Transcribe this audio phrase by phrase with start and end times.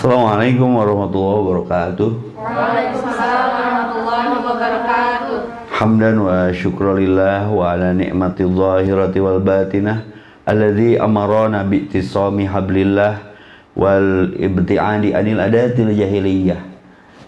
[0.00, 2.08] Assalamualaikum warahmatullahi wabarakatuh.
[2.32, 5.36] Waalaikumsalam warahmatullahi wabarakatuh.
[5.76, 10.08] Hamdan wa syukrulillah wa ala ni'mati zahirati wal batinah
[10.48, 13.36] alladhi amarana bi'tisami hablillah
[13.76, 16.64] wal ibti'adi anil adatil jahiliyah.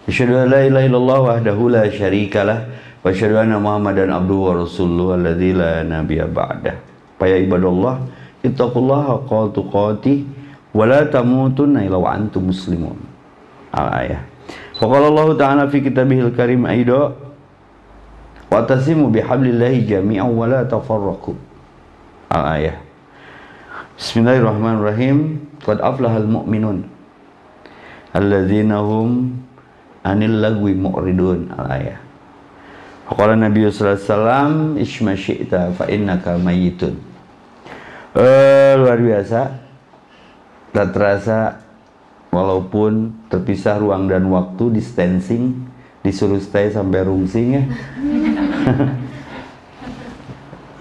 [0.09, 2.73] Asyhadu an la ilaha illallah wahdahu la syarikalah
[3.05, 6.81] wa asyhadu anna Muhammadan abduhu wa rasuluhu alladzi la nabiyya ba'dah.
[7.21, 8.01] Faya ibadallah
[8.41, 9.61] ittaqullaha haqqa
[10.73, 12.97] tuqatih wa la tamutunna illa wa antum muslimun.
[13.73, 14.21] Al-ayah.
[14.77, 17.13] Faqala Allah Ta'ala fi kitabihil karim aido
[18.53, 21.33] Watasimu bihablillahi jami'an wa la tafarraqu.
[22.29, 22.77] Al-ayah.
[23.97, 25.41] Bismillahirrahmanirrahim.
[25.63, 26.85] Qad aflahal mu'minun
[28.13, 29.41] alladzina hum
[30.05, 31.49] anil lagwi mu'ridun.
[31.57, 31.97] Al-ayah.
[33.09, 36.93] Faqala Nabi sallallahu alaihi wasallam isma syi'ta fa innaka mayyitun.
[38.13, 39.62] Eh, luar biasa.
[40.73, 41.61] Tak terasa
[42.33, 45.69] walaupun terpisah ruang dan waktu distancing
[46.01, 47.63] disuruh stay sampai rungsing ya.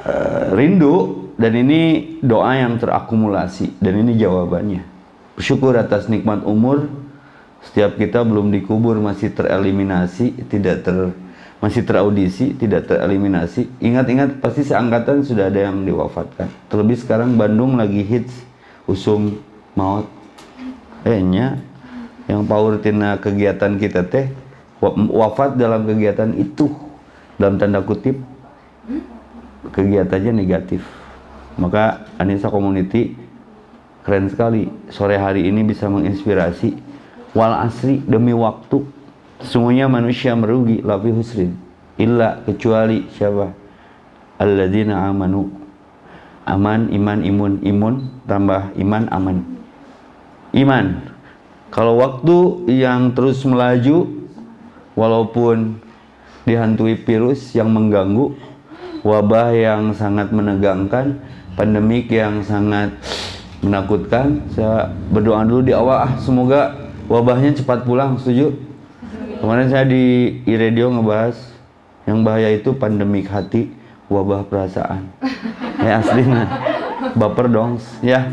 [0.03, 4.83] Eh, rindu dan ini doa yang terakumulasi dan ini jawabannya.
[5.39, 6.91] Bersyukur atas nikmat umur.
[7.62, 11.15] Setiap kita belum dikubur masih tereliminasi tidak ter
[11.62, 13.71] masih teraudisi tidak tereliminasi.
[13.79, 16.51] Ingat-ingat pasti seangkatan sudah ada yang diwafatkan.
[16.67, 18.34] Terlebih sekarang Bandung lagi hits
[18.91, 19.39] usum
[19.75, 20.06] maut.
[21.03, 21.59] Eh nya
[22.31, 24.31] yang power tina kegiatan kita teh
[25.11, 26.70] wafat dalam kegiatan itu.
[27.41, 28.23] Dalam tanda kutip
[29.75, 30.84] kegiatannya negatif.
[31.59, 33.19] Maka Anissa Community
[34.06, 34.70] keren sekali.
[34.93, 36.78] Sore hari ini bisa menginspirasi.
[37.34, 38.84] Wal asri demi waktu.
[39.43, 41.59] Semuanya manusia merugi lafi husrin.
[41.98, 43.50] Illa kecuali siapa?
[44.39, 45.50] Alladzina amanu.
[46.47, 47.53] Aman iman imun.
[47.67, 47.95] Imun
[48.31, 49.52] tambah iman aman
[50.53, 51.12] iman
[51.72, 54.28] kalau waktu yang terus melaju
[54.92, 55.81] walaupun
[56.44, 58.34] dihantui virus yang mengganggu
[59.03, 61.19] wabah yang sangat menegangkan,
[61.59, 62.94] pandemik yang sangat
[63.62, 64.43] menakutkan.
[64.54, 68.54] Saya berdoa dulu di awal, ah semoga wabahnya cepat pulang, setuju?
[69.43, 71.34] Kemarin saya di iRadio ngebahas
[72.06, 73.71] yang bahaya itu pandemik hati,
[74.06, 75.10] wabah perasaan.
[75.82, 76.47] Ya aslinya,
[77.19, 78.31] baper dong, ya.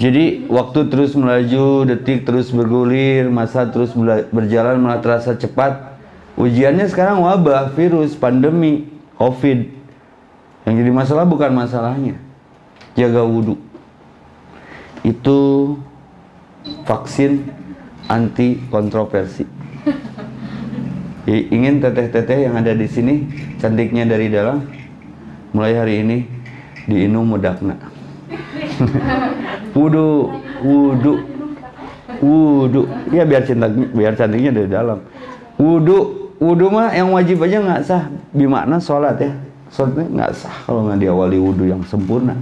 [0.00, 3.92] Jadi waktu terus melaju, detik terus bergulir, masa terus
[4.32, 5.92] berjalan malah terasa cepat.
[6.40, 8.88] Ujiannya sekarang wabah, virus, pandemi,
[9.20, 9.68] COVID.
[10.64, 12.16] Yang jadi masalah bukan masalahnya.
[12.96, 13.60] Jaga wudhu.
[15.04, 15.76] Itu
[16.88, 17.52] vaksin
[18.08, 19.44] anti kontroversi.
[21.28, 23.28] Ingin teteh-teteh yang ada di sini
[23.60, 24.64] cantiknya dari dalam
[25.52, 26.24] mulai hari ini
[26.88, 27.76] diinum mudakna.
[29.74, 30.30] wudhu,
[30.62, 31.12] wudhu,
[32.22, 32.82] wudhu.
[33.10, 34.98] Ya biar cinta, biar cantiknya dari dalam.
[35.60, 38.02] Wudhu, wudhu mah yang wajib aja nggak sah.
[38.32, 39.32] Bimakna sholat ya.
[39.70, 42.34] Sholatnya nggak sah kalau nggak diawali wudhu yang sempurna.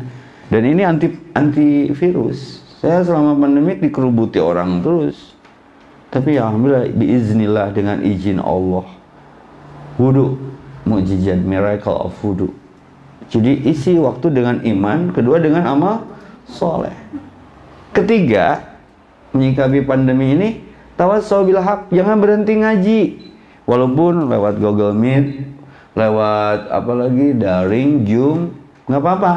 [0.49, 2.65] Dan ini anti antivirus.
[2.79, 5.37] Saya selama pandemi dikerubuti orang terus.
[6.09, 8.87] Tapi ya alhamdulillah biiznillah dengan izin Allah.
[10.01, 10.41] Wudhu,
[10.89, 12.49] mujizat miracle of wudhu.
[13.29, 16.01] Jadi isi waktu dengan iman, kedua dengan amal
[16.49, 16.97] soleh.
[17.93, 18.65] Ketiga,
[19.37, 20.49] menyikapi pandemi ini,
[20.97, 23.01] tawassaw bil haq, jangan berhenti ngaji.
[23.69, 25.45] Walaupun lewat Google Meet,
[25.93, 28.57] lewat apa lagi daring, Zoom,
[28.89, 29.35] nggak apa-apa.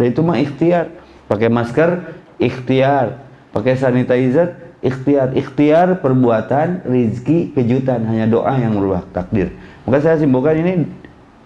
[0.00, 0.86] Dan itu mah ikhtiar.
[1.28, 1.90] Pakai masker,
[2.40, 3.20] ikhtiar.
[3.52, 5.36] Pakai sanitizer, ikhtiar.
[5.36, 8.08] Ikhtiar perbuatan, rizki, kejutan.
[8.08, 9.52] Hanya doa yang merubah takdir.
[9.84, 10.88] Maka saya simpulkan ini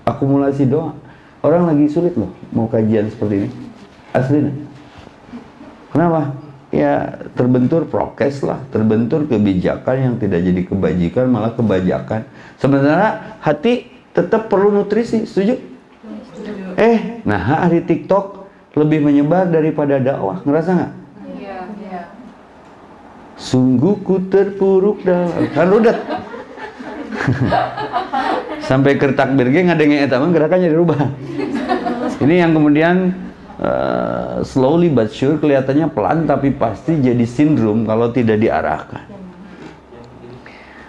[0.07, 0.95] akumulasi doa.
[1.43, 3.49] Orang lagi sulit loh mau kajian seperti ini.
[4.15, 4.55] Aslinya.
[5.95, 6.35] Kenapa?
[6.75, 12.27] Ya terbentur prokes lah, terbentur kebijakan yang tidak jadi kebajikan malah kebajakan.
[12.59, 15.55] Sementara hati tetap perlu nutrisi, setuju?
[16.75, 18.43] Eh, nah hari TikTok
[18.75, 20.93] lebih menyebar daripada dakwah, ngerasa nggak?
[21.39, 22.01] Iya, iya.
[23.39, 25.99] Sungguh ku terpuruk dalam kan rudet.
[28.67, 30.99] Sampai kertak birge ngadenge eta mah gerakannya dirubah.
[32.19, 33.15] Ini yang kemudian
[33.61, 39.05] uh, slowly but sure kelihatannya pelan tapi pasti jadi sindrom kalau tidak diarahkan.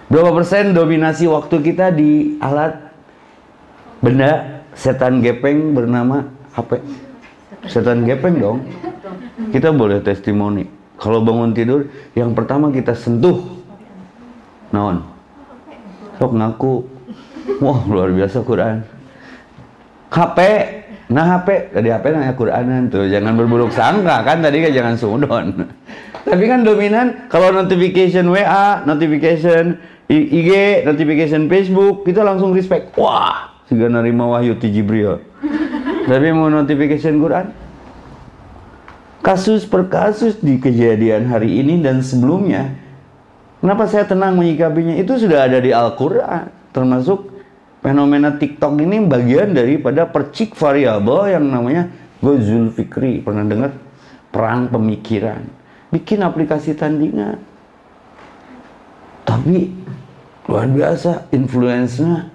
[0.05, 2.77] Berapa persen dominasi waktu kita di alat
[4.05, 6.77] benda setan gepeng bernama HP?
[7.65, 8.59] Setan gepeng dong.
[9.49, 10.69] Kita boleh testimoni.
[10.95, 13.43] Kalau bangun tidur, yang pertama kita sentuh.
[14.71, 15.03] Naon?
[16.21, 16.73] Sok ngaku.
[17.59, 18.83] Wah, luar biasa Quran.
[20.11, 20.39] HP,
[21.05, 25.45] nah HP, tadi HP nanya Quranan tuh, jangan berburuk sangka kan tadi kan jangan sudon.
[26.27, 29.77] Tapi kan dominan kalau notification WA, notification
[30.09, 32.97] IG, notification Facebook, kita langsung respect.
[32.97, 35.21] Wah, sudah nerima wahyu ti Jibril.
[36.09, 37.53] Tapi mau notification Quran,
[39.21, 42.73] kasus per kasus di kejadian hari ini dan sebelumnya,
[43.61, 44.97] kenapa saya tenang menyikapinya?
[44.97, 47.34] Itu sudah ada di Al-Quran, termasuk
[47.85, 53.21] fenomena TikTok ini bagian daripada percik variabel yang namanya Gozul Fikri.
[53.21, 53.77] Pernah dengar?
[54.33, 55.45] Perang pemikiran.
[55.93, 57.37] Bikin aplikasi tandingan.
[59.21, 59.69] Tapi
[60.49, 62.33] luar biasa influence-nya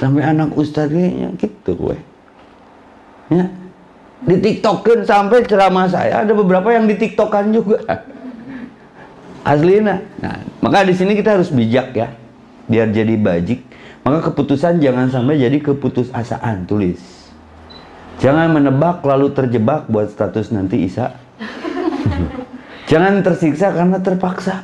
[0.00, 1.96] sampai anak ustadznya gitu gue.
[3.28, 3.52] Ya.
[4.24, 7.84] Di TikTokin sampai ceramah saya ada beberapa yang di TikTokan juga.
[9.44, 10.00] Aslina.
[10.18, 12.08] Nah, maka di sini kita harus bijak ya.
[12.66, 13.75] Biar jadi bajik.
[14.06, 17.02] Maka keputusan jangan sampai jadi keputusasaan, tulis.
[18.22, 21.18] Jangan menebak lalu terjebak buat status nanti Isa.
[22.90, 24.62] Jangan tersiksa karena terpaksa.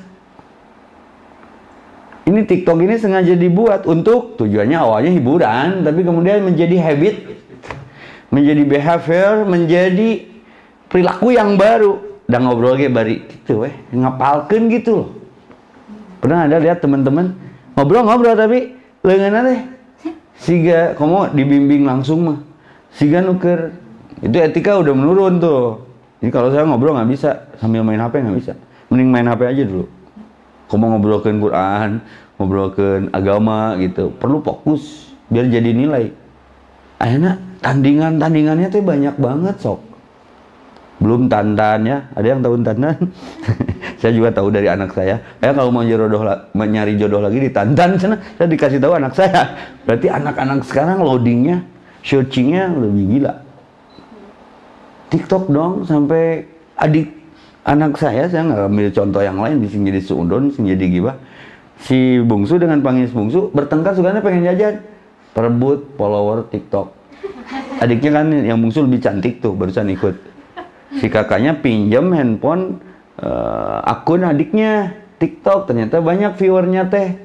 [2.22, 7.34] Ini TikTok ini sengaja dibuat untuk tujuannya awalnya hiburan, tapi kemudian menjadi habit,
[8.30, 10.10] menjadi behavior, menjadi
[10.86, 11.98] perilaku yang baru.
[12.30, 15.10] Dan ngobrol kayak bari gitu weh, ngapalkan gitu loh.
[16.22, 17.34] Pernah ada lihat teman-teman
[17.74, 19.60] ngobrol-ngobrol tapi lengan teh
[20.38, 22.38] siga kamu dibimbing langsung mah.
[22.94, 23.74] Siga nuker.
[24.22, 25.82] Itu etika udah menurun tuh.
[26.22, 27.50] Jadi kalau saya ngobrol nggak bisa.
[27.58, 28.52] Sambil main HP nggak bisa.
[28.90, 29.86] Mending main HP aja dulu.
[30.70, 31.90] Kamu ngobrolkan Quran
[32.40, 34.14] ngobrolkan agama gitu.
[34.16, 35.12] Perlu fokus.
[35.30, 36.14] Biar jadi nilai.
[37.02, 39.91] Akhirnya tandingan tandingannya tuh banyak banget sok
[41.02, 41.98] belum tantan ya.
[42.14, 42.94] Ada yang tahu tantan
[44.00, 45.18] saya juga tahu dari anak saya.
[45.42, 46.22] Saya kalau mau jodoh
[46.54, 48.16] nyari jodoh lagi di tantan sana.
[48.38, 49.42] Saya dikasih tahu anak saya.
[49.82, 51.66] Berarti anak-anak sekarang loadingnya
[52.06, 53.34] searchingnya lebih gila.
[55.10, 56.46] TikTok dong sampai
[56.78, 57.12] adik
[57.62, 61.16] anak saya saya nggak ambil contoh yang lain bisa jadi suudon bisa jadi gibah.
[61.82, 64.82] Si bungsu dengan pangis bungsu bertengkar sukanya pengen jajan.
[65.32, 66.92] Perebut follower TikTok.
[67.80, 70.14] Adiknya kan yang bungsu lebih cantik tuh barusan ikut
[70.98, 72.82] si kakaknya pinjam handphone
[73.20, 75.70] uh, akun adiknya TikTok.
[75.70, 77.16] Ternyata banyak viewernya teh.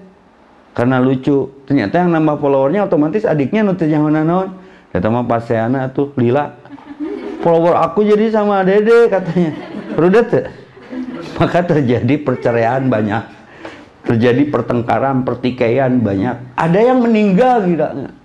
[0.78, 1.50] Karena lucu.
[1.66, 4.54] Ternyata yang nambah followernya otomatis adiknya nutis yang mana non
[4.94, 6.54] kata mah paseana tuh lila.
[7.42, 9.52] Follower aku jadi sama dede katanya.
[9.98, 10.54] Rudet
[11.38, 13.24] maka terjadi perceraian banyak.
[14.06, 16.56] Terjadi pertengkaran pertikaian banyak.
[16.56, 18.16] Ada yang meninggal gila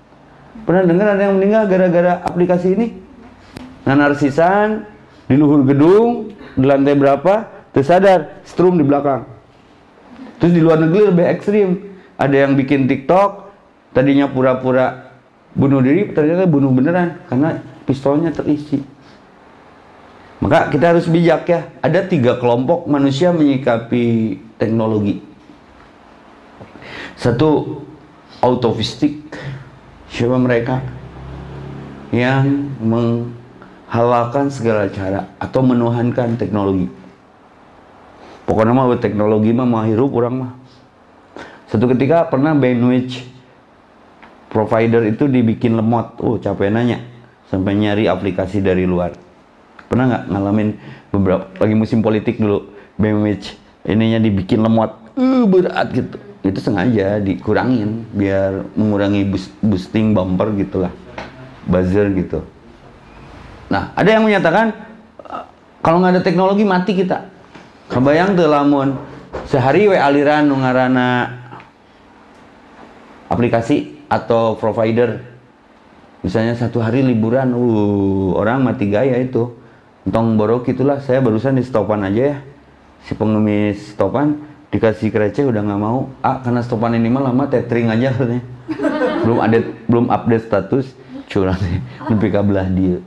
[0.63, 2.87] pernah dengar ada yang meninggal gara-gara aplikasi ini?
[3.83, 4.87] Nah narsisan
[5.27, 9.25] di luhur gedung di lantai berapa tersadar strum di belakang.
[10.39, 11.69] Terus di luar negeri lebih ekstrim.
[12.19, 13.51] Ada yang bikin TikTok
[13.95, 15.15] tadinya pura-pura
[15.53, 18.83] bunuh diri ternyata bunuh beneran karena pistolnya terisi.
[20.43, 21.71] Maka kita harus bijak ya.
[21.79, 25.23] Ada tiga kelompok manusia menyikapi teknologi.
[27.15, 27.83] Satu
[28.43, 29.23] autofistik.
[30.11, 30.83] Siapa mereka?
[32.11, 33.42] Yang meng
[33.93, 36.89] halalkan segala cara atau menuhankan teknologi.
[38.49, 40.53] Pokoknya mah teknologi mah mau hirup orang mah.
[41.69, 43.21] Satu ketika pernah bandwidth
[44.49, 46.17] provider itu dibikin lemot.
[46.25, 47.05] Oh capek nanya.
[47.53, 49.13] Sampai nyari aplikasi dari luar.
[49.93, 50.69] Pernah nggak ngalamin
[51.13, 54.97] beberapa lagi musim politik dulu bandwidth ininya dibikin lemot.
[55.21, 56.17] Uh, berat gitu.
[56.41, 59.29] Itu sengaja dikurangin biar mengurangi
[59.61, 60.93] boosting bumper gitulah.
[61.69, 62.41] Buzzer gitu.
[63.73, 64.77] Nah, ada yang menyatakan
[65.81, 67.33] kalau nggak ada teknologi mati kita.
[67.89, 69.01] Kebayang tuh lamun
[69.49, 71.41] sehari we aliran nungarana
[73.33, 75.25] aplikasi atau provider.
[76.21, 79.57] Misalnya satu hari liburan uh orang mati gaya itu.
[80.05, 82.39] Entong borok itulah saya barusan di stopan aja ya.
[83.09, 84.37] Si pengemis stopan
[84.69, 86.13] dikasih kreceh udah nggak mau.
[86.21, 88.45] Ah karena stopan ini mah lama tethering aja katanya.
[89.25, 90.87] Belum ada belum update status
[91.31, 91.57] curang
[92.11, 93.01] lebih kabelah dia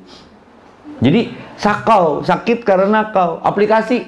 [1.03, 3.43] jadi sakau, sakit karena kau.
[3.43, 4.07] Aplikasi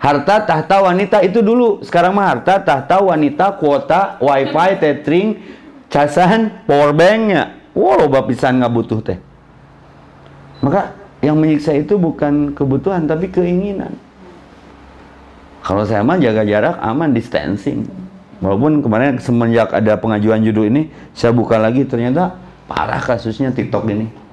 [0.00, 1.84] harta tahta wanita itu dulu.
[1.84, 5.28] Sekarang mah harta tahta wanita kuota wifi tethering
[5.92, 7.60] casan powerbanknya.
[7.76, 9.18] Wow, loba pisan nggak butuh teh.
[10.64, 13.94] Maka yang menyiksa itu bukan kebutuhan tapi keinginan.
[15.62, 17.84] Kalau saya mah jaga jarak aman distancing.
[18.38, 22.38] Walaupun kemarin semenjak ada pengajuan judul ini saya buka lagi ternyata
[22.70, 24.27] parah kasusnya TikTok ini.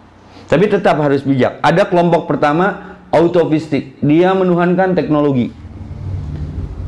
[0.45, 1.57] Tapi tetap harus bijak.
[1.61, 3.97] Ada kelompok pertama autofistik.
[4.01, 5.49] Dia menuhankan teknologi.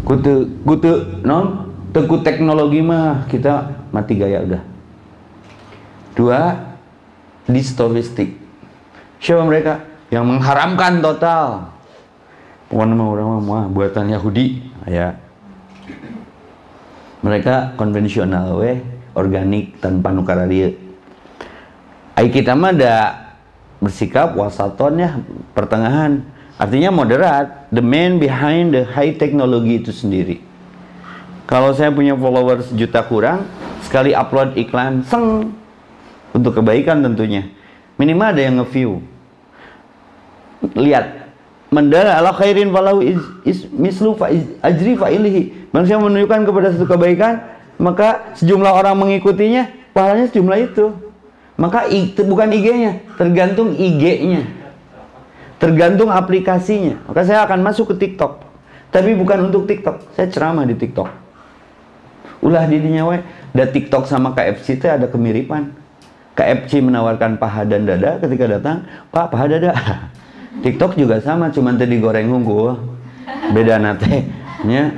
[0.06, 4.62] Kute kute non teku teknologi mah kita mati gaya udah.
[6.14, 6.40] Dua
[7.50, 8.38] distofistik.
[9.18, 9.82] Siapa mereka?
[10.14, 11.76] Yang mengharamkan total.
[12.68, 14.60] pokoknya mah orang mah buatan Yahudi
[14.92, 15.16] ya
[17.24, 18.84] mereka konvensional we
[19.16, 20.44] organik tanpa nukar
[22.18, 23.27] Ai kita mah ada
[23.78, 25.10] bersikap wasaton ya
[25.54, 26.26] pertengahan.
[26.58, 30.42] Artinya moderat the man behind the high technology itu sendiri.
[31.46, 33.46] Kalau saya punya followers juta kurang
[33.86, 35.54] sekali upload iklan seng.
[36.36, 37.50] Untuk kebaikan tentunya.
[37.98, 39.02] Minimal ada yang nge-view.
[40.76, 41.30] Lihat.
[41.68, 46.68] Mandala ala khairin falahu is, is mislu fa is, ajri fa ilihi manusia menunjukkan kepada
[46.72, 47.44] satu kebaikan
[47.76, 50.96] maka sejumlah orang mengikutinya pahalanya sejumlah itu
[51.58, 51.90] maka
[52.22, 54.58] bukan IG-nya tergantung IG-nya
[55.58, 57.02] tergantung aplikasinya.
[57.10, 58.46] Maka saya akan masuk ke TikTok.
[58.94, 60.16] Tapi bukan untuk TikTok.
[60.16, 61.10] Saya ceramah di TikTok.
[62.46, 63.18] Ulah di we
[63.52, 65.74] da TikTok sama KFC itu ada kemiripan.
[66.38, 69.74] KFC menawarkan paha dan dada ketika datang pak paha dada.
[70.64, 72.78] TikTok juga sama cuman tadi goreng unggul.
[73.52, 74.30] Beda nate
[74.64, 74.94] nya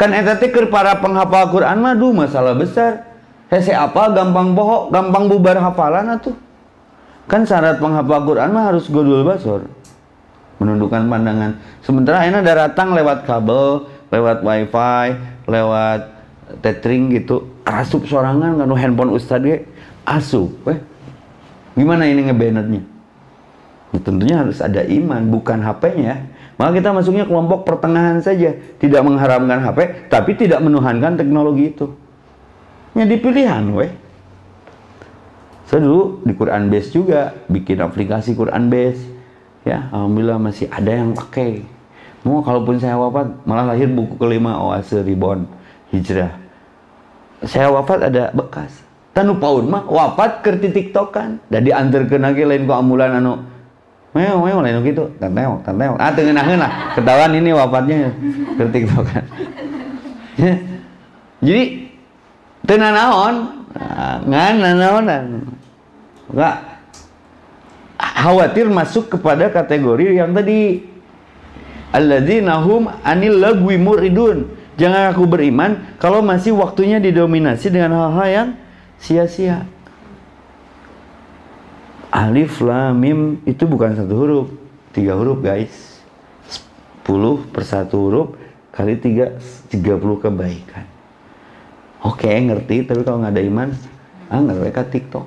[0.00, 3.09] kan eta teh para penghafal Quran mah duh masalah besar
[3.50, 4.14] hese apa?
[4.14, 6.34] Gampang bohong gampang bubar hafalan atuh.
[7.26, 9.66] Kan syarat penghafal Quran mah harus godul basor
[10.58, 11.56] menundukkan pandangan.
[11.80, 15.04] Sementara enak datang lewat kabel lewat wifi
[15.46, 16.00] lewat
[16.62, 17.50] tethering gitu.
[17.66, 19.66] Asup sorangan kan handphone ustad ge.
[20.06, 20.78] Asup eh
[21.78, 22.82] gimana ini ngebanernya
[23.94, 26.26] ya, tentunya harus ada iman bukan HP-nya
[26.58, 28.52] maka kita masuknya kelompok pertengahan saja.
[28.52, 31.94] Tidak mengharamkan HP tapi tidak menuhankan teknologi itu
[32.94, 33.92] jadi pilihan weh.
[35.70, 39.06] Saya dulu di Quran Base juga bikin aplikasi Quran Base.
[39.62, 41.62] Ya alhamdulillah masih ada yang pakai.
[42.26, 45.46] Mau kalaupun saya wafat malah lahir buku kelima Oase Ribon
[45.94, 46.34] Hijrah.
[47.46, 48.82] Saya wafat ada bekas.
[49.14, 51.38] Tanu paun mah wafat kerti tiktokan.
[51.46, 53.38] Dan diantar ke lagi lain ku ambulan anu
[54.10, 55.06] meo lain gitu.
[55.22, 56.98] Tanteo tanteo ah tengenaheun lah.
[56.98, 58.10] Ketahuan ini wafatnya
[58.58, 59.24] ke tiktokan.
[60.34, 60.54] Ya.
[61.46, 61.89] jadi
[62.66, 63.64] Tena naon
[64.26, 65.24] ngan naonan
[66.30, 66.56] enggak.
[68.00, 70.88] Khawatir masuk kepada kategori yang tadi.
[71.90, 74.46] Alladzina hum anil lagwi muridun.
[74.76, 78.48] Jangan aku beriman kalau masih waktunya didominasi dengan hal-hal yang
[78.96, 79.68] sia-sia.
[82.12, 84.48] Alif lam mim itu bukan satu huruf.
[84.92, 85.90] Tiga huruf guys.
[87.10, 88.28] 10 per satu huruf
[88.70, 89.34] kali tiga
[89.72, 90.86] 30 kebaikan
[92.04, 93.68] oke okay, ngerti tapi kalau nggak ada iman
[94.30, 95.26] ah mereka TikTok.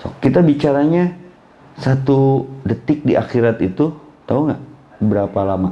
[0.00, 1.14] So kita bicaranya
[1.78, 3.92] satu detik di akhirat itu
[4.24, 4.62] tahu nggak
[5.04, 5.70] berapa lama?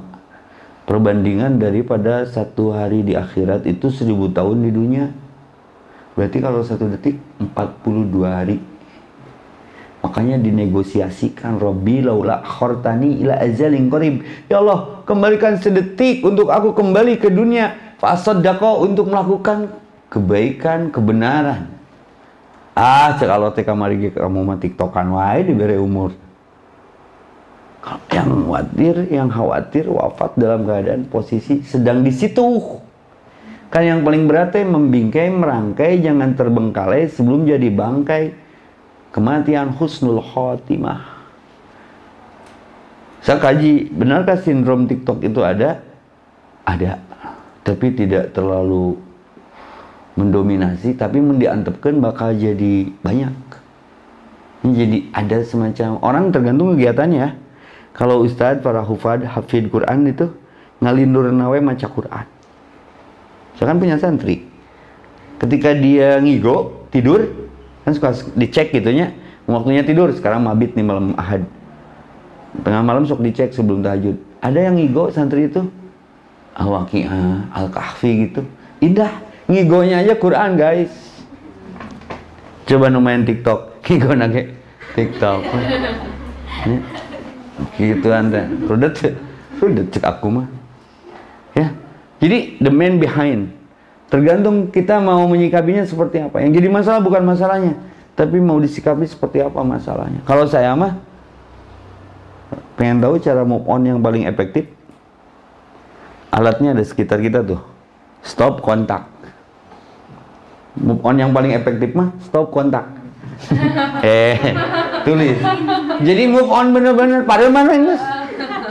[0.85, 5.07] Perbandingan daripada satu hari di akhirat itu seribu tahun di dunia.
[6.19, 8.59] Berarti kalau satu detik 42 hari.
[10.01, 14.25] Makanya dinegosiasikan Robbi laula khortani ila ajalin qarib.
[14.49, 19.77] Ya Allah kembalikan sedetik untuk aku kembali ke dunia Fasoddako untuk melakukan
[20.09, 21.69] kebaikan, kebenaran.
[22.73, 26.17] Ah, kalau teka mari kamu mah tiktokan wae diberi umur.
[28.09, 32.81] Yang khawatir, yang khawatir wafat dalam keadaan posisi sedang di situ.
[33.69, 38.33] Kan yang paling berat membingkai, merangkai, jangan terbengkalai sebelum jadi bangkai.
[39.13, 41.21] Kematian husnul khotimah.
[43.21, 45.85] Saya kaji, benarkah sindrom TikTok itu ada?
[46.65, 47.10] Ada
[47.65, 48.97] tapi tidak terlalu
[50.19, 53.35] mendominasi tapi mendiantepkan bakal jadi banyak.
[54.61, 57.33] Ini jadi ada semacam orang tergantung kegiatannya
[57.97, 60.29] kalau ustadz para hufad hafid Quran itu
[60.85, 62.27] ngalindur nawe maca Quran.
[63.57, 64.45] Saya kan punya santri.
[65.41, 67.49] Ketika dia ngigo tidur
[67.85, 69.17] kan suka dicek gitunya
[69.49, 71.49] waktunya tidur sekarang mabit nih malam ahad.
[72.61, 74.21] Tengah malam sok dicek sebelum tahajud.
[74.45, 75.65] Ada yang ngigo santri itu
[76.61, 78.45] Al-Waqi'ah, Al-Kahfi gitu.
[78.85, 79.11] Indah.
[79.51, 80.93] Ngigonya aja Quran, guys.
[82.69, 83.61] Coba main TikTok.
[83.89, 84.55] Ngigo nage
[84.95, 85.43] TikTok.
[87.75, 88.47] gitu anda.
[88.69, 89.17] Rudet,
[89.59, 90.47] rudet cek aku mah.
[91.57, 91.75] Ya.
[92.21, 93.51] Jadi the man behind.
[94.11, 96.43] Tergantung kita mau menyikapinya seperti apa.
[96.43, 97.79] Yang jadi masalah bukan masalahnya,
[98.19, 100.19] tapi mau disikapi seperti apa masalahnya.
[100.27, 100.99] Kalau saya mah
[102.75, 104.67] pengen tahu cara move on yang paling efektif,
[106.31, 107.61] alatnya ada sekitar kita tuh.
[108.23, 109.11] Stop kontak.
[110.79, 112.87] Move on yang paling efektif mah stop kontak.
[114.07, 114.37] Eh
[115.03, 115.39] tulis.
[116.01, 117.95] Jadi move on bener-bener pada mana ini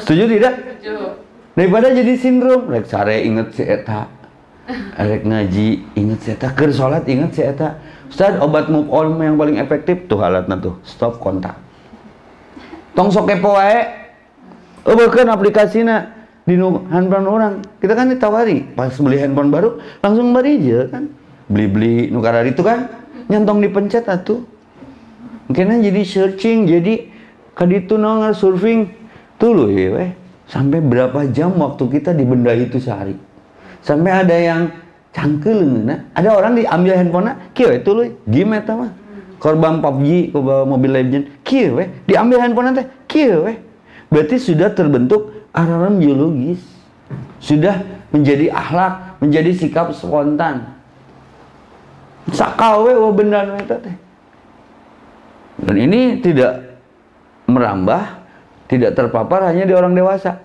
[0.01, 0.53] setuju tidak?
[1.57, 4.07] Daripada jadi sindrom rek sare inget si eta.
[4.95, 6.53] Rek ngaji inget si eta.
[6.53, 7.81] Ker sholat inget si eta.
[8.09, 11.57] Ustaz obat move on yang paling efektif tuh alatnya tuh stop kontak.
[12.93, 13.85] Tong sok kepo wae.
[14.87, 16.18] Oh aplikasinya
[16.49, 16.57] di
[16.89, 17.53] handphone orang.
[17.77, 18.65] Kita kan ditawari.
[18.73, 21.03] Pas beli handphone baru langsung bari aja kan.
[21.45, 22.89] Beli-beli nukar itu kan.
[23.29, 24.41] Nyantong dipencet atuh.
[25.45, 27.05] Mungkin jadi searching jadi
[27.53, 28.89] kaditu nongol surfing.
[29.37, 30.09] Tuh loh ya weh.
[30.49, 33.13] Sampai berapa jam waktu kita di benda itu sehari?
[33.85, 34.73] Sampai ada yang
[35.13, 36.09] cangkel nah?
[36.17, 38.91] Ada orang diambil handphonenya kieu itu loh game eta mah?
[39.37, 42.87] Korban PUBG korban Mobile Legend kieu weh diambil handphonenya teh.
[43.05, 43.57] Kieu weh.
[44.09, 46.61] Berarti sudah terbentuk alarm biologis.
[47.39, 47.81] Sudah
[48.13, 50.77] menjadi akhlak menjadi sikap spontan.
[52.29, 53.95] Sakawe wah benda nu eta teh.
[55.59, 56.79] Dan ini tidak
[57.49, 58.21] merambah
[58.69, 60.37] tidak terpapar hanya di orang dewasa.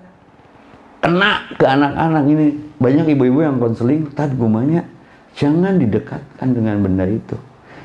[1.04, 2.46] Kena ke anak-anak ini.
[2.80, 4.84] Banyak ibu-ibu yang konseling tad gumanya
[5.36, 7.36] jangan didekatkan dengan benda itu.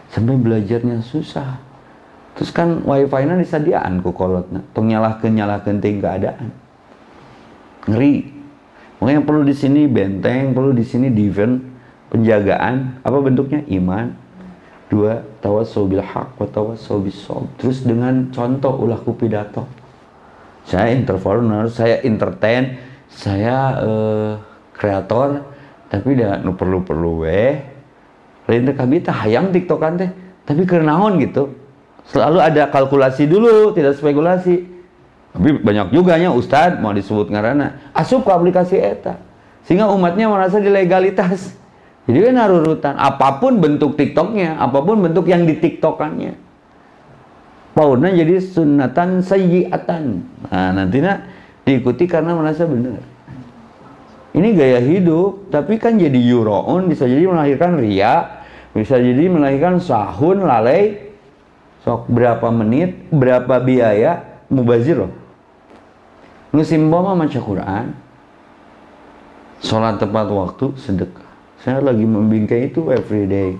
[0.09, 1.59] Sampai belajarnya susah.
[2.39, 6.55] Terus kan wifi nya disadiaan ku kolotna tong nyalahkeun ting keadaan
[7.89, 8.29] ngeri.
[8.99, 11.65] Makanya perlu di sini benteng perlu di sini defense
[12.13, 13.65] penjagaan apa bentuknya?
[13.67, 14.13] Iman.
[14.89, 17.21] Dua tawasau bil haq wa tawasau bis
[17.61, 19.69] terus dengan contoh ulah ku pidato
[20.69, 22.77] saya entrepreneur saya entertain
[23.09, 24.31] saya eh,
[24.77, 25.41] kreator
[25.89, 27.57] tapi dah nu perlu perlu weh.
[28.45, 30.09] Lain teh kabita hayang tiktokan teh
[30.45, 31.49] tapi kenaon gitu.
[32.09, 34.65] Selalu ada kalkulasi dulu tidak spekulasi
[35.39, 39.23] tapi banyak juga nya ustad mau disebut ngarana asup ke aplikasi eta.
[39.63, 41.55] Sehingga umatnya merasa dilegalitas
[42.03, 46.35] jadi kan narurutan apa pun bentuk tiktoknya apa pun bentuk yang di tiktokannya.
[47.71, 50.03] Pautnya jadi sunatan sayyiatan
[50.51, 51.23] nah nantinya
[51.63, 52.99] diikuti karena merasa benar.
[54.35, 58.43] Ini gaya hidup tapi kan jadi yuroun bisa jadi melahirkan ria
[58.75, 61.15] bisa jadi melahirkan sahun lalai.
[61.87, 65.18] Sok berapa menit berapa biaya mubazir loh
[66.49, 67.93] musim mah maca Quran
[69.59, 71.27] sholat tepat waktu sedekah.
[71.59, 73.59] Saya lagi membingkai itu everyday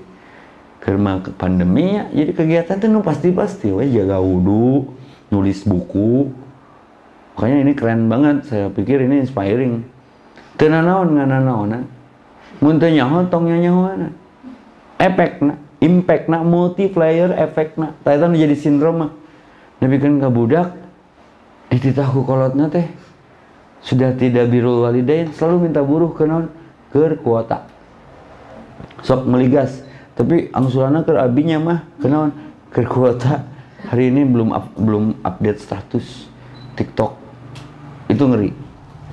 [0.80, 3.76] karena pandemi ya jadi kegiatan itu nu pasti-pasti.
[3.76, 4.88] Weh jaga wudhu
[5.30, 6.32] nulis buku.
[7.36, 8.48] Makanya ini keren banget.
[8.48, 9.84] Saya pikir ini inspiring.
[10.56, 11.84] Tenanawan ngana naonan
[12.60, 14.12] mun teu nyaho tong nyanyahoana
[15.00, 19.12] efekna impactna multiplier efekna tah jadi sindrom mah
[19.80, 20.76] nepikeun ka budak
[21.70, 22.86] dititahku kolotna teh
[23.80, 26.50] sudah tidak birul walidain selalu minta buruh ke non
[26.90, 27.64] ke kuota.
[29.06, 29.86] Sok meligas
[30.18, 32.32] tapi angsurannya ke abinya mah kenaon
[32.74, 33.46] ke kuota.
[33.80, 36.28] Hari ini belum up, belum update status
[36.76, 37.16] TikTok.
[38.12, 38.52] Itu ngeri.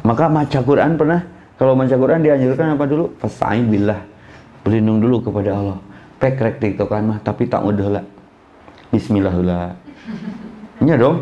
[0.03, 1.23] Maka maca Quran pernah?
[1.55, 3.15] Kalau maca Quran dianjurkan apa dulu?
[3.23, 4.03] Fasain billah
[4.67, 5.79] berlindung dulu kepada Allah.
[6.17, 8.05] Pek rek TikTokan mah tapi tak udah lah
[8.89, 9.77] Bismillah lah
[10.81, 11.21] nya dong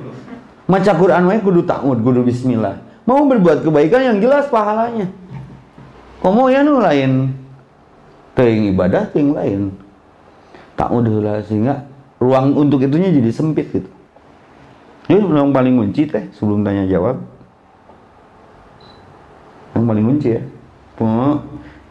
[0.64, 2.80] maca Quran wae kudu takut kudu bismillah.
[3.04, 5.12] Mau berbuat kebaikan yang jelas pahalanya.
[6.24, 7.36] Komo ya nu lain
[8.32, 9.60] teuing ibadah teuing lain.
[10.74, 11.84] Tak udah sehingga
[12.18, 13.90] ruang untuk itunya jadi sempit gitu.
[15.06, 17.20] Jadi yang paling kunci teh sebelum tanya jawab.
[19.76, 20.42] Yang paling kunci ya.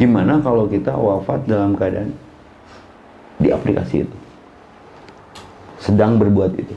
[0.01, 2.11] Gimana kalau kita wafat dalam keadaan
[3.37, 4.17] di aplikasi itu?
[5.77, 6.75] Sedang berbuat itu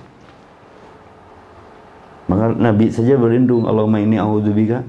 [2.27, 4.83] maka Nabi saja berlindung Allahumma ini a'udzubika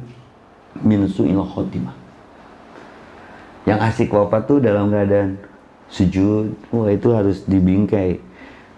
[0.81, 1.93] min su'il khotimah.
[3.69, 5.37] Yang asik wafat tuh dalam keadaan
[5.91, 8.25] sujud, wah itu harus dibingkai.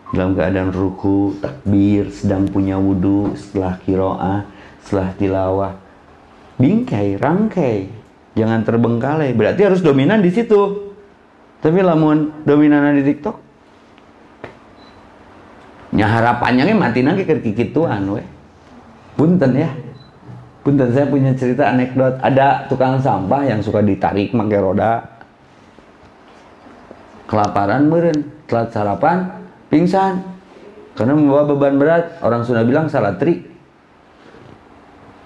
[0.09, 4.41] Dalam keadaan ruku, takbir, sedang punya wudhu, setelah kiroah,
[4.81, 5.73] setelah tilawah.
[6.57, 7.93] Bingkai, rangkai.
[8.33, 9.37] Jangan terbengkalai.
[9.37, 10.89] Berarti harus dominan di situ.
[11.61, 13.37] Tapi lamun dominan di TikTok,
[15.93, 18.38] nya harapannya mati nanti ke kikituan weh
[19.19, 19.67] punten ya.
[20.63, 22.15] Punten saya punya cerita anekdot.
[22.23, 25.03] Ada tukang sampah yang suka ditarik pakai roda.
[27.27, 29.27] Kelaparan meren telat sarapan
[29.67, 30.23] pingsan.
[30.95, 33.47] Karena membawa beban berat orang sudah bilang salah trik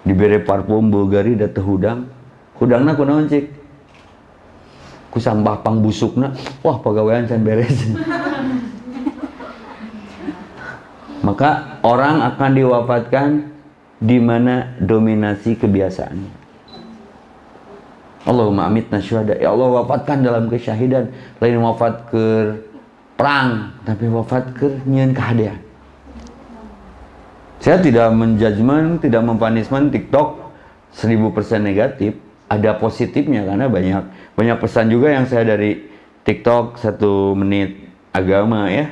[0.05, 2.05] diberi parfum Bulgari dan hudang
[2.57, 3.45] hudangna kunaon cik?
[5.09, 6.33] Ku sampah pang busukna.
[6.65, 7.73] Wah pegawaian can beres.
[11.25, 13.52] Maka orang akan diwafatkan
[14.03, 16.43] di mana dominasi kebiasaannya.
[18.27, 19.39] Allahumma amitna syuhada.
[19.39, 21.11] Ya Allah wafatkan dalam kesyahidan.
[21.39, 22.25] Lain wafat ke
[23.15, 25.59] perang, tapi wafat ke nyen kehadian.
[27.63, 30.51] Saya tidak menjudgment, tidak mempanisman TikTok
[30.99, 32.19] 1000% negatif.
[32.51, 34.03] Ada positifnya karena banyak
[34.35, 35.79] banyak pesan juga yang saya dari
[36.27, 38.91] TikTok satu menit agama ya.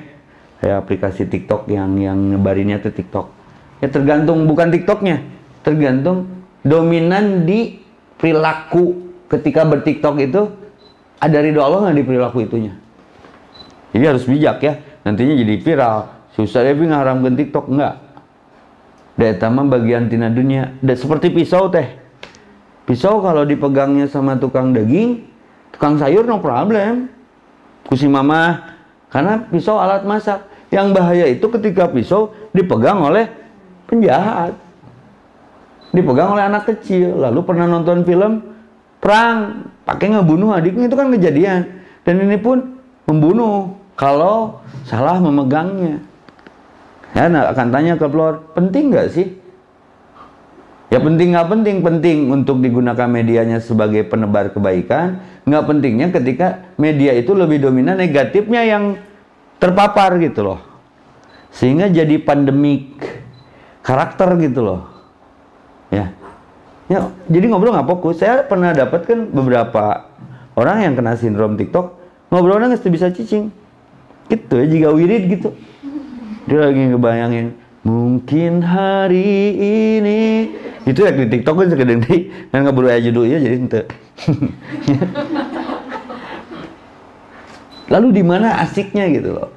[0.64, 3.41] Saya aplikasi TikTok yang yang nyebarinnya tuh TikTok
[3.82, 5.26] Ya tergantung bukan TikToknya,
[5.66, 6.30] tergantung
[6.62, 7.82] dominan di
[8.22, 10.54] perilaku ketika bertiktok itu
[11.18, 12.74] ada ridho Allah nggak di perilaku itunya.
[13.92, 14.74] Jadi harus bijak ya.
[15.02, 16.00] Nantinya jadi viral.
[16.38, 17.96] Susah Devi ngaharamkan TikTok enggak.
[19.20, 20.78] Daya tamam bagian tina dunia.
[20.80, 22.00] Dan seperti pisau teh.
[22.88, 25.28] Pisau kalau dipegangnya sama tukang daging,
[25.76, 27.12] tukang sayur no problem.
[27.86, 28.72] Kusi mama
[29.12, 30.48] karena pisau alat masak.
[30.72, 33.41] Yang bahaya itu ketika pisau dipegang oleh
[33.92, 34.56] penjahat.
[35.92, 37.20] Dipegang oleh anak kecil.
[37.20, 38.40] Lalu pernah nonton film
[39.04, 41.62] perang pakai ngebunuh adiknya itu kan kejadian.
[42.08, 46.00] Dan ini pun membunuh kalau salah memegangnya.
[47.12, 49.36] Ya, nah, akan tanya ke Flor, penting nggak sih?
[50.92, 55.20] Ya penting nggak penting, penting untuk digunakan medianya sebagai penebar kebaikan.
[55.44, 56.48] Nggak pentingnya ketika
[56.80, 58.84] media itu lebih dominan negatifnya yang
[59.60, 60.60] terpapar gitu loh.
[61.52, 62.96] Sehingga jadi pandemik
[63.82, 64.82] karakter gitu loh.
[65.92, 66.14] Ya.
[66.92, 68.20] Ya, jadi ngobrol nggak fokus.
[68.20, 70.12] Saya pernah dapatkan beberapa
[70.60, 71.96] orang yang kena sindrom TikTok,
[72.34, 73.48] ngobrolnya nggak bisa cicing.
[74.28, 75.56] Gitu ya, jika wirid gitu.
[76.52, 77.56] Dia lagi ngebayangin,
[77.88, 80.52] mungkin hari ini
[80.84, 83.82] itu ya di TikTok kan sekedar di kan nggak aja judulnya jadi ente.
[87.94, 89.52] Lalu di mana asiknya gitu loh.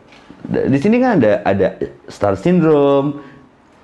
[0.44, 1.78] Di sini kan ada ada
[2.10, 3.22] star syndrome,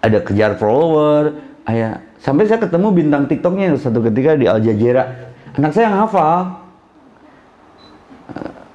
[0.00, 1.36] ada kejar follower,
[1.68, 5.32] ayah sampai saya ketemu bintang TikToknya satu ketika di Al Jazeera.
[5.56, 6.56] Anak saya yang hafal.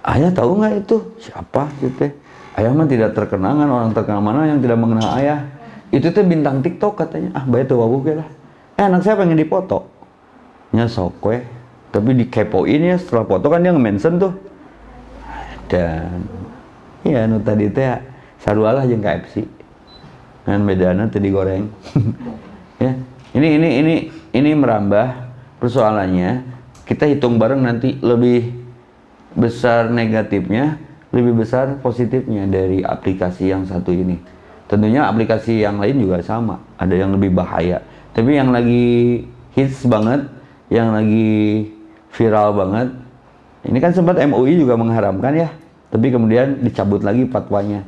[0.06, 2.14] Ayah tahu nggak itu siapa gitu?
[2.56, 5.50] Ayah mah tidak terkenal kan orang terkenal mana yang tidak mengenal ayah.
[5.90, 7.34] Itu tuh bintang TikTok katanya.
[7.34, 8.30] Ah, baik tuh wabuh lah.
[8.78, 9.88] Eh, anak saya pengen dipoto.
[10.76, 11.42] Nya sok we.
[11.90, 14.34] Tapi dikepoin ya setelah foto kan dia nge-mention tuh.
[15.72, 16.28] Dan
[17.08, 17.88] ya nu tadi teh
[18.44, 19.48] sarua jeung KFC.
[20.46, 21.68] Kan bedana tadi goreng.
[22.84, 22.94] ya.
[23.36, 23.96] Ini ini ini
[24.32, 26.56] ini merambah persoalannya.
[26.86, 28.54] Kita hitung bareng nanti lebih
[29.36, 34.20] besar negatifnya lebih besar positifnya dari aplikasi yang satu ini.
[34.68, 37.80] Tentunya aplikasi yang lain juga sama, ada yang lebih bahaya.
[38.12, 39.24] Tapi yang lagi
[39.56, 40.28] hits banget,
[40.68, 41.72] yang lagi
[42.12, 42.88] viral banget,
[43.64, 45.50] ini kan sempat MUI juga mengharamkan ya,
[45.88, 47.88] tapi kemudian dicabut lagi fatwanya.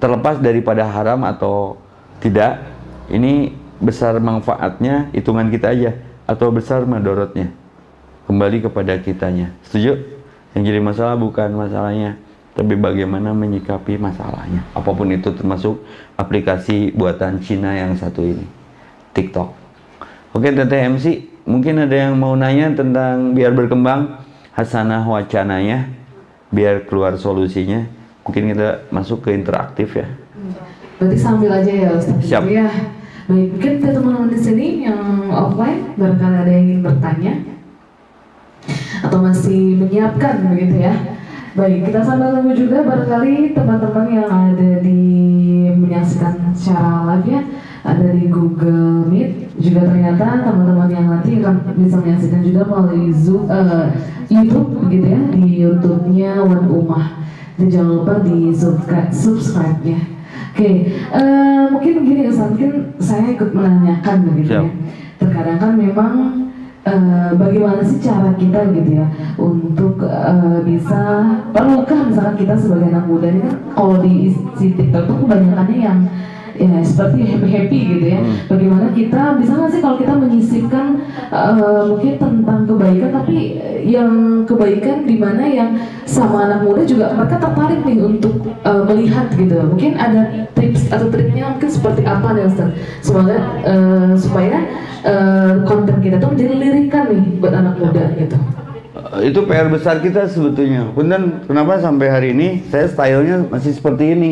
[0.00, 1.76] Terlepas daripada haram atau
[2.20, 2.62] tidak,
[3.10, 5.90] ini besar manfaatnya hitungan kita aja
[6.24, 7.52] atau besar madorotnya
[8.30, 9.52] kembali kepada kitanya.
[9.66, 10.00] Setuju?
[10.54, 12.16] Yang jadi masalah bukan masalahnya
[12.54, 14.62] tapi bagaimana menyikapi masalahnya.
[14.72, 15.82] Apa pun itu termasuk
[16.14, 18.46] aplikasi buatan Cina yang satu ini,
[19.10, 19.50] TikTok.
[20.34, 21.06] Oke, Teteh MC,
[21.46, 24.22] mungkin ada yang mau nanya tentang biar berkembang
[24.54, 25.90] hasanah wacananya,
[26.54, 27.90] biar keluar solusinya.
[28.22, 30.08] Mungkin kita masuk ke interaktif ya.
[30.98, 32.18] Berarti sambil aja ya Ustaz.
[32.22, 32.46] Siap.
[32.46, 32.68] Ya.
[33.24, 37.32] Baik, mungkin teman-teman di sini yang offline barangkali ada yang ingin bertanya
[39.00, 40.94] atau masih menyiapkan begitu ya
[41.54, 45.00] Baik, kita sambil tunggu juga barangkali teman-teman yang ada di
[45.70, 47.40] menyaksikan secara live ya
[47.86, 53.46] ada di Google Meet juga ternyata teman-teman yang nanti akan bisa menyaksikan juga melalui Zoom
[53.46, 53.86] uh,
[54.26, 57.22] YouTube gitu ya di YouTube-nya Wan Umah
[57.54, 60.00] dan jangan lupa di subscribe, subscribe ya.
[60.54, 60.76] Oke, okay.
[61.10, 64.62] uh, mungkin begini Ustaz, mungkin saya ikut menanyakan begitu ya.
[65.18, 66.14] Terkadang kan memang
[66.86, 73.06] uh, bagaimana sih cara kita gitu ya untuk uh, bisa perlukah misalkan kita sebagai anak
[73.08, 75.98] muda ini kan kalau di si TikTok tuh kebanyakannya yang
[76.54, 78.20] ya seperti happy happy gitu ya.
[78.22, 78.36] Hmm.
[78.46, 80.86] Bagaimana kita bisa nggak sih kalau kita menyisipkan
[81.34, 83.36] uh, mungkin tentang kebaikan tapi
[83.84, 84.10] yang
[84.46, 85.70] kebaikan di mana yang
[86.06, 89.56] sama anak muda juga mereka tertarik nih untuk uh, melihat gitu.
[89.66, 92.70] Mungkin ada tips atau triknya mungkin seperti apa nih Ustaz?
[93.02, 93.36] Semoga
[93.66, 94.58] uh, supaya
[95.02, 98.38] uh, konten kita tuh menjadi lirikan nih buat anak muda gitu
[99.22, 100.90] itu PR besar kita sebetulnya.
[100.90, 104.30] Punten kenapa sampai hari ini saya stylenya masih seperti ini.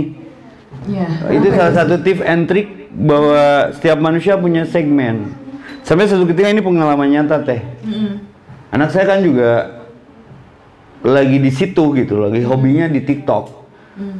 [0.91, 5.31] Ya, itu salah satu tips and trick bahwa setiap manusia punya segmen.
[5.83, 7.63] Sampai satu ketika ini pengalaman nyata teh.
[7.87, 8.23] Mm.
[8.73, 9.83] Anak saya kan juga
[11.03, 13.45] lagi di situ gitu, lagi hobinya di TikTok.
[13.99, 14.19] Mm.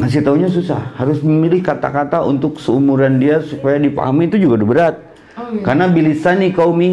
[0.00, 4.96] Ngasih taunya susah, harus memilih kata-kata untuk seumuran dia supaya dipahami itu juga udah berat.
[5.36, 5.64] Oh, iya.
[5.64, 6.92] Karena bilisan nih kaumi,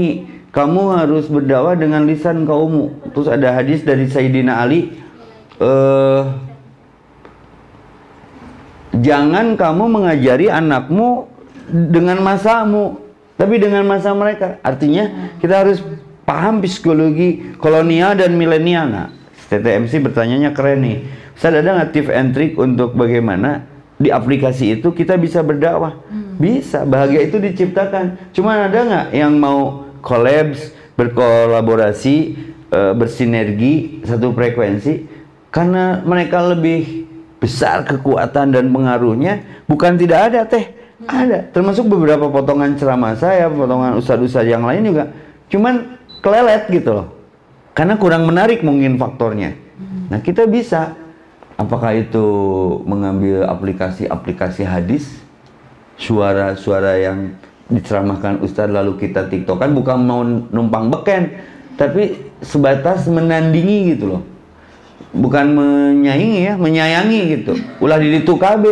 [0.51, 3.11] kamu harus berdakwah dengan lisan kaummu.
[3.15, 4.99] Terus ada hadis dari Sayyidina Ali,
[5.63, 6.48] uh,
[8.95, 11.29] jangan kamu mengajari anakmu
[11.69, 12.97] dengan masamu,
[13.37, 14.57] tapi dengan masa mereka.
[14.65, 15.79] Artinya kita harus
[16.25, 18.85] paham psikologi kolonial dan milenial.
[18.89, 19.07] Nah,
[19.49, 20.97] TTMC bertanyanya keren nih.
[21.39, 25.97] Saya ada nggak tips and trick untuk bagaimana di aplikasi itu kita bisa berdakwah?
[26.11, 26.35] Hmm.
[26.35, 28.31] Bisa, bahagia itu diciptakan.
[28.35, 32.15] Cuma ada nggak yang mau collabs, berkolaborasi,
[32.69, 35.07] eh, bersinergi satu frekuensi?
[35.49, 37.08] Karena mereka lebih
[37.39, 40.69] besar kekuatan dan pengaruhnya, bukan tidak ada teh,
[41.07, 41.47] ada.
[41.55, 45.03] Termasuk beberapa potongan ceramah saya, potongan ustadz-ustadz yang lain juga.
[45.47, 47.07] Cuman kelelet gitu loh.
[47.71, 49.55] Karena kurang menarik mungkin faktornya.
[50.11, 50.99] Nah kita bisa,
[51.55, 52.27] apakah itu
[52.83, 55.23] mengambil aplikasi-aplikasi hadis,
[55.95, 57.35] suara-suara yang
[57.69, 61.37] diceramahkan Ustadz lalu kita tiktokan bukan mau numpang beken
[61.77, 64.21] tapi sebatas menandingi gitu loh
[65.13, 67.53] bukan menyaingi ya menyayangi gitu.
[67.81, 68.63] Ulah di itu KB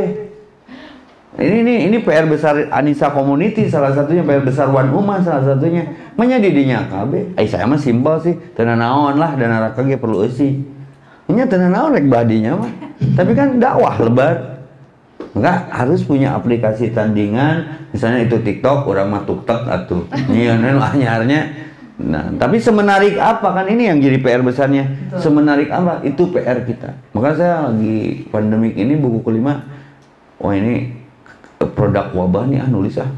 [1.37, 5.85] ini ini ini PR besar Anissa Community salah satunya PR besar Wan Uma salah satunya.
[6.17, 8.33] Menyadidinya KB eh saya mah simpel sih.
[8.57, 10.77] Tenan naon lah dan arah ge perlu isi
[11.27, 12.71] ini tenan naon rek badinya mah?
[13.13, 14.63] Tapi kan dakwah lebar.
[15.35, 17.85] Maka harus punya aplikasi tandingan.
[17.93, 20.07] Misalnya itu TikTok orang mah tuktek atuh.
[20.31, 21.66] Iya anyarnya
[21.97, 23.57] nah tapi semenarik apa?
[23.57, 24.85] Kan ini yang jadi PR besarnya.
[25.17, 26.05] Semenarik apa?
[26.05, 26.93] Itu PR kita.
[27.17, 29.65] Maka saya lagi pandemik ini buku kelima
[30.37, 30.93] wah ini
[31.57, 33.09] produk wabah nih ah nulis ah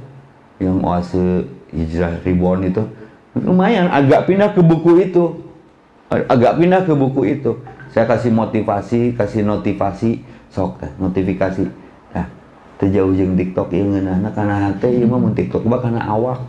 [0.64, 1.44] yang oase
[1.76, 2.82] hijrah ribuan itu.
[3.36, 5.44] Lumayan agak pindah ke buku itu.
[6.10, 7.60] Agak pindah ke buku itu.
[7.92, 11.90] Saya kasih motivasi kasih notifikasi sok teh notifikasi.
[12.80, 16.40] Terjauh jeng TikTok ya ngeunahna karena hati ya mah mun TikTok bah karena awak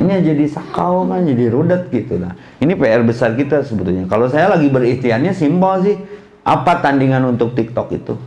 [0.00, 1.24] ini jadi sakau kan?
[1.24, 2.16] Jadi rudet gitu.
[2.20, 4.08] Nah ini PR besar kita sebetulnya.
[4.08, 5.96] Kalau saya lagi berikhtiarnya simpel sih.
[6.44, 8.20] Apa tandingan untuk TikTok itu?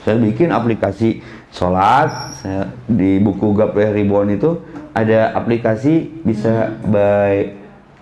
[0.00, 1.20] Saya bikin aplikasi
[1.52, 4.56] sholat saya di buku Gapleh Ribuan itu
[4.96, 7.52] ada aplikasi bisa by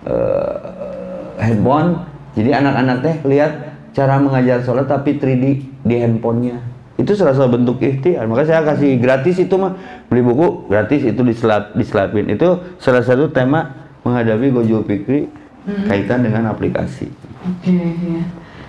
[0.07, 2.07] uh, handphone
[2.39, 3.53] jadi anak-anak teh lihat
[3.91, 5.45] cara mengajar sholat tapi 3D
[5.83, 6.63] di handphonenya
[7.01, 8.29] itu salah satu bentuk ikhtiar.
[8.29, 9.73] Maka saya kasih gratis itu mah
[10.13, 12.29] beli buku gratis itu diselap diselapin.
[12.29, 15.33] Itu salah satu tema menghadapi Gojo Pikri
[15.65, 15.89] hmm.
[15.89, 17.09] kaitan dengan aplikasi.
[17.41, 18.23] Oke okay, ya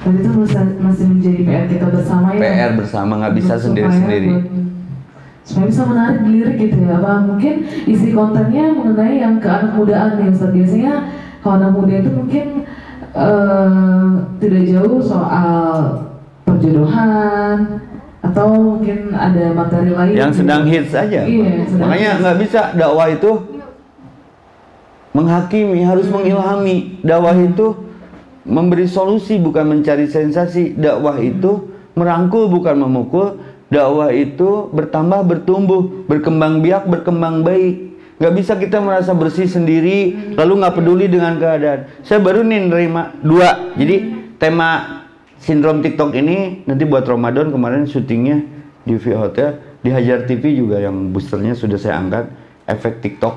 [0.09, 0.29] itu
[0.81, 2.39] masih menjadi PR kita bersama ya.
[2.41, 4.29] PR bersama nggak bisa sendiri-sendiri
[5.41, 6.97] supaya bisa menarik dilirik gitu ya.
[6.97, 7.53] Apa mungkin
[7.85, 10.49] isi kontennya mengenai yang ke anak mudaan nih Ustaz.
[10.53, 10.93] Biasanya
[11.41, 12.45] kalau anak muda itu mungkin
[13.13, 14.09] uh,
[14.41, 15.65] tidak jauh soal
[16.45, 17.57] perjodohan
[18.31, 23.61] atau mungkin ada materi lain yang sedang hits saja iya, makanya nggak bisa dakwah itu
[25.11, 26.15] menghakimi harus hmm.
[26.15, 26.77] mengilhami.
[27.03, 27.75] Dakwah itu
[28.47, 30.75] memberi solusi bukan mencari sensasi.
[30.75, 33.39] Dakwah itu merangkul bukan memukul.
[33.71, 37.95] Dakwah itu bertambah bertumbuh berkembang biak berkembang baik.
[38.19, 41.87] Nggak bisa kita merasa bersih sendiri lalu nggak peduli dengan keadaan.
[42.03, 43.71] Saya baru nih nerima dua.
[43.79, 45.00] Jadi tema
[45.41, 48.45] sindrom TikTok ini nanti buat Ramadan kemarin syutingnya
[48.85, 52.29] di V Hotel di Hajar TV juga yang boosternya sudah saya angkat
[52.69, 53.35] efek TikTok.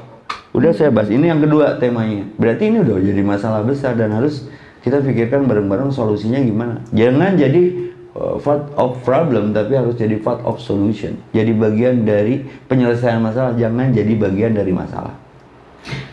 [0.55, 1.11] Udah saya bahas.
[1.11, 2.29] Ini yang kedua temanya.
[2.39, 4.47] Berarti ini udah jadi masalah besar dan harus
[4.85, 6.85] kita pikirkan bareng-bareng solusinya gimana.
[6.95, 8.39] Jangan jadi uh,
[8.79, 11.19] of problem tapi harus jadi part of solution.
[11.35, 13.57] Jadi bagian dari penyelesaian masalah.
[13.57, 15.24] Jangan jadi bagian dari masalah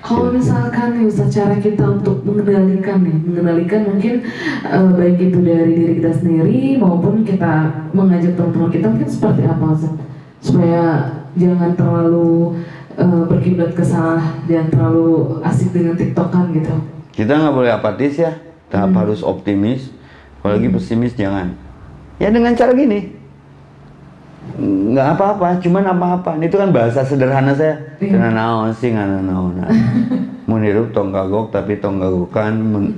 [0.04, 4.28] kalau misalkan nih Ustaz cara kita untuk mengendalikan nih, mengendalikan mungkin
[4.68, 9.66] uh, baik itu dari diri kita sendiri maupun kita mengajak teman-teman kita mungkin seperti apa
[9.72, 9.94] Ustaz?
[10.44, 10.84] Supaya
[11.40, 12.60] jangan terlalu
[13.00, 16.76] uh, berkiblat ke salah dan terlalu asik dengan tiktokan gitu.
[17.16, 18.36] Kita nggak boleh apatis ya,
[18.68, 19.00] tahap hmm.
[19.00, 19.92] harus optimis,
[20.44, 20.76] apalagi hmm.
[20.76, 21.56] pesimis jangan.
[22.20, 23.21] Ya dengan cara gini,
[24.62, 26.32] nggak apa-apa, cuman apa-apa.
[26.40, 27.98] Itu kan bahasa sederhana saya.
[27.98, 28.14] Iya.
[28.14, 29.54] Karena naon sih nggak naon.
[30.50, 32.54] Mun hirup tong kagok tapi tong gagokan,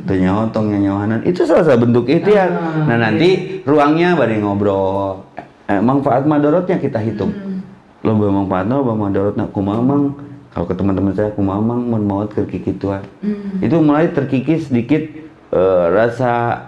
[0.09, 1.21] ternyawa tong nyanyawanan.
[1.27, 2.49] Itu salah satu bentuk ikhtiar.
[2.49, 3.29] Ah, nah nanti
[3.61, 3.67] iya.
[3.67, 5.21] ruangnya bari ngobrol.
[5.69, 7.31] Eh, manfaat madorotnya kita hitung.
[7.31, 7.61] Hmm.
[8.03, 10.17] Loba manfaatnya, loba madorotnya kumamang.
[10.53, 13.01] Kalau ke teman-teman saya kumamang mau maut ke kikituan.
[13.21, 13.57] Hmm.
[13.63, 15.01] Itu mulai terkikis sedikit
[15.53, 16.65] uh, rasa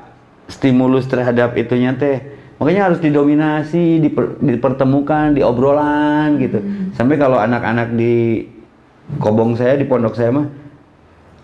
[0.49, 6.59] stimulus terhadap itunya teh makanya harus didominasi diper, dipertemukan diobrolan gitu.
[6.63, 6.95] Hmm.
[6.95, 8.47] sampai kalau anak-anak di
[9.19, 10.47] kobong saya di pondok saya mah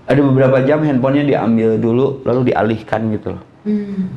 [0.07, 3.43] ada beberapa jam handphonenya diambil dulu lalu dialihkan gitu loh.
[3.61, 4.09] Hmm.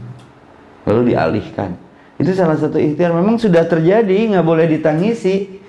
[0.85, 1.85] lalu dialihkan.
[2.15, 3.11] Itu salah satu ikhtiar.
[3.11, 5.61] Memang sudah terjadi nggak boleh ditangisi.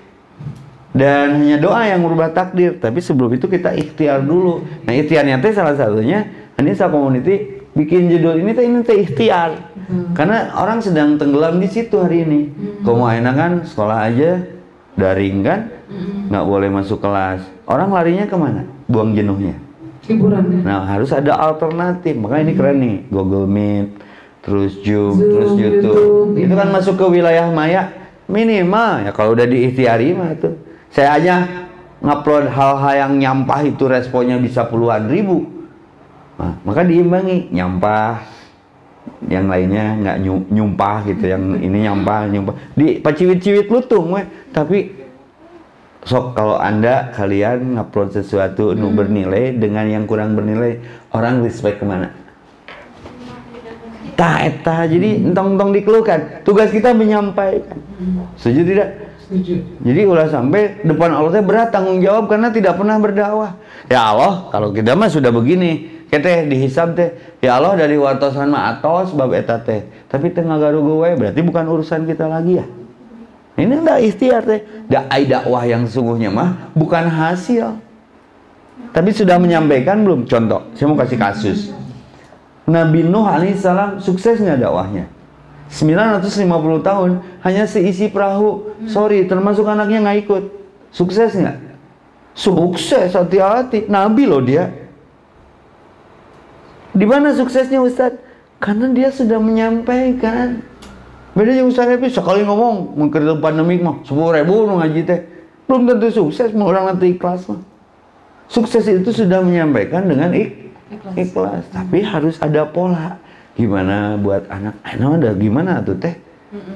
[0.95, 2.79] Dan hanya doa yang merubah takdir.
[2.79, 4.63] Tapi sebelum itu kita ikhtiar dulu.
[4.87, 6.23] Nah ikhtiarnya teh salah satunya
[6.55, 10.17] Anissa Community bikin judul ini teh ini teh ikhtiar Hmm.
[10.17, 12.49] Karena orang sedang tenggelam di situ hari ini.
[12.49, 12.81] Hmm.
[12.81, 14.31] Kalau mau enak kan sekolah aja
[14.97, 15.59] daring kan,
[15.89, 16.33] hmm.
[16.33, 17.45] nggak boleh masuk kelas.
[17.69, 18.65] Orang larinya ke mana?
[18.89, 19.53] Buang jenuhnya.
[20.05, 20.65] Hiburan.
[20.65, 22.13] Nah harus ada alternatif.
[22.17, 23.87] Makanya ini keren nih, Google Meet,
[24.41, 25.97] terus Zoom, Zoom terus YouTube.
[25.97, 26.29] YouTube.
[26.45, 27.89] Itu kan masuk ke wilayah maya
[28.25, 30.49] minimal ya kalau udah diikhtiari mah itu
[30.89, 31.45] Saya aja
[32.01, 35.45] ngupload hal-hal yang nyampah itu responnya bisa puluhan ribu.
[36.35, 38.19] Nah, maka diimbangi nyampah,
[39.31, 42.55] yang lainnya nggak nyu- nyumpah gitu, yang ini nyampah nyumpah.
[42.75, 44.91] Di paciwit-ciwit lutung weh, tapi
[46.03, 50.83] sok kalau anda kalian ngupload sesuatu nu bernilai dengan yang kurang bernilai,
[51.15, 52.11] orang respect ke mana?
[54.15, 56.43] Tah eta jadi entong-entong dikeluhkan.
[56.47, 57.79] Tugas kita menyampaikan.
[58.39, 58.89] Setuju tidak?
[59.27, 59.59] Setuju.
[59.83, 63.59] Jadi ulah sampai depan Allah teh berat tanggung jawab karena tidak pernah berdakwah.
[63.91, 68.77] Ya Allah, kalau kita mah sudah begini, kita dihisab teh, ya Allah dari wartosan mah
[68.77, 69.83] atos bab eta teh.
[70.07, 72.65] Tapi teu ngagarugu we, berarti bukan urusan kita lagi ya.
[73.55, 74.61] Ini enggak ikhtiar teh.
[74.85, 77.81] Da ai dakwah yang sungguhnya mah bukan hasil.
[78.95, 80.23] Tapi sudah menyampaikan belum?
[80.27, 81.59] Contoh, saya mau kasih kasus.
[82.65, 85.11] Nabi Nuh alaihissalam sukses nggak dakwahnya?
[85.67, 86.45] 950
[86.85, 88.77] tahun hanya seisi perahu.
[88.85, 90.43] Sorry, termasuk anaknya nggak ikut.
[90.93, 91.57] Sukses nggak?
[92.35, 93.89] Sukses, hati-hati.
[93.89, 94.84] Nabi loh dia.
[96.95, 98.23] Di mana suksesnya Ustadz?
[98.63, 100.63] Karena dia sudah menyampaikan.
[101.35, 105.19] Beda yang Ustadz Epi sekali ngomong mengkerja pandemik mah 10 ribu ngaji teh.
[105.67, 107.59] Belum tentu sukses, mau orang nanti ikhlas mah.
[108.47, 110.71] Sukses itu sudah menyampaikan dengan ik
[111.19, 111.67] ikhlas.
[111.75, 113.19] Tapi harus ada pola.
[113.59, 114.79] Gimana buat anak?
[114.87, 116.15] Anak ada gimana tuh teh?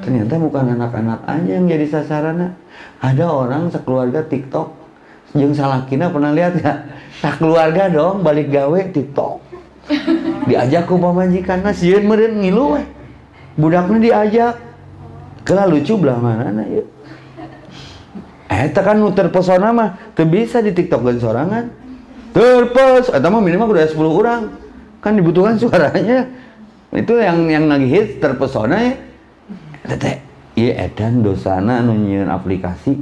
[0.04, 2.60] Ternyata bukan anak-anak aja yang jadi sasaran.
[3.00, 4.76] Ada orang sekeluarga TikTok.
[5.32, 6.78] Jeung salakina pernah lihat nggak?
[7.24, 9.49] Nah keluarga dong balik gawe TikTok.
[10.46, 12.84] Diajak ke pamajikan nah sieun meureun ngilu we.
[13.58, 14.56] Budaknya diajak.
[15.44, 16.84] Kela lucu belah mana na ya.
[18.50, 21.66] Eh, kan nu terpesona mah teu bisa di TikTok dan sorangan.
[22.30, 24.42] Terpes, eta mah minimal udah 10 orang.
[25.02, 26.30] Kan dibutuhkan suaranya.
[26.94, 28.94] Itu yang yang lagi hits terpesona ya.
[29.90, 30.22] Tete,
[30.54, 32.98] iya edan dosana anu nyieun aplikasi.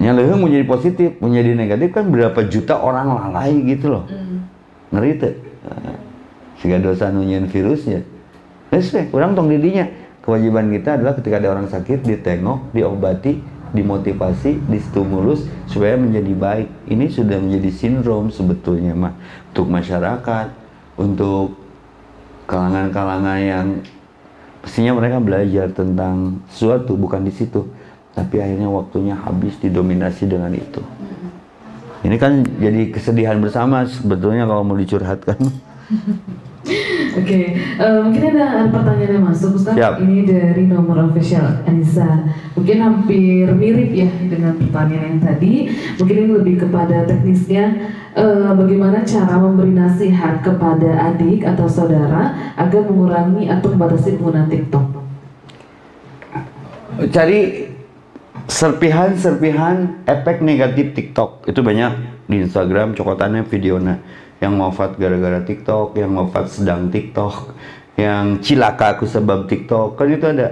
[0.00, 4.04] Nya leuheung menjadi positif, menjadi negatif kan berapa juta orang lalai gitu loh.
[4.88, 5.49] Ngeri teu?
[6.60, 8.04] Siga dosa nyieun virusnya.
[8.70, 9.88] Geus we, urang tong didinya.
[10.20, 13.40] Kewajiban kita adalah ketika ada orang sakit ditengok, diobati,
[13.72, 16.68] dimotivasi, distimulus supaya menjadi baik.
[16.92, 19.16] Ini sudah menjadi sindrom sebetulnya mah
[19.50, 20.46] untuk masyarakat,
[21.00, 21.56] untuk
[22.44, 23.66] kalangan-kalangan yang
[24.60, 27.64] pastinya mereka belajar tentang sesuatu bukan di situ,
[28.12, 30.84] tapi akhirnya waktunya habis didominasi dengan itu.
[32.00, 35.36] Ini kan jadi kesedihan bersama sebetulnya kalau mau dicurhatkan.
[37.10, 39.74] Oke, eh, mungkin ada pertanyaan yang masuk Ustaz.
[39.74, 39.98] Siap.
[39.98, 42.30] Ini dari nomor official Anissa.
[42.54, 45.66] Mungkin hampir mirip ya dengan pertanyaan yang tadi.
[45.98, 47.98] Mungkin ini lebih kepada teknisnya.
[48.10, 55.00] eh, bagaimana cara memberi nasihat kepada adik atau saudara agar mengurangi atau membatasi penggunaan TikTok?
[57.08, 57.40] cari
[58.50, 61.46] serpihan-serpihan efek negatif TikTok.
[61.46, 64.02] Itu banyak di Instagram cokotannya videonya.
[64.42, 67.54] Yang wafat gara-gara TikTok yang wafat sedang TikTok
[67.94, 69.94] yang cilaka aku sebab TikTok.
[69.94, 70.50] Kan itu ada.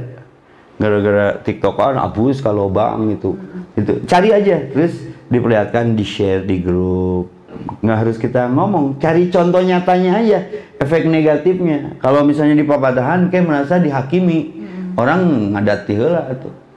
[0.78, 3.34] Gara-gara TikTok kan abus kalau bang itu
[3.74, 4.62] itu cari aja.
[4.70, 4.94] Terus
[5.26, 7.34] diperlihatkan di share di grup.
[7.82, 9.02] Nggak harus kita ngomong.
[9.02, 10.38] Cari contoh nyatanya aja
[10.78, 11.98] efek negatifnya.
[11.98, 14.54] Kalau misalnya di papadahan kayak merasa dihakimi.
[14.98, 16.67] Orang ngadati heula tuh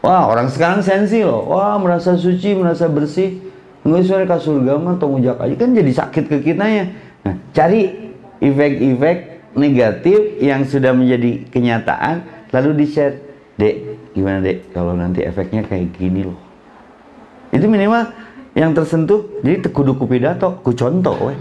[0.00, 1.44] Wah orang sekarang sensi loh.
[1.44, 3.36] Wah merasa suci, merasa bersih.
[3.84, 6.84] Nggak usah ke surga mah tong aja kan jadi sakit ke kita ya.
[7.24, 9.16] Nah, cari efek-efek
[9.56, 13.16] negatif yang sudah menjadi kenyataan lalu di share.
[13.60, 13.76] Dek,
[14.16, 16.40] gimana dek kalau nanti efeknya kayak gini loh.
[17.52, 18.08] Itu minimal
[18.56, 21.36] yang tersentuh jadi tekudu ku pidato, ku contoh weh.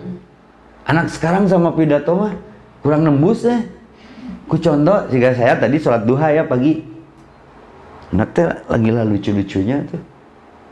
[0.83, 2.35] Anak sekarang sama pidato mah
[2.83, 3.63] kurang nembus ya.
[4.51, 6.88] Ku contoh jika saya tadi sholat duha ya pagi
[8.09, 10.01] Anak teh lagi lah lucu-lucunya tuh.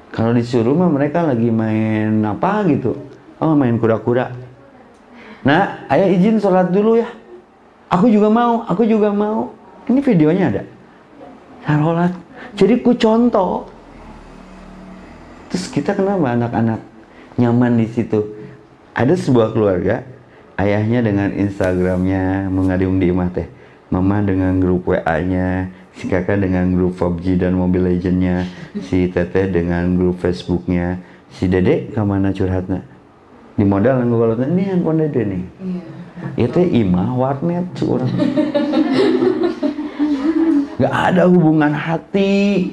[0.10, 2.98] Kalau disuruh mah mereka lagi main apa gitu.
[3.38, 4.34] Oh main kura-kura.
[5.46, 7.08] Nah, ayah izin sholat dulu ya.
[7.94, 9.54] Aku juga mau, aku juga mau.
[9.86, 10.64] Ini videonya ada.
[11.64, 12.12] Sholat.
[12.58, 13.70] Jadi ku contoh.
[15.48, 16.82] Terus kita kenapa anak-anak
[17.40, 18.36] nyaman di situ?
[18.98, 20.02] Ada sebuah keluarga,
[20.58, 23.48] ayahnya dengan Instagramnya mengadung di imah teh.
[23.88, 28.46] Mama dengan grup WA-nya, si kakak dengan grup PUBG dan Mobile Legends-nya,
[28.86, 31.02] si teteh dengan grup Facebook-nya,
[31.34, 32.86] si dedek ke mana curhatnya?
[33.58, 35.44] Di modal yang kalau ini handphone dede nih.
[36.38, 38.14] Itu imah warnet orang.
[40.78, 42.70] Gak ada hubungan hati.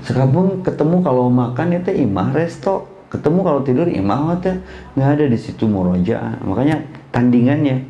[0.00, 2.88] Sekarang ketemu kalau makan itu imah resto.
[3.12, 4.64] Ketemu kalau tidur imah hotel.
[4.96, 6.40] Nggak ada di situ muroja.
[6.40, 6.80] Makanya
[7.12, 7.84] tandingannya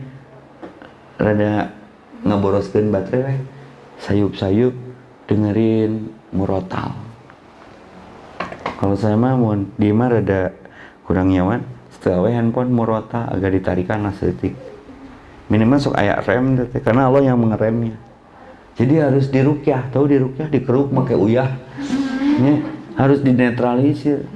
[1.19, 1.71] rada
[2.27, 3.56] ngeboroskeun baterai.
[4.03, 4.75] Sayup-sayup
[5.31, 6.93] dengerin murotal.
[8.77, 10.53] Kalau saya mah mau di mah rada
[11.07, 11.65] kurang nyaman.
[11.97, 14.55] Setelah handphone murota agak ditarikan lah setik
[15.47, 17.95] minimal sok ayak rem teh, karena Allah yang mengeremnya.
[18.77, 21.49] Jadi harus dirukyah tahu dirukyah dikeruk pakai uyah.
[22.37, 22.55] Ya,
[23.01, 24.29] harus dinetralisir.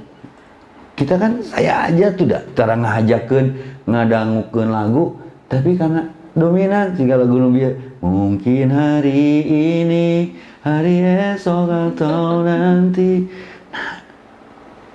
[0.97, 3.45] Kita kan saya aja tuh dah cara ngajakeun
[3.89, 5.17] ngadangukeun lagu
[5.49, 6.05] tapi karena
[6.37, 10.33] dominan segala lagu nu bieu mungkin hari ini
[10.65, 11.05] hari
[11.37, 13.29] esok atau nanti.
[13.69, 14.01] Nah,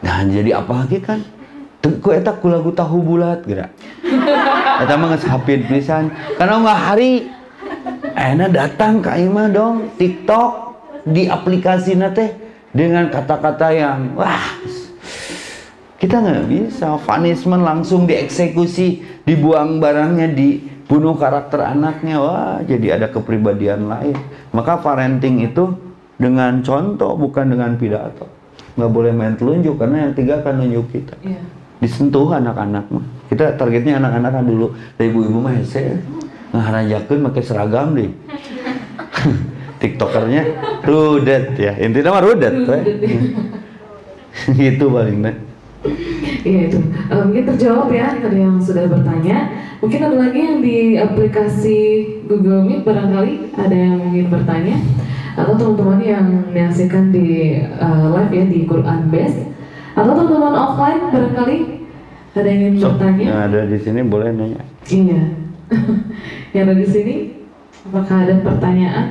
[0.03, 1.23] nah jadi apa lagi kan?
[2.03, 3.71] Ku eta ku lagu tahu bulat gerak?
[4.83, 6.11] Eta mah geus hafid pisan.
[6.35, 7.13] Karena nggak hari.
[8.17, 10.51] Aina datang ke Ima dong TikTok
[11.07, 12.33] di aplikasi teh
[12.75, 14.57] dengan kata-kata yang wah
[16.01, 16.99] kita nggak bisa.
[17.07, 20.33] Punishment langsung dieksekusi dibuang barangnya
[20.87, 24.15] dibunuh karakter anaknya wah jadi ada kepribadian lain.
[24.55, 25.75] Maka parenting itu
[26.15, 28.31] dengan contoh bukan dengan pidato.
[28.79, 31.19] Nggak boleh main telunjuk karena yang tiga akan nunjuk kita.
[31.27, 31.43] Iya.
[31.77, 33.05] disentuh anak-anak mah.
[33.29, 34.73] Kita targetnya anak-anak kan dulu.
[34.97, 35.99] Dari ibu-ibu mah hese
[36.55, 38.09] ngaharajakeun pakai seragam deh.
[39.83, 40.43] Tiktokernya
[40.87, 41.59] rudet.
[41.59, 42.79] Ya intinya mah rudet we.
[44.63, 45.37] gitu paling deh
[46.47, 46.79] Iya itu.
[47.11, 49.51] Eh, mungkin terjawab ya tadi yang sudah bertanya.
[49.83, 51.79] Mungkin ada lagi yang di aplikasi
[52.31, 54.79] Google Meet barangkali ada yang ingin bertanya
[55.37, 59.43] atau teman-teman yang menyaksikan di eh, live ya di Quran Best
[59.93, 61.57] atau teman-teman offline barangkali
[62.37, 63.25] ada yang ingin Sok, bertanya.
[63.27, 65.23] yang ada di sini boleh nanya Iya.
[66.55, 67.15] yang ada di sini
[67.85, 69.07] apakah ada pertanyaan?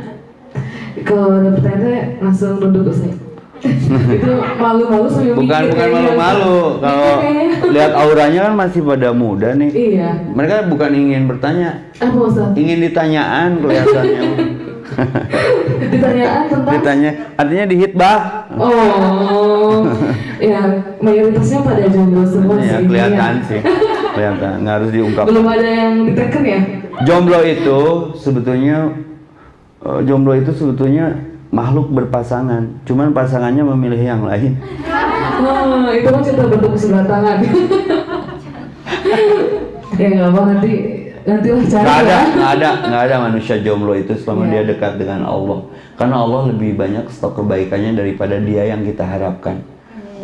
[1.03, 3.24] Kalau ada pertanyaan langsung duduk Ustaz.
[4.07, 7.13] Itu malu-malu sambil bukan mikir bukan malu-malu kalau
[7.73, 10.09] lihat auranya kan masih pada muda nih Iya.
[10.29, 12.53] mereka bukan ingin bertanya Apa Ustaz?
[12.53, 14.21] ingin ditanyaan kelihatannya
[15.85, 18.17] Ditanyaan tentang ditanya artinya dihitbah
[18.55, 19.81] Oh,
[20.41, 20.61] ya
[20.97, 22.85] mayoritasnya pada jomblo semua ya sih.
[22.85, 23.45] kelihatan Iya.
[23.45, 23.59] sih
[24.13, 26.59] kelihatan nggak harus diungkap Belum ada yang diteken ya?
[27.03, 27.79] jomblo itu
[28.15, 28.77] sebetulnya
[29.81, 31.05] eh, jomblo itu sebetulnya
[31.55, 34.59] makhluk berpasangan cuman pasangannya memilih yang lain
[35.35, 37.37] Oh, itu kan bertemu sebelah tangan.
[39.95, 40.71] ya nggak apa nanti
[41.23, 42.21] nanti lah cari nggak ada ya.
[42.35, 44.51] nggak ada nggak ada manusia jomblo itu selama Iya.
[44.51, 45.59] dia dekat dengan Allah
[45.95, 49.63] karena Allah lebih banyak stok kebaikannya daripada dia yang kita harapkan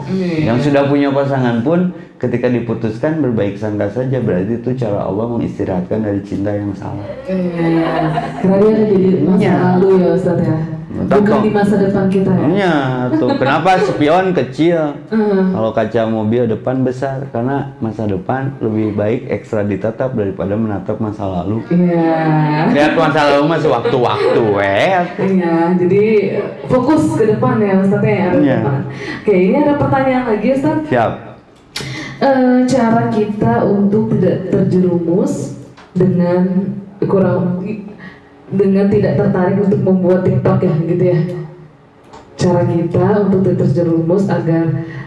[0.08, 0.52] Iya.
[0.52, 6.00] yang sudah punya pasangan pun ketika diputuskan berbaik sangka saja berarti itu cara Allah mengistirahatkan
[6.02, 9.54] dari cinta yang salah Iya, karena dia akan jadi masa Iya.
[9.58, 10.58] lalu ya Ustaz ya.
[10.92, 12.46] Bukan di masa depan kita ya.
[12.52, 12.76] Iya
[13.16, 15.52] tuh kenapa spion kecil Hmm.
[15.52, 21.28] Kalau kaca mobil depan besar karena masa depan lebih baik ekstra ditatap daripada menatap masa
[21.28, 21.60] lalu.
[21.68, 22.72] Iya.
[22.72, 24.96] Lihat masa lalu masih waktu-waktu weh.
[25.20, 26.06] Iya, jadi
[26.72, 28.32] fokus ke depan ya Ustaz ya.
[28.32, 28.58] Iya.
[28.64, 28.80] depan.
[29.22, 30.78] Oke, ini ada pertanyaan lagi Ustaz.
[30.88, 31.12] Siap.
[32.22, 35.58] Eh, cara kita untuk tidak terjerumus
[35.92, 36.72] dengan
[37.10, 37.66] kurang
[38.52, 41.20] dengan tidak tertarik untuk membuat TikTok ya gitu ya.
[42.36, 44.64] Cara kita untuk tidak terjerumus agar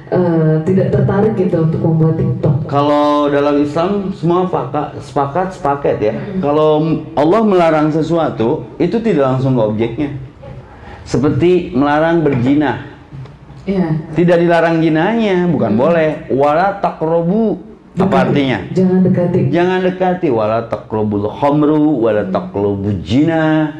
[0.08, 2.56] eh, tidak tertarik gitu untuk membuat TikTok.
[2.70, 6.14] Kalau dalam Islam semua faka- sepakat sepaket ya.
[6.38, 10.10] Kalau Allah melarang sesuatu itu tidak langsung ke objeknya.
[11.04, 12.96] Seperti melarang berzina.
[13.64, 14.12] Iya.
[14.12, 16.28] Tidak dilarang jinanya, bukan boleh.
[16.32, 17.73] Wala takrobu.
[17.94, 18.58] Apa artinya?
[18.74, 19.40] Jangan dekati.
[19.54, 23.70] Jangan dekati wala taqrabul khamru wala taqrabul zina.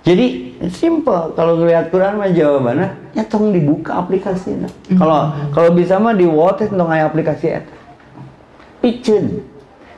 [0.00, 4.64] Jadi simple kalau ngelihat Quran mah jawabannya ya tong dibuka aplikasinya.
[4.96, 7.74] Kalau kalau bisa mah di WhatsApp tong aya aplikasi eta.
[8.80, 9.44] Piceun.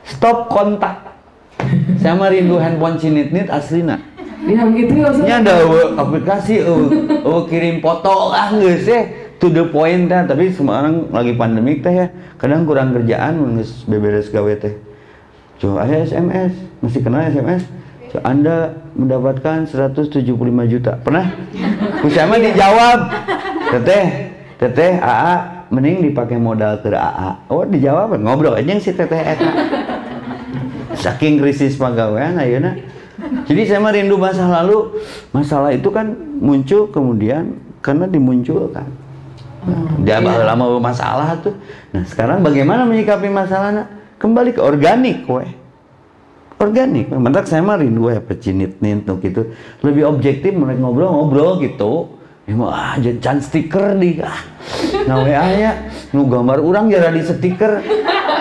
[0.03, 1.15] Stop kontak.
[2.03, 4.01] Saya mah rindu handphone cinit-nit aslina.
[4.43, 5.09] Yang gitu ya.
[5.21, 5.55] Nya ada
[6.01, 6.89] aplikasi eueuh
[7.23, 11.91] eueuh kirim foto ah geus eh to the point teh tapi sekarang lagi pandemik teh
[11.91, 12.07] ya.
[12.37, 14.77] Kadang kurang kerjaan geus beberes gawe teh.
[15.57, 17.65] Coba aya SMS masih kenal SMS
[18.13, 18.55] Coba, Anda
[18.93, 20.25] mendapatkan 175
[20.69, 20.97] juta.
[21.01, 21.33] Pernah?
[22.05, 22.99] Kusya mah dijawab.
[23.73, 24.05] Teteh
[24.61, 28.21] teteh AA mending dipakai modal ke AA oh dijawab.
[28.21, 29.49] Ngobrol aja si teteh eta.
[31.01, 32.77] Saking krisis pegawaian ayeuna
[33.45, 35.01] jadi saya mah rindu masa lalu.
[35.33, 39.00] Masalah itu kan muncul kemudian karena dimunculkan
[39.61, 40.41] Hmm, dia iya.
[40.53, 41.53] lama masalah tuh.
[41.93, 43.85] Nah sekarang bagaimana menyikapi masalahnya
[44.17, 45.53] kembali ke organik weh.
[46.57, 47.09] Organik.
[47.13, 49.53] Mentak saya mah rindu ya pecinit nih tuh gitu.
[49.85, 52.17] Lebih objektif mereka ngobrol-ngobrol gitu.
[52.49, 54.41] Ya mah ah jangan stiker di ah.
[55.05, 55.71] Nah WA nya
[56.09, 57.85] nu gambar orang jara di stiker.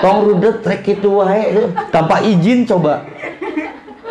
[0.00, 3.04] Tong rudet trek itu wae tanpa izin coba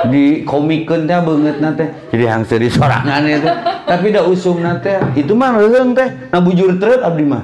[0.07, 1.89] di komikeun teh beungeut teh.
[2.15, 3.51] Jadi hangse di sorangan itu
[3.83, 4.95] tapi da usum teh.
[5.19, 6.07] Itu mah reung teh.
[6.31, 7.43] Nah bujur treut abdi mah.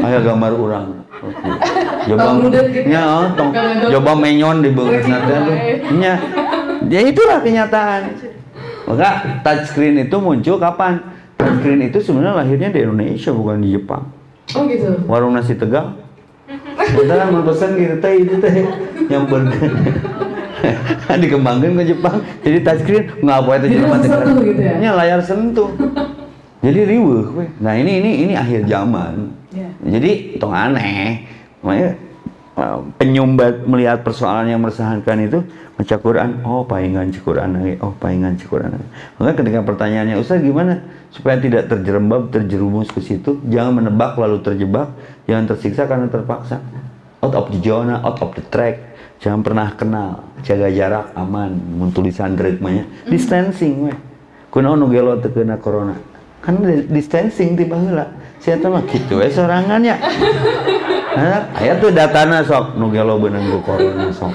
[0.00, 0.86] Aya gambar urang.
[2.06, 2.86] Coba gitu.
[2.86, 3.50] nya oh, tong
[3.90, 5.18] coba menyon di Iya.
[5.42, 5.56] tuh
[5.98, 6.12] nya
[6.86, 8.14] ya itulah kenyataan.
[8.86, 11.02] Maka touchscreen itu muncul kapan?
[11.34, 14.06] Touchscreen itu sebenarnya lahirnya di Indonesia bukan di Jepang.
[14.54, 15.02] Oh gitu.
[15.10, 15.98] warung nasi tegal.
[16.78, 18.54] Kita kan mau pesan gitu teh itu teh.
[19.10, 19.70] Yang burger
[21.22, 22.16] dikembangkan ke Jepang.
[22.42, 24.74] Jadi touchscreen nggak apa itu Jadi jelema sentuh gitu ya?
[24.80, 25.70] Nya layar sentuh.
[26.66, 27.46] Jadi riweuh we.
[27.62, 29.30] nah ini ini ini akhir zaman.
[29.54, 29.70] Iya.
[29.86, 30.10] jadi
[30.42, 31.22] tong aneh.
[31.62, 31.90] Makanya
[32.58, 35.46] eh, penyumbat melihat persoalan yang meresahkan itu
[35.78, 37.74] baca Quran oh paingan ci Quran lagi.
[37.78, 38.88] Oh paingan ci Quran lagi.
[39.20, 40.82] Maka ketika pertanyaannya Ustaz gimana?
[41.14, 44.90] Supaya tidak terjerembab terjerumus ke situ jangan menebak lalu terjebak
[45.30, 46.58] jangan tersiksa karena terpaksa.
[47.22, 50.10] Out of the zona out of the track jangan pernah kenal.
[50.42, 51.52] Jaga jarak aman.
[51.52, 52.84] Mun tulisan dreuk mah nya.
[53.06, 53.92] distancing we
[54.50, 55.96] kunaon nu gelo teu kena corona.
[56.40, 59.96] Kan di- distancing ti baheula sia teh mah kitu we sorangannya
[61.16, 62.76] Nah, aya tuh datana sok.
[62.76, 64.32] Nu gelo beunang ku corona sok.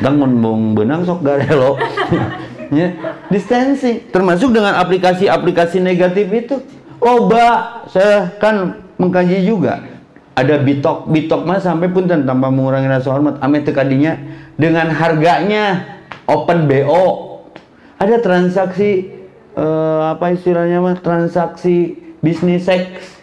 [0.00, 1.76] Dan mun benang sok garelo
[2.72, 2.88] ya.
[3.28, 4.08] Distancing.
[4.08, 6.56] Termasuk dengan aplikasi-aplikasi negatif itu.
[7.00, 9.80] Loba saya kan mengkaji juga
[10.38, 13.42] ada bitok bitok mah sampai pun tanpa mengurangi rasa hormat.
[13.42, 14.14] Ame teu kadinya
[14.54, 15.98] dengan harganya
[16.30, 17.30] open BO
[18.00, 19.12] ada transaksi
[19.58, 23.20] eh, apa istilahnya mah transaksi bisnis seks.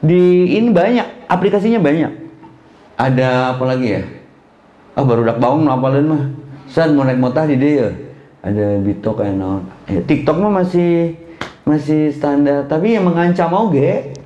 [0.00, 2.12] Di ini banyak aplikasinya banyak.
[2.96, 4.02] Ada apa lagi ya?
[4.96, 6.22] Ah baru dak baung apalin mah.
[6.68, 7.90] Saat mau naik motah di dia
[8.40, 9.36] ada bitok kayak
[9.88, 11.16] ya, TikTok mah masih
[11.64, 12.68] masih standar.
[12.68, 14.19] Tapi yang mengancam oge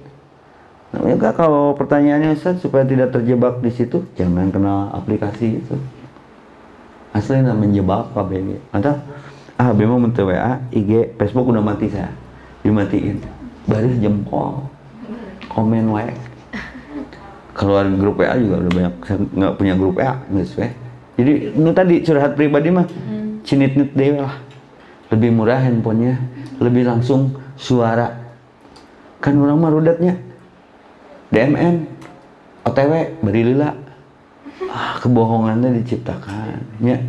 [0.94, 5.74] Namanya Kak, kalau pertanyaannya Ustaz supaya tidak terjebak di situ jangan kenal aplikasi itu.
[7.10, 8.94] Asli namanya menjebak KBG atau
[9.58, 12.10] ah mun teu WA IG Facebook udah mati saya
[12.62, 13.18] dimatiin.
[13.66, 14.70] Baru jempol.
[15.50, 16.14] Komen wae
[17.54, 18.94] keluar grup WA juga udah banyak.
[19.06, 20.42] Saya nggak punya grup WA we
[21.14, 22.86] jadi nu tadi curhat pribadi mah
[23.46, 24.34] cinit-nit dewe lah.
[25.14, 26.18] Lebih murah handphonenya
[26.58, 28.10] lebih langsung suara.
[29.22, 30.18] Kan orang mah rudatnya
[31.34, 31.74] DMN
[32.62, 32.92] OTW
[33.26, 33.74] beri lila.
[34.70, 36.62] Ah kebohongannya diciptakan.
[36.78, 37.02] Ya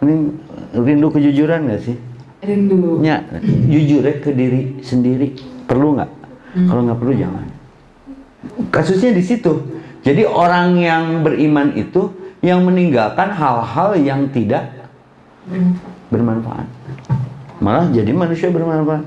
[0.00, 0.32] ini
[0.72, 1.96] rindu kejujuran gak sih?
[2.40, 3.04] Rindu.
[3.04, 5.36] ya jujur ya ke diri sendiri.
[5.68, 6.10] Perlu nggak?
[6.56, 7.46] Kalau nggak perlu jangan.
[8.72, 9.60] Kasusnya di situ.
[10.00, 12.08] Jadi orang yang beriman itu
[12.40, 14.72] yang meninggalkan hal-hal yang tidak
[16.08, 16.64] bermanfaat.
[17.60, 19.04] Malah jadi manusia bermanfaat.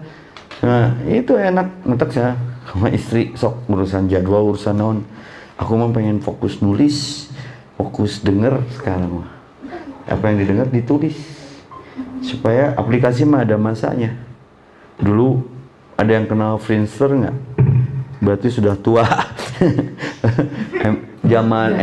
[0.61, 2.37] Nah itu enak ngetek saya
[2.73, 5.05] sama istri sok urusan jadwal urusan naon.
[5.61, 7.29] Aku mah pengen fokus nulis
[7.77, 9.29] fokus denger sekarang mah.
[10.09, 11.13] Apa yang didengar ditulis.
[12.25, 14.17] Supaya aplikasi mah ada masanya.
[14.97, 15.45] Dulu
[16.01, 17.37] ada yang kenal Friendster nggak?
[18.17, 19.05] Berarti sudah tua.
[21.29, 21.77] Zaman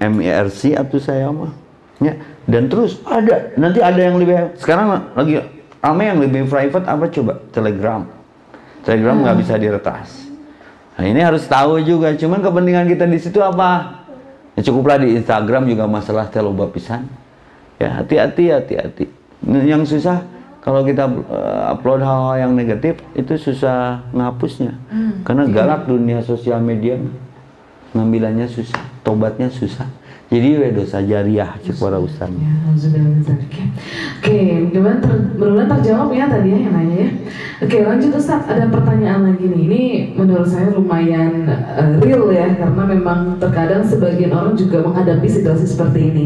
[0.00, 1.52] MIRC atau saya mah.
[2.00, 5.42] Ya dan terus ada nanti ada yang lebih sekarang lagi
[5.82, 7.42] ame yang lebih private apa coba?
[7.50, 8.06] Telegram
[8.86, 10.30] Telegram nggak bisa diretas.
[10.94, 14.00] Nah ini harus tahu juga cuman kepentingan kita di situ apa?
[14.54, 17.10] Ya cukuplah di Instagram juga masalah teloba pisan.
[17.82, 19.10] Ya hati-hati hati-hati.
[19.42, 20.22] Yang susah
[20.62, 24.78] kalau kita eh, upload hal-hal yang negatif itu susah ngapusnya.
[25.26, 26.94] Karena galak dunia sosial media
[27.90, 29.88] ngambilannya susah tobatnya susah
[30.26, 33.66] jadi we dosa jariah cek para ustaz Ya, alhamdulillah min dzalik, ya.
[34.20, 34.38] Oke,
[34.74, 37.10] gimana ter, mudah-mudahan terjawab ya tadi ya yang nanya ya.
[37.62, 39.62] Oke, lanjut Ustaz, ada pertanyaan lagi nih.
[39.64, 39.82] Ini
[40.18, 46.10] menurut saya lumayan eh, real ya, karena memang terkadang sebagian orang juga menghadapi situasi seperti
[46.10, 46.24] ini.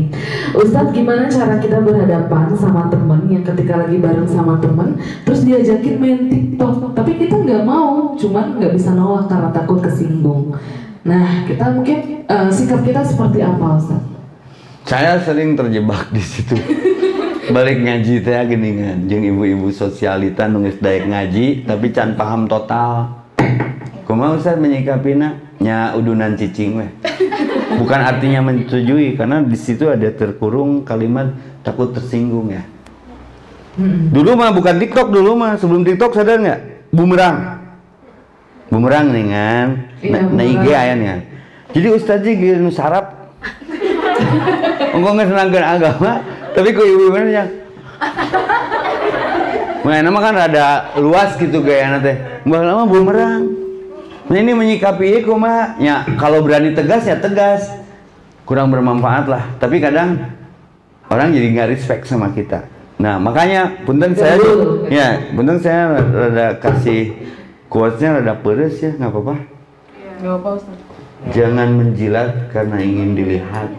[0.56, 5.94] Ustadz, gimana cara kita berhadapan sama temen yang ketika lagi bareng sama temen, terus diajakin
[6.00, 10.56] main TikTok, tapi kita nggak mau, cuman nggak bisa nolak karena takut kesinggung.
[11.00, 14.10] Nah, kita mungkin eh, sikap kita seperti apa Ustadz?
[14.90, 16.58] saya sering terjebak di situ.
[17.54, 18.98] Balik ngaji teh gini kan.
[19.06, 23.22] Jeung ibu-ibu sosialita nulis daek ngaji tapi can paham total.
[24.02, 26.90] Kumaha Ustaz menyikapina nya udunan cicing weh.
[27.78, 31.30] Bukan artinya menyetujui karena di situ ada terkurung kalimat
[31.62, 32.66] takut tersinggung ya.
[34.10, 35.54] Dulu mah bukan TikTok dulu mah.
[35.54, 36.60] Sebelum TikTok sadar nggak?
[36.90, 37.59] Bumerang
[38.70, 39.66] bumerang nih kan
[40.06, 41.20] na, na IG nih kan.
[41.74, 43.20] jadi ustaznya gitu nu sarap
[44.94, 46.12] Engkau nggak senangkan agama,
[46.52, 47.48] tapi kok ibu ibu yang
[49.80, 52.16] Nah, nama kan rada luas gitu gaya teh.
[52.44, 53.48] Mbah lama bumerang.
[54.28, 57.64] Nah ini menyikapi iku mah, ya kalau berani tegas ya tegas.
[58.44, 59.44] Kurang bermanfaat lah.
[59.56, 60.20] Tapi kadang
[61.08, 62.68] orang jadi nggak respect sama kita.
[63.00, 64.36] Nah makanya punten saya
[64.92, 67.16] ya punten saya rada kasih
[67.70, 69.34] quotesnya rada pedes ya nggak apa-apa.
[70.20, 70.78] Gak apa Ustaz.
[71.30, 73.70] Jangan menjilat karena ingin dilihat.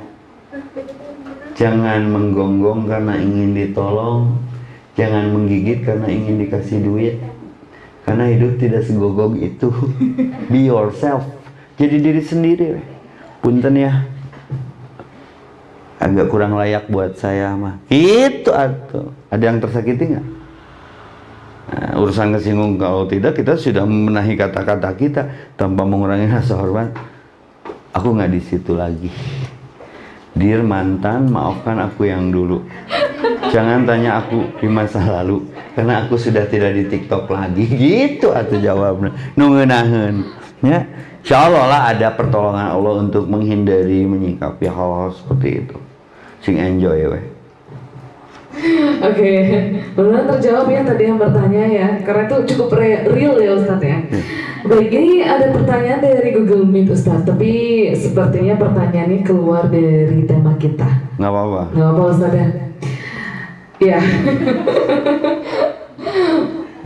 [1.54, 4.40] Jangan menggonggong karena ingin ditolong.
[4.96, 7.16] Jangan menggigit karena ingin dikasih duit.
[8.08, 9.70] Karena hidup tidak segogong itu.
[10.50, 11.26] Be yourself.
[11.78, 12.68] Jadi diri sendiri.
[13.42, 14.06] Punten ya.
[16.02, 17.78] Agak kurang layak buat saya mah.
[17.90, 20.41] Itu atau ada yang tersakiti nggak?
[21.72, 25.24] Nah, urusan kesinggung kalau tidak kita sudah memenahi kata-kata kita
[25.56, 26.92] tanpa mengurangi rasa hormat.
[27.96, 29.08] Aku nggak di situ lagi.
[30.36, 32.64] Dear mantan, maafkan aku yang dulu.
[33.52, 35.44] Jangan tanya aku di masa lalu
[35.76, 37.64] karena aku sudah tidak di TikTok lagi.
[37.68, 39.12] Gitu atau jawabnya.
[39.40, 40.24] Nunggunahan.
[40.64, 40.88] Ya.
[41.22, 45.78] Insya Allah lah ada pertolongan Allah untuk menghindari menyikapi hal-hal seperti itu.
[46.42, 47.26] Sing enjoy weh.
[49.10, 49.34] Oke,
[49.96, 53.98] benar terjawab ya tadi yang bertanya ya, karena itu cukup re- real ya Ustadz ya.
[54.62, 57.52] Baik, ini ada pertanyaan dari Google Meet Ustadz, tapi
[57.98, 60.86] sepertinya pertanyaannya keluar dari tema kita.
[61.18, 61.62] Nggak apa-apa.
[61.74, 62.48] Gak apa Ustadz ya?
[63.82, 64.00] Iya.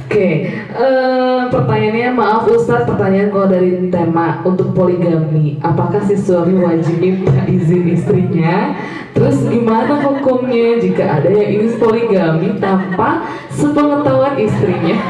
[0.06, 7.01] Oke, eh, pertanyaannya maaf Ustadz, pertanyaan kalau dari tema untuk poligami, apakah si suami wajib
[7.01, 8.78] minta izin istrinya?
[9.18, 14.93] Terus gimana hukumnya jika ada yang ingin poligami tanpa sepengetahuan istrinya?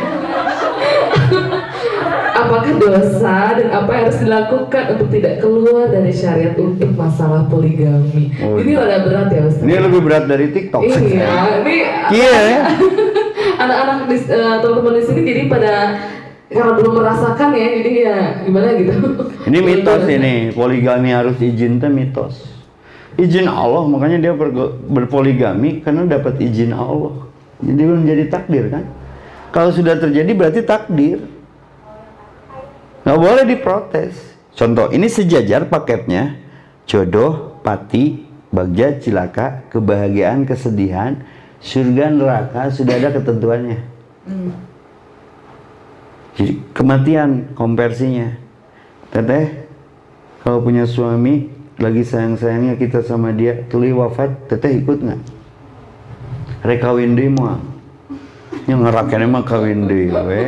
[2.36, 8.32] Apakah dosa dan apa yang harus dilakukan untuk tidak keluar dari syariat untuk masalah poligami?
[8.43, 8.84] Oh, ini iya.
[8.86, 9.66] rada berat ya Ustadz.
[9.66, 10.84] Ini lebih berat dari TikTok.
[10.84, 11.30] Iya,
[11.64, 11.76] ini
[12.16, 12.62] Iya ya.
[13.56, 15.74] anak-anak di eh, teman-teman di sini jadi pada
[16.45, 18.93] karena belum merasakan ya, jadi ya gimana gitu.
[19.49, 22.45] Ini mitos ini, poligami harus izin teh mitos.
[23.18, 27.26] Izin Allah, makanya dia bergo- berpoligami karena dapat izin Allah.
[27.64, 28.84] Jadi menjadi takdir kan?
[29.56, 31.24] Kalau sudah terjadi berarti takdir.
[33.08, 34.14] Nggak boleh diprotes.
[34.53, 36.38] Contoh, ini sejajar paketnya.
[36.86, 38.22] Jodoh, pati,
[38.53, 41.26] bagja, cilaka, kebahagiaan, kesedihan,
[41.62, 43.80] surga, neraka, sudah ada ketentuannya.
[46.36, 48.36] Jadi kematian konversinya.
[49.14, 49.70] Teteh,
[50.43, 51.47] kalau punya suami
[51.80, 55.22] lagi sayang-sayangnya kita sama dia, tuli wafat, teteh ikut nggak?
[56.66, 57.62] Rek kawin deui moal.
[58.66, 60.43] Yang ngerakeun mah kawin deui we.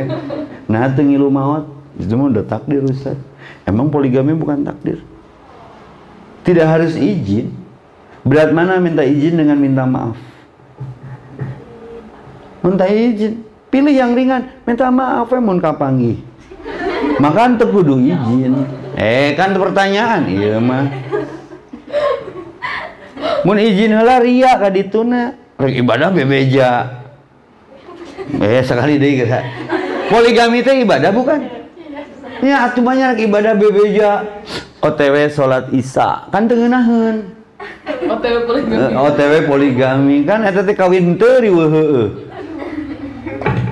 [0.68, 1.64] Nah, teu ngilu maot,
[1.96, 3.16] itu mah udah takdir Ustaz.
[3.64, 5.00] Emang poligami bukan takdir.
[6.44, 7.52] Tidak harus izin.
[8.26, 10.18] Berat mana minta izin dengan minta maaf?
[12.62, 13.44] Minta izin.
[13.68, 16.16] Pilih yang ringan, minta maaf ya mun kapangi.
[17.20, 18.64] Makan teu kudu izin.
[18.96, 20.88] Eh kan pertanyaan iya mah.
[23.44, 27.04] Mun izin heula ria ka dituna, rek ibadah bebeja.
[28.40, 29.32] Eh sekali deui geus.
[30.08, 31.40] Poligami teh ibadah bukan?
[32.40, 34.24] Ya atuh banyak ibadah bebeja.
[34.78, 37.34] OTW salat Isya kan teu ngeunaheun.
[38.06, 38.80] OTW poligami.
[38.80, 42.27] Eh, OTW poligami kan eta teh kawin teu riweuh heueuh.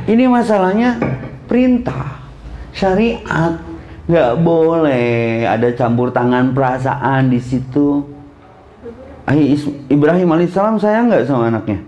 [0.07, 1.03] Ini masalahnya
[1.51, 2.23] perintah
[2.71, 3.59] syariat
[4.07, 8.07] nggak boleh ada campur tangan perasaan di situ.
[9.91, 11.83] Ibrahim alaihissalam sayang nggak sama anaknya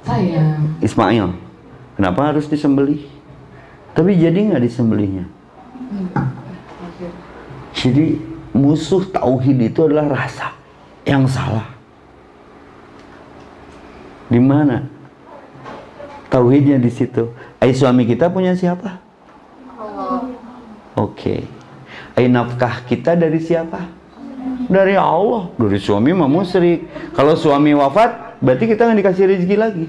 [0.00, 0.80] Sayang.
[0.80, 1.36] Ismail.
[2.00, 3.04] Kenapa harus disembelih?
[3.92, 5.28] Tapi jadi nggak disembelihnya?
[7.76, 8.16] Jadi
[8.56, 10.56] musuh tauhid itu adalah rasa
[11.04, 11.68] yang salah.
[14.32, 14.88] Di mana?
[16.30, 17.34] Tauhidnya di situ.
[17.58, 19.02] Ai suami kita punya siapa?
[20.94, 21.42] Oke.
[22.14, 23.82] Ai nafkah kita dari siapa?
[24.70, 25.50] Dari Allah.
[25.58, 26.86] Dari suami mah musyrik.
[27.18, 29.86] Kalau suami wafat, berarti kita nggak dikasih rezeki lagi.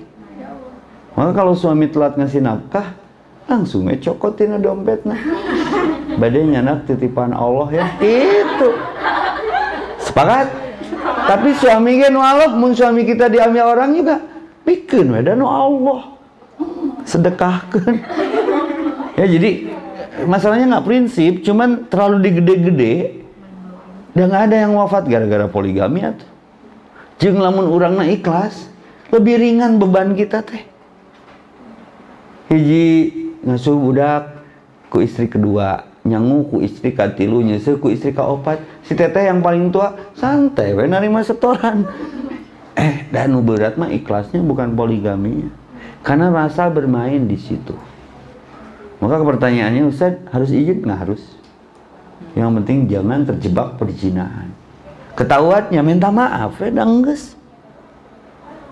[1.13, 2.97] Maka kalau suami telat ngasih nafkah,
[3.45, 5.21] langsung aja cokotin dompetnya.
[6.17, 7.85] Badannya anak titipan Allah ya.
[8.01, 8.73] Itu.
[10.01, 10.49] Sepakat?
[11.01, 14.17] Tapi suami kan Allah, mun suami kita diambil orang juga,
[14.65, 16.20] bikin we dan Allah.
[17.05, 18.01] Sedekahkan.
[19.19, 19.69] Ya jadi
[20.25, 23.23] masalahnya nggak prinsip, cuman terlalu digede-gede.
[24.11, 26.27] Dan nggak ada yang wafat gara-gara poligami atau.
[27.21, 28.67] Jeung lamun urangna ikhlas,
[29.13, 30.65] lebih ringan beban kita teh.
[32.51, 33.13] Hiji
[33.47, 34.43] ngasuh budak
[34.91, 38.59] ku istri kedua, nyangu ku istri katilu, nyeuseul ku istri kaopat.
[38.83, 41.87] Si teteh yang paling tua santai we narima setoran.
[42.75, 45.60] Eh, dan berat mah ikhlasnya bukan poligaminya.
[46.01, 47.77] Karena rasa bermain di situ.
[49.01, 50.85] Maka pertanyaannya Ustaz, harus izin?
[50.85, 51.21] Nggak harus.
[52.37, 54.49] Yang penting jangan terjebak perzinahan.
[55.17, 57.33] Ketahuan ya minta maaf ya dangges.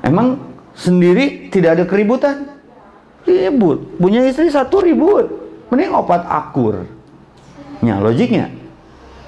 [0.06, 0.40] Emang
[0.78, 2.50] sendiri tidak ada keributan?
[3.28, 4.00] Ribut.
[4.00, 5.28] Punya istri satu ribut.
[5.70, 6.88] Mending opat akur.
[7.84, 8.50] Ya logiknya.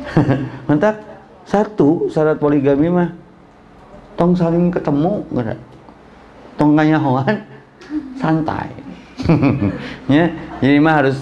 [0.70, 1.12] Mantap.
[1.41, 3.12] Satu syarat poligami mah
[4.16, 5.58] tong saling ketemu geura.
[6.56, 7.43] Tong kanyahoan
[8.18, 8.70] santai.
[10.12, 11.18] ya, jadi mah harus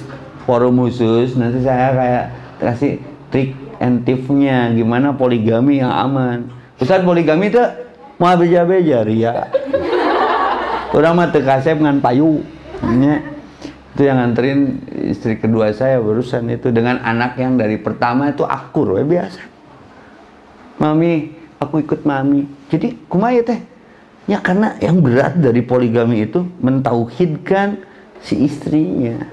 [0.47, 1.35] forum khusus.
[1.35, 2.25] Nanti saya kayak
[2.59, 2.93] kasih
[3.29, 6.49] trik and tipsnya gimana poligami yang aman.
[6.79, 7.61] Ustaz poligami itu
[8.19, 9.51] mau beja-beja ria.
[10.89, 12.41] Orang mah teu kasep ngan payu.
[12.81, 13.21] Ya.
[13.93, 14.79] Itu yang nganterin
[15.11, 19.43] istri kedua saya barusan itu dengan anak yang dari pertama itu akur we biasa.
[20.79, 22.47] Mami, aku ikut mami.
[22.71, 23.59] Jadi kumaha teh?
[24.29, 27.81] Ya karena yang berat dari poligami itu mentauhidkan
[28.21, 29.25] si istrinya.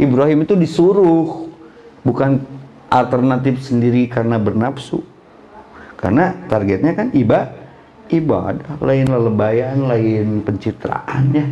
[0.00, 1.52] Ibrahim itu disuruh
[2.00, 2.40] bukan
[2.88, 5.04] alternatif sendiri karena bernafsu.
[6.00, 7.62] Karena targetnya kan ibadah
[8.12, 11.46] ibadah, lain lelebayan, lain pencitraan ya.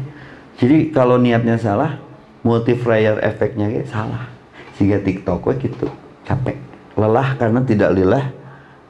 [0.61, 1.97] Jadi kalau niatnya salah,
[2.45, 4.29] multiplier efeknya kayak salah.
[4.77, 5.89] Sehingga TikTok gitu,
[6.29, 6.61] capek.
[7.01, 8.29] Lelah karena tidak lillah,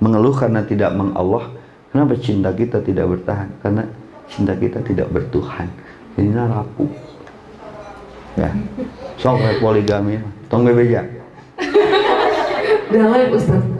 [0.03, 1.47] mengeluh karena tidak mengallah.
[1.91, 3.51] Kenapa cinta kita tidak bertahan?
[3.59, 3.83] Karena
[4.31, 5.67] cinta kita tidak bertuhan.
[6.15, 6.91] Jadi rapuh.
[8.39, 8.51] Ya.
[9.19, 11.03] Sok poligami, tong bebeja.
[12.95, 13.63] Dalam Ustaz.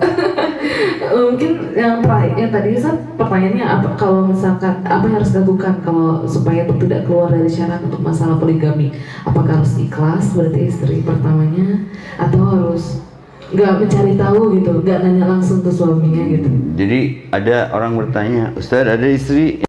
[1.11, 6.27] Mungkin yang terakhir, yang tadi Ustaz pertanyaannya apa kalau misalkan apa yang harus dilakukan kalau
[6.27, 8.91] supaya tidak keluar dari syarat untuk masalah poligami?
[9.23, 11.87] Apakah harus ikhlas berarti istri pertamanya
[12.19, 13.03] atau harus
[13.51, 16.49] nggak mencari tahu gitu, nggak nanya langsung ke suaminya gitu?
[16.79, 17.01] Jadi
[17.35, 19.63] ada orang bertanya, Ustaz ada istri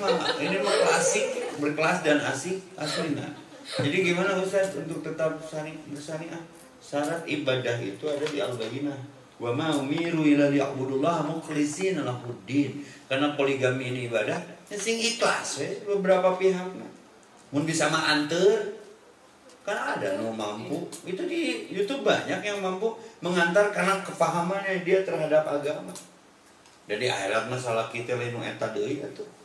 [0.00, 3.30] mah ini mah klasik berkelas dan asik asli nah
[3.78, 6.42] jadi gimana Ustaz untuk tetap sari bersariah
[6.82, 8.98] syarat ibadah itu ada di al-bayyinah.
[9.38, 12.82] Wa ma umiru ila liya'budullah mukhlishina lahuddin.
[13.06, 14.36] Karena poligami ini ibadah
[14.66, 16.66] ya sing ikhlas we beberapa pihak
[17.54, 18.74] mun bisa mah anter.
[19.62, 20.90] Karena ada no mampu.
[21.06, 22.90] Itu di YouTube banyak yang mampu
[23.22, 25.94] mengantar karena kefahamannya dia terhadap agama.
[26.90, 29.39] Jadi akhirat masalah kita lain eta mun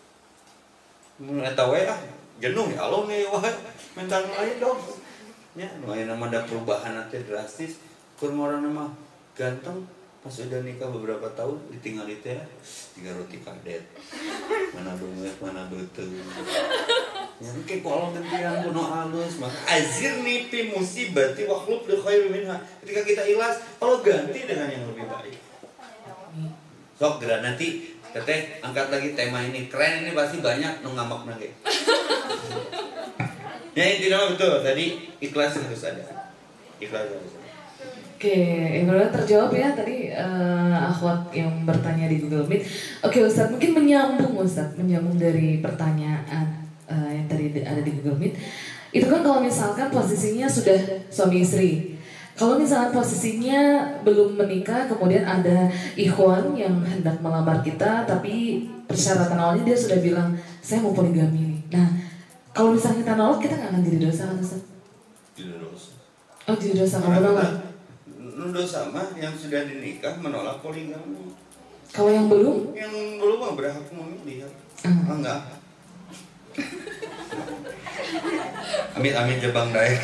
[1.23, 1.99] eta we ah
[2.43, 3.39] jenuh ya Allah nih wah
[3.95, 4.79] minta nu lain dong.
[5.55, 7.79] Nya nu nama ada perubahan nanti drastis.
[8.19, 8.91] Kur orang nama
[9.31, 9.87] ganteng
[10.19, 12.43] pas udah nikah beberapa tahun ditinggal itu ya.
[12.99, 13.87] Tiga roti kadet.
[14.75, 16.11] Mana dunget mana betul
[17.35, 19.39] ya kayak kalau gantian kuno halus.
[19.39, 22.59] Maka azir nipi musibati wakhlub li khairu minha.
[22.83, 25.39] Ketika kita ikhlas kalau ganti dengan yang lebih baik.
[26.95, 31.51] Sok gerak nanti teteh angkat lagi tema ini keren ini pasti banyak nu ngamak nage
[33.77, 36.31] ya intinya betul tadi ikhlas harus ada
[36.79, 37.43] ikhlas harus ada
[38.15, 38.31] Oke,
[38.79, 42.63] Ibrahim terjawab ya tadi eh, akhwat yang bertanya di Google Meet.
[43.03, 48.39] Oke Ustadz, mungkin menyambung Ustadz, menyambung dari pertanyaan eh, yang tadi ada di Google Meet.
[48.95, 50.79] Itu kan kalau misalkan posisinya sudah
[51.11, 51.94] suami istri.
[52.35, 53.61] Kalau misalkan posisinya
[54.03, 60.35] belum menikah, kemudian ada ikhwan yang hendak melamar kita, tapi persyaratan awalnya dia sudah bilang,
[60.59, 61.59] saya mau poligami nih.
[61.71, 61.87] Nah,
[62.51, 64.61] kalau misalnya kita nolak, kita nggak akan jadi dosa kan Ustaz?
[65.35, 65.91] tidak dosa
[66.45, 67.51] Oh, jadi dosa nggak Karena menolak.
[68.51, 71.35] dosa mah yang sudah dinikah menolak poligami
[71.89, 74.47] Kalau yang belum, yang belum mah berhak memilih
[74.85, 75.07] Hmm.
[75.07, 75.39] ah enggak
[78.95, 79.99] Amit amit jebang daek.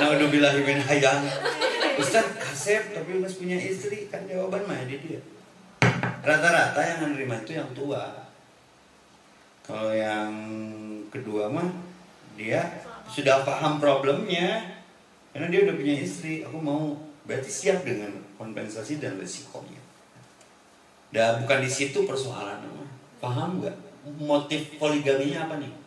[0.00, 1.24] Nah udah bilang min hayang.
[2.00, 5.20] Ustaz kasep tapi mas punya istri kan jawaban mah di dia.
[6.24, 8.28] Rata-rata yang menerima itu yang tua.
[9.64, 10.32] Kalau yang
[11.12, 11.68] kedua mah
[12.40, 14.80] dia sudah paham problemnya
[15.36, 16.40] karena dia udah punya istri.
[16.44, 16.96] Aku mau
[17.28, 19.80] berarti siap dengan kompensasi dan resikonya.
[21.10, 22.70] Dan bukan di situ persoalan
[23.20, 23.76] Paham nggak?
[24.16, 25.79] Motif poligaminya apa nih?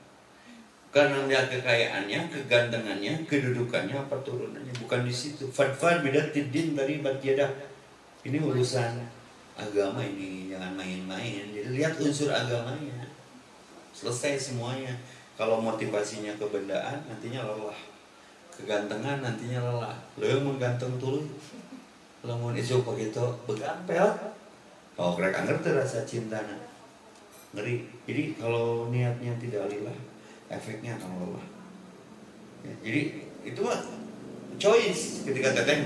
[0.93, 4.69] Karena melihat kekayaannya, kegantengannya, kedudukannya, apa turunannya.
[4.77, 5.49] Bukan di situ.
[5.49, 7.49] Fadfad beda tidin dari batiada.
[8.21, 9.01] Ini urusan
[9.57, 11.49] agama ini, jangan main-main.
[11.49, 13.09] Jadi lihat unsur agamanya.
[13.89, 14.93] Selesai semuanya.
[15.33, 17.79] Kalau motivasinya kebendaan, nantinya lelah.
[18.53, 19.97] Kegantengan nantinya lelah.
[20.21, 20.93] Yang mengganteng
[22.23, 23.19] lo mau isu begitu
[23.49, 24.07] begampel.
[24.95, 26.61] Oh, mereka ngerti rasa cinta nah.
[27.57, 27.81] Ngeri.
[28.05, 29.97] Jadi kalau niatnya tidak lillah,
[30.57, 31.45] efeknya akan lelah.
[32.63, 33.01] Ya, jadi
[33.43, 33.79] itu mah
[34.55, 35.83] choice ketika teteh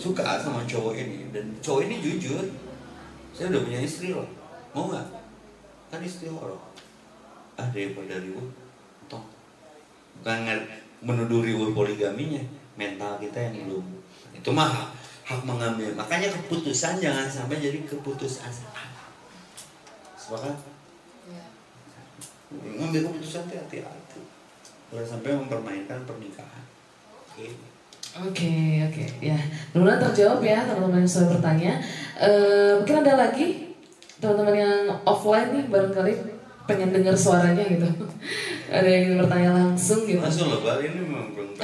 [0.00, 2.40] suka sama cowok ini dan cowok ini jujur
[3.36, 4.26] saya udah punya istri loh.
[4.72, 5.06] Mau nggak?
[5.90, 6.60] Kan istri orang.
[7.58, 8.48] Ah daripada riuh
[9.10, 9.24] toh.
[10.20, 10.46] Bukan
[11.04, 12.40] menuduh riuh poligaminya
[12.78, 13.84] mental kita yang belum.
[14.32, 14.94] Itu mah
[15.26, 15.92] hak mengambil.
[15.94, 18.88] Makanya keputusan jangan sampai jadi keputusasaan
[20.18, 20.56] sepakat
[22.50, 24.20] ngambil keputusan itu hati-hati
[24.90, 26.64] jangan sampai mempermainkan pernikahan
[27.30, 27.46] oke
[28.10, 29.38] Oke, ya.
[29.70, 31.78] Mudah-mudahan terjawab ya teman-teman yang sudah bertanya.
[32.18, 33.70] Eh, mungkin ada lagi
[34.18, 36.12] teman-teman yang offline nih barangkali
[36.66, 37.86] pengen dengar suaranya gitu.
[38.74, 40.18] ada yang ingin bertanya langsung gitu.
[40.18, 41.54] langsung lebar ini memang belum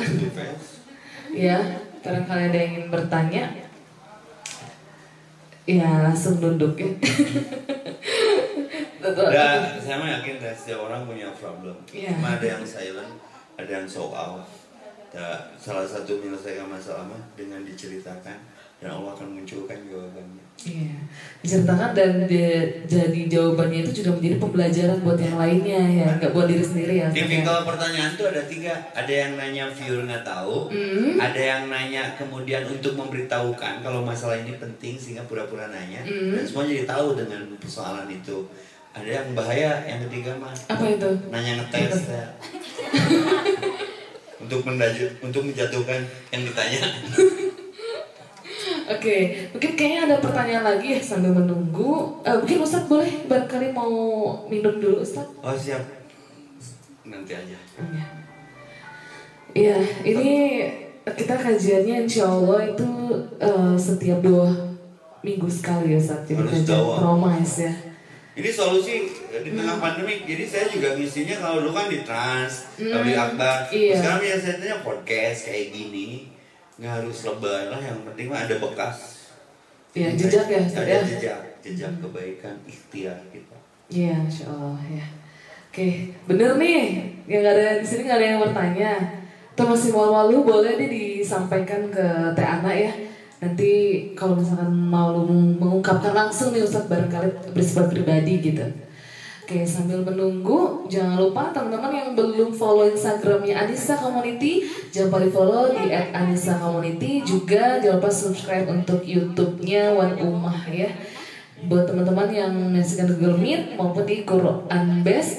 [1.34, 1.58] Ya,
[2.06, 3.44] barangkali ada yang ingin bertanya.
[5.66, 6.94] Ya, langsung duduk ya.
[9.34, 11.76] Dan saya mah yakin deh, setiap orang punya problem.
[11.84, 13.12] Cuma ada yang silent,
[13.54, 14.42] ada yang show off.
[15.08, 18.36] Dan salah satu menyelesaikan masalah mah dengan diceritakan
[18.76, 20.44] dan Allah akan munculkan jawabannya.
[20.58, 21.00] Iya,
[21.40, 26.44] diceritakan dan di- jadi jawabannya itu juga menjadi pembelajaran buat yang lainnya ya, nggak buat
[26.44, 27.08] diri sendiri ya.
[27.08, 28.76] Tipikal pertanyaan tuh ada tiga.
[28.92, 31.16] Ada yang nanya viewer nggak tahu, Hmm.
[31.16, 36.36] ada yang nanya kemudian untuk memberitahukan kalau masalah ini penting sehingga pura-pura nanya Hmm.
[36.36, 38.44] dan semua jadi tahu dengan persoalan itu.
[38.96, 41.10] Ada yang bahaya, yang ketiga mah Apa itu?
[41.28, 42.24] nanya ngetes ya.
[44.42, 46.00] untuk mendaju, untuk menjatuhkan
[46.32, 46.80] yang ditanya.
[48.86, 49.16] Oke,
[49.52, 52.22] mungkin kayaknya ada pertanyaan lagi ya sambil menunggu.
[52.22, 53.92] Eh, mungkin Ustadz boleh barangkali mau
[54.46, 55.34] minum dulu Ustadz?
[55.42, 55.82] Oh siap,
[57.04, 57.58] nanti aja.
[57.76, 58.04] Iya.
[59.56, 60.28] Iya, ini
[61.04, 62.88] kita kajiannya insya Allah itu
[63.42, 64.54] eh, setiap dua
[65.20, 66.30] minggu sekali ya Ustadz.
[66.30, 67.72] Jadi Harus kajian promise ya.
[68.36, 70.20] Ini solusi eh, di tengah pandemi.
[70.22, 73.64] Jadi saya juga ngisinya kalau dulu kan di Trans, Hmm, Akbar.
[73.72, 73.96] iya.
[73.96, 76.28] Sekarang biasanya podcast kayak gini.
[76.76, 78.96] Nggak harus lebay lah, yang penting mah ada bekas.
[79.96, 81.00] Iya, jejak ya, Ada ya.
[81.00, 83.56] jejak, jejak kebaikan ikhtiar kita.
[83.88, 85.06] Iya, insya Allah ya.
[85.72, 87.08] Oke, bener nih.
[87.24, 88.92] Yang nggak ada di sini nggak ada yang bertanya.
[89.56, 92.04] Atau masih malu-malu boleh deh disampaikan ke
[92.36, 92.92] Teh Ana ya.
[93.36, 93.70] Nanti
[94.16, 95.12] kalau misalkan mau
[95.60, 98.64] mengungkapkan langsung nih Ustadz barangkali bersifat pribadi gitu.
[99.46, 105.30] Oke, sambil menunggu, jangan lupa teman-teman yang belum follow Instagramnya Anissa Community, jangan lupa di
[105.30, 107.22] follow di @anissa Community.
[107.22, 110.90] Juga jangan lupa subscribe untuk YouTube-nya Wan Umah ya.
[111.70, 115.38] Buat teman-teman yang menyaksikan Google Meet maupun di Quran Base,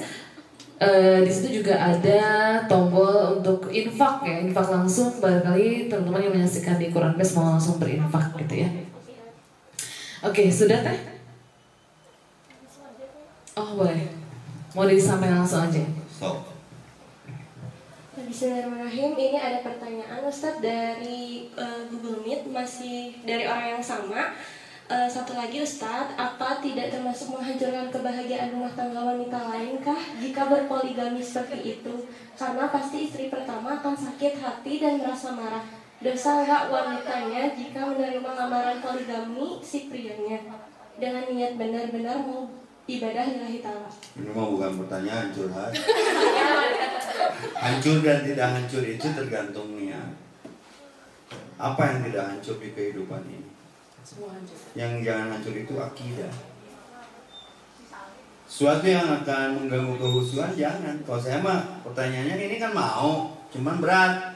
[0.78, 2.22] eh, di situ juga ada
[2.70, 5.18] tombol untuk infak ya, infak langsung.
[5.18, 8.70] Barangkali teman-teman yang menyaksikan di Quran Base mau langsung berinfak gitu ya.
[10.22, 10.98] Oke, sudah teh?
[13.58, 14.06] Oh boleh.
[14.74, 15.82] Mau disampaikan langsung aja.
[16.14, 16.46] So,
[18.18, 19.16] Bismillahirrahmanirrahim.
[19.18, 24.36] Ini ada pertanyaan Ustadz dari eh, Google Meet masih dari orang yang sama.
[24.88, 31.20] Eh, satu lagi Ustadz, apa tidak termasuk menghancurkan kebahagiaan rumah tangga wanita lainkah jika berpoligami
[31.20, 32.08] seperti itu?
[32.32, 35.60] Karena pasti istri pertama akan sakit hati dan merasa marah.
[36.00, 40.40] Dosa nggak wanitanya jika menerima lamaran poligami si prianya
[40.96, 42.48] dengan niat benar-benar mau
[42.88, 43.92] ibadah lillahi ta'ala.
[43.92, 45.72] ini mah bukan pertanyaan curhat.
[47.68, 50.16] hancur dan tidak hancur itu tergantung niat.
[51.60, 53.47] Apa yang tidak hancur di kehidupan ini?
[54.72, 56.32] Yang jangan hancur itu akidah.
[58.48, 60.96] Suatu yang akan mengganggu kehusuan jangan.
[61.04, 64.32] Kalau saya mah pertanyaannya ini kan mau, cuman berat.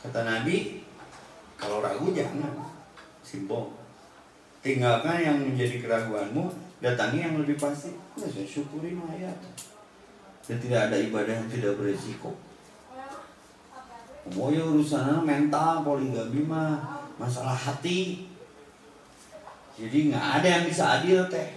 [0.00, 0.80] Kata Nabi,
[1.60, 2.48] kalau ragu jangan.
[3.20, 3.76] Simpel.
[4.64, 6.48] Tinggalkan yang menjadi keraguanmu,
[6.80, 7.92] datangi yang lebih pasti.
[8.16, 9.36] Ya, saya syukurin ayat.
[10.42, 12.32] Dan tidak ada ibadah yang tidak beresiko.
[14.38, 16.78] Oh ya urusannya mental poligami mah
[17.18, 18.31] masalah hati.
[19.76, 21.48] Jadi nggak ada yang bisa adil teh.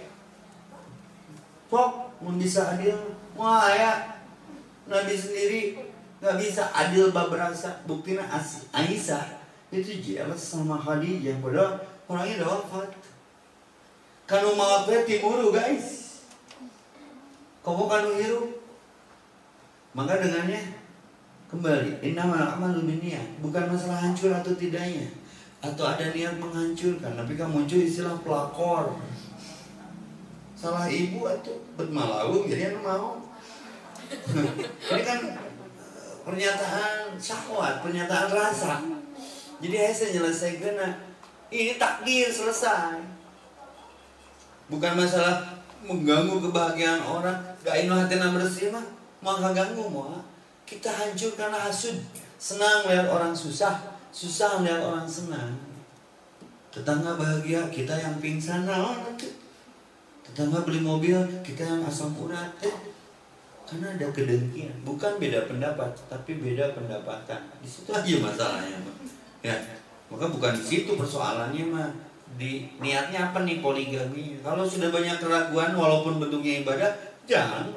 [1.66, 1.92] Sok,
[2.22, 2.94] mau bisa adil,
[3.36, 4.16] wah ya
[4.86, 5.76] Nabi sendiri
[6.22, 7.82] nggak bisa adil bab rasa.
[7.84, 9.42] Buktinya As- Aisyah
[9.74, 12.90] itu jelas sama Khadijah padahal orangnya udah wafat.
[14.24, 16.22] Kanu maafnya timuru guys.
[17.66, 18.46] Kamu kanu hirup.
[19.92, 20.86] Maka dengannya
[21.46, 25.06] kembali innamal amalu binniyat bukan masalah hancur atau tidaknya
[25.64, 28.96] atau ada niat menghancurkan tapi kan muncul istilah pelakor.
[30.56, 33.20] Salah ibu atau bermalau jadi mau.
[34.92, 38.80] Ini kan eh, pernyataan syahwat pernyataan rasa.
[39.56, 40.92] Jadi saya nyelesaikan nah,
[41.48, 43.00] ini takdir selesai.
[44.68, 48.84] Bukan masalah mengganggu kebahagiaan orang gak ino hati bersih mah.
[49.24, 50.12] Mau ganggu mau
[50.66, 51.94] kita hancur karena hasud
[52.36, 55.52] senang lihat orang susah susah lihat orang senang.
[56.72, 58.64] Tetangga bahagia kita yang pingsan.
[58.64, 59.12] Naon
[60.24, 62.48] tetangga beli mobil kita yang asam urat.
[62.64, 62.96] Eh
[63.68, 64.72] karena ada kedengkian.
[64.88, 67.44] Bukan beda pendapat tapi beda pendapatan.
[67.60, 68.96] Di situ aja masalahnya Mak.
[69.44, 69.56] ya
[70.06, 71.90] maka bukan di situ persoalannya mah
[72.40, 74.40] di niatnya apa nih poligami?
[74.40, 76.88] Kalau sudah banyak keraguan walaupun bentuknya ibadah
[77.28, 77.68] jangan.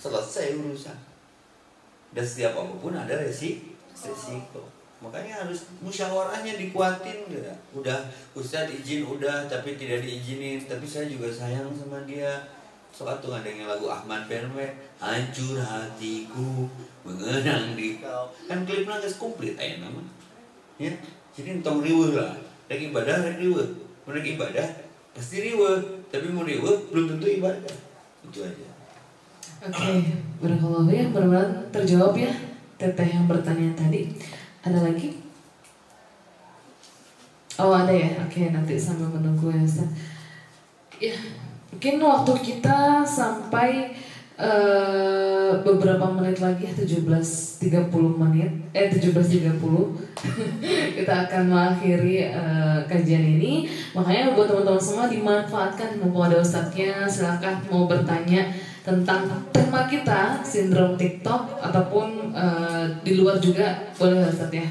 [0.00, 0.96] Selesai urusan.
[2.14, 4.75] Dan setiap apa pun ada resi resiko
[5.06, 7.46] makanya harus musyawarahnya dikuatin gitu.
[7.78, 7.98] udah
[8.34, 10.58] Ustadz izin udah tapi tidak diizinin.
[10.66, 12.50] Tapi saya juga sayang sama dia.
[12.90, 16.64] Soal tuh ada yang lagu Ahmad Benwe hancur hatiku
[17.04, 20.02] mengenang di kau kan klipnya nggak komplit aja nama.
[20.80, 20.90] Ya
[21.36, 22.34] jadi entong riweh lah.
[22.66, 23.68] Lagi ibadah lagi riweh
[24.06, 24.66] mau ibadah
[25.12, 27.74] pasti riweh tapi mau riweh belum tentu ibadah.
[28.26, 28.76] Itu aja.
[29.66, 29.92] Oke,
[30.40, 32.28] barakallahu ya, mudah-mudahan terjawab ya
[32.76, 34.12] teteh yang bertanya tadi.
[34.66, 35.14] Ada lagi?
[37.56, 39.88] Oh ada ya, oke nanti sambil menunggu ya Ustaz.
[40.98, 41.14] Ya,
[41.70, 43.94] mungkin waktu kita sampai
[44.34, 49.56] eh, beberapa menit lagi 17.30 menit, eh 17.30
[50.98, 53.70] kita akan mengakhiri eh, kajian ini.
[53.94, 58.50] Makanya buat teman-teman semua dimanfaatkan mumpung ada Ustadznya, silahkan mau bertanya
[58.86, 64.62] tentang tema kita sindrom TikTok ataupun eh, di luar juga boleh Ustadz ya.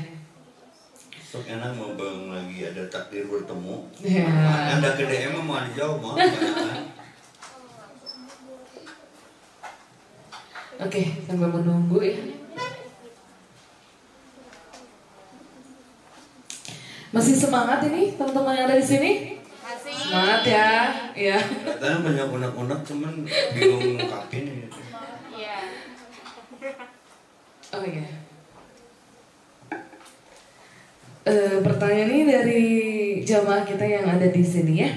[1.20, 3.92] Sok enak mau bang lagi ada takdir bertemu.
[4.00, 4.24] Ya.
[4.80, 6.16] Anda ke DM mau dijawab mau.
[6.16, 6.96] kebanyakan.
[10.88, 12.16] Oke, sambil menunggu ya.
[17.12, 19.12] Masih semangat ini teman-teman yang ada di sini?
[20.06, 20.70] Semangat ya,
[21.18, 21.38] ya.
[21.42, 23.14] Katanya banyak unek-unek cuman
[23.58, 24.68] bingung ngungkapin ini.
[25.34, 25.58] Iya.
[27.74, 28.06] Oh iya.
[31.26, 32.64] Eh, pertanyaan ini dari
[33.26, 34.90] jamaah kita yang ada di sini ya.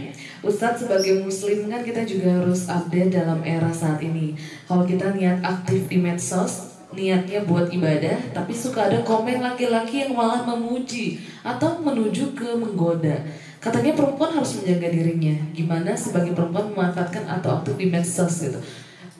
[0.44, 4.36] Ustadz sebagai muslim kan kita juga harus update dalam era saat ini.
[4.68, 10.12] Kalau kita niat aktif di medsos, niatnya buat ibadah, tapi suka ada komen laki-laki yang
[10.12, 13.24] malah memuji atau menuju ke menggoda.
[13.58, 15.34] Katanya perempuan harus menjaga dirinya.
[15.50, 18.58] Gimana sebagai perempuan memanfaatkan atau aktif di medsos gitu.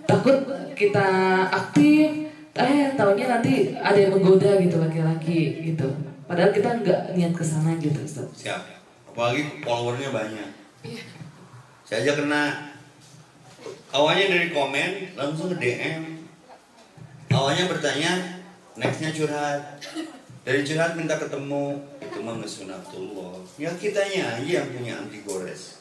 [0.07, 0.47] Takut
[0.79, 1.09] kita
[1.51, 5.91] aktif, eh taunya nanti ada yang menggoda gitu laki-laki gitu.
[6.31, 8.31] Padahal kita nggak niat ke sana gitu Ustaz.
[8.39, 8.63] Siap.
[9.11, 10.51] Apalagi followernya banyak.
[11.83, 12.43] Saya aja kena
[13.91, 16.23] awalnya dari komen langsung ke DM.
[17.33, 18.13] Awalnya bertanya,
[18.79, 19.83] nextnya curhat.
[20.49, 23.37] Dari curhat minta ketemu, itu mah sunatullah.
[23.61, 25.77] Ya kitanya aja yang punya anti gores.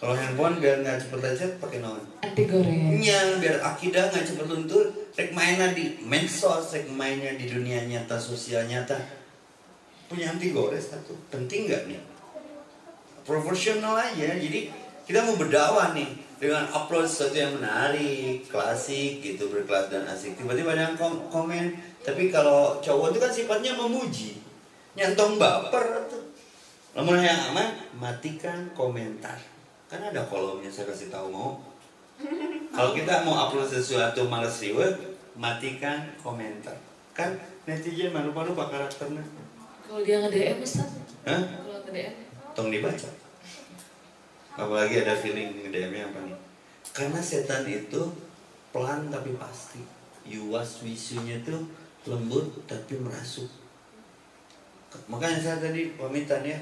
[0.00, 2.00] Kalau handphone biar nggak cepet lecet pakai non.
[2.24, 2.96] Anti goreng.
[2.96, 4.88] Nya biar akidah nggak cepet luntur,
[5.20, 8.96] rek mainnya di medsos, rek mainnya di dunia nyata, sosial nyata.
[10.08, 12.00] Punya anti gores satu, penting nggak nih?
[13.20, 14.72] Proporsional aja, jadi
[15.04, 20.36] kita mau berdakwah nih dengan upload sesuatu yang menarik, klasik gitu, berkelas dan asik.
[20.36, 21.72] Tiba-tiba ada yang kom- komen,
[22.04, 24.36] tapi kalau cowok itu kan sifatnya memuji,
[24.92, 26.24] nyantong baper tuh.
[26.92, 29.36] Namun yang aman, matikan komentar.
[29.86, 31.60] Kan ada kolomnya saya kasih tahu mau.
[32.72, 34.96] Kalau kita mau upload sesuatu males reward,
[35.36, 36.76] matikan komentar.
[37.12, 39.24] Kan netizen malu-malu pak karakternya.
[39.86, 40.88] Kalau dia nge-DM Ustaz?
[41.24, 41.40] Hah?
[41.40, 42.14] Kalau nge-DM?
[42.56, 43.08] Tong dibaca.
[44.56, 46.38] Apalagi ada feeling DM-nya apa nih?
[46.96, 48.00] Karena setan itu
[48.72, 49.84] pelan tapi pasti.
[50.26, 51.60] Yuwas wisunya tuh
[52.08, 53.46] lembut tapi merasuk.
[55.12, 56.56] Makanya saya tadi pamitan ya,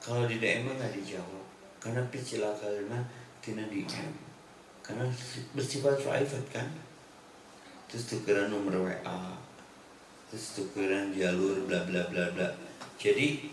[0.00, 1.44] kalau di DM nggak dijawab.
[1.76, 2.96] Karena picila karena
[3.44, 4.12] tina DM.
[4.80, 5.04] Karena
[5.52, 6.68] bersifat private kan.
[7.92, 9.44] Terus tukeran nomor WA.
[10.34, 12.48] terus tukeran jalur bla bla bla bla
[12.98, 13.46] jadi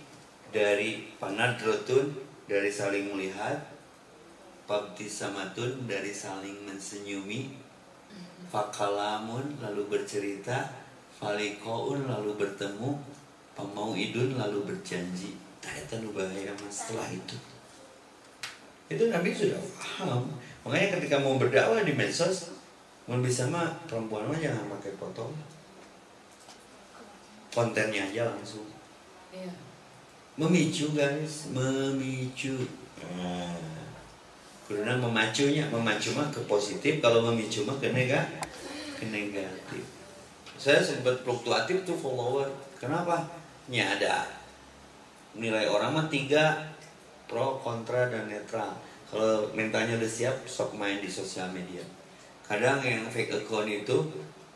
[0.49, 2.09] dari panadrotun
[2.49, 3.70] dari saling melihat
[4.71, 7.51] Pabtisamatun dari saling mensenyumi.
[8.47, 10.71] Fakalamun lalu bercerita.
[11.19, 12.95] Falikoun lalu bertemu.
[13.51, 15.35] Pamauidun lalu berjanji.
[15.59, 17.35] Ternyata nu bahaya mas setelah itu.
[18.87, 20.39] Itu Nabi sudah paham.
[20.63, 22.55] Makanya ketika mau berdakwah di medsos
[23.11, 25.35] Mau bisa mah perempuan mah jangan pakai foto
[27.51, 28.71] Kontennya aja langsung.
[29.35, 29.51] Iya.
[30.39, 31.51] Memicu guys.
[31.51, 32.55] Memicu.
[33.19, 33.80] Nah.
[34.71, 38.39] Karena memacunya, memacu mah ke positif, kalau memicu mah ke negatif.
[38.95, 39.83] Ke negatif.
[40.55, 42.47] Saya sempat fluktuatif tuh follower.
[42.79, 43.27] Kenapa?
[43.67, 44.23] Nya ada
[45.35, 46.71] nilai orang mah tiga
[47.27, 48.71] pro, kontra dan netral.
[49.11, 51.83] Kalau mentalnya udah siap, sok main di sosial media.
[52.47, 54.07] Kadang yang fake account itu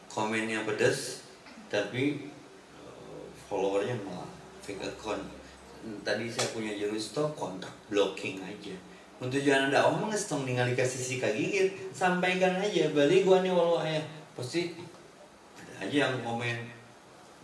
[0.08, 1.28] komennya pedes,
[1.68, 2.32] tapi
[2.72, 4.32] eh, followernya malah
[4.64, 5.24] fake account.
[6.08, 8.74] Tadi saya punya jurus stop kontak blocking aja
[9.20, 13.80] untuk jangan ada omong ngestung ningali kasih si kagigit sampaikan aja balik gua nih walau
[13.84, 14.04] ayah
[14.36, 14.76] pasti
[15.56, 16.76] ada aja yang komen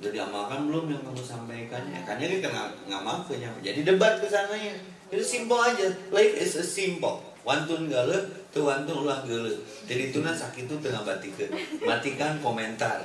[0.01, 1.86] udah diamalkan belum yang kamu sampaikan?
[1.93, 4.74] Ya kan ya kan nggak mampu jadi debat ke sana ya.
[5.13, 7.22] Itu simpel aja life is a simple.
[7.45, 8.17] Wantun gale
[8.49, 9.53] tuh wantun ulah gale
[9.86, 11.49] jadi itu sakit itu tengah batikan
[11.86, 13.01] matikan komentar.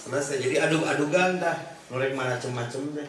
[0.00, 1.56] Selesai jadi aduk adugan dah
[1.92, 3.08] nurek macem-macem deh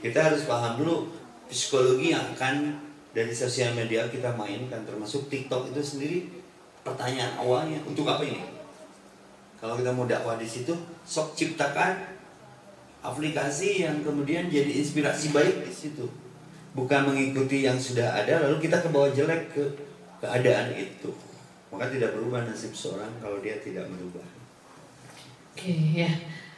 [0.00, 1.08] kita harus paham dulu
[1.48, 2.76] psikologi yang akan
[3.14, 6.18] dari sosial media kita mainkan termasuk TikTok itu sendiri
[6.82, 8.42] pertanyaan awalnya untuk apa ini?
[9.62, 10.74] Kalau kita mau dakwah di situ,
[11.06, 11.94] sok ciptakan
[13.00, 16.04] aplikasi yang kemudian jadi inspirasi baik di situ.
[16.74, 19.64] Bukan mengikuti yang sudah ada lalu kita ke bawah jelek ke
[20.18, 21.14] keadaan itu.
[21.70, 24.26] Maka tidak berubah nasib seorang kalau dia tidak merubah.
[25.54, 25.70] Oke
[26.02, 26.10] ya,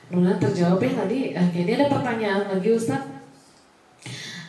[0.09, 1.37] Nuna terjawab ya tadi.
[1.37, 3.13] Oke, ini ada pertanyaan lagi Ustadz.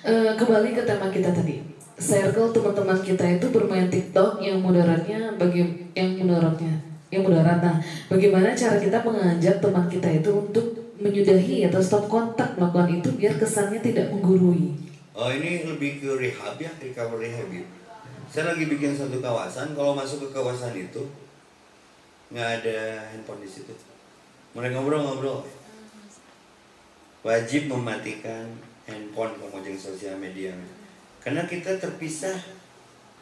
[0.08, 5.90] E, kembali ke tema kita tadi circle teman-teman kita itu bermain TikTok yang mudaratnya bagi
[5.98, 7.60] yang mudaratnya yang mudarat.
[7.64, 7.78] Nah
[8.12, 13.34] bagaimana cara kita mengajak teman kita itu untuk menyudahi atau stop kontak melakukan itu biar
[13.38, 14.76] kesannya tidak menggurui?
[15.18, 17.66] Oh ini lebih ke rehab ya recovery habit.
[18.28, 21.08] Saya lagi bikin satu kawasan kalau masuk ke kawasan itu
[22.30, 23.74] nggak ada handphone di situ.
[24.54, 25.48] Mereka ngobrol-ngobrol.
[27.24, 28.46] Wajib mematikan
[28.86, 30.54] handphone kemudian sosial media
[31.24, 32.38] karena kita terpisah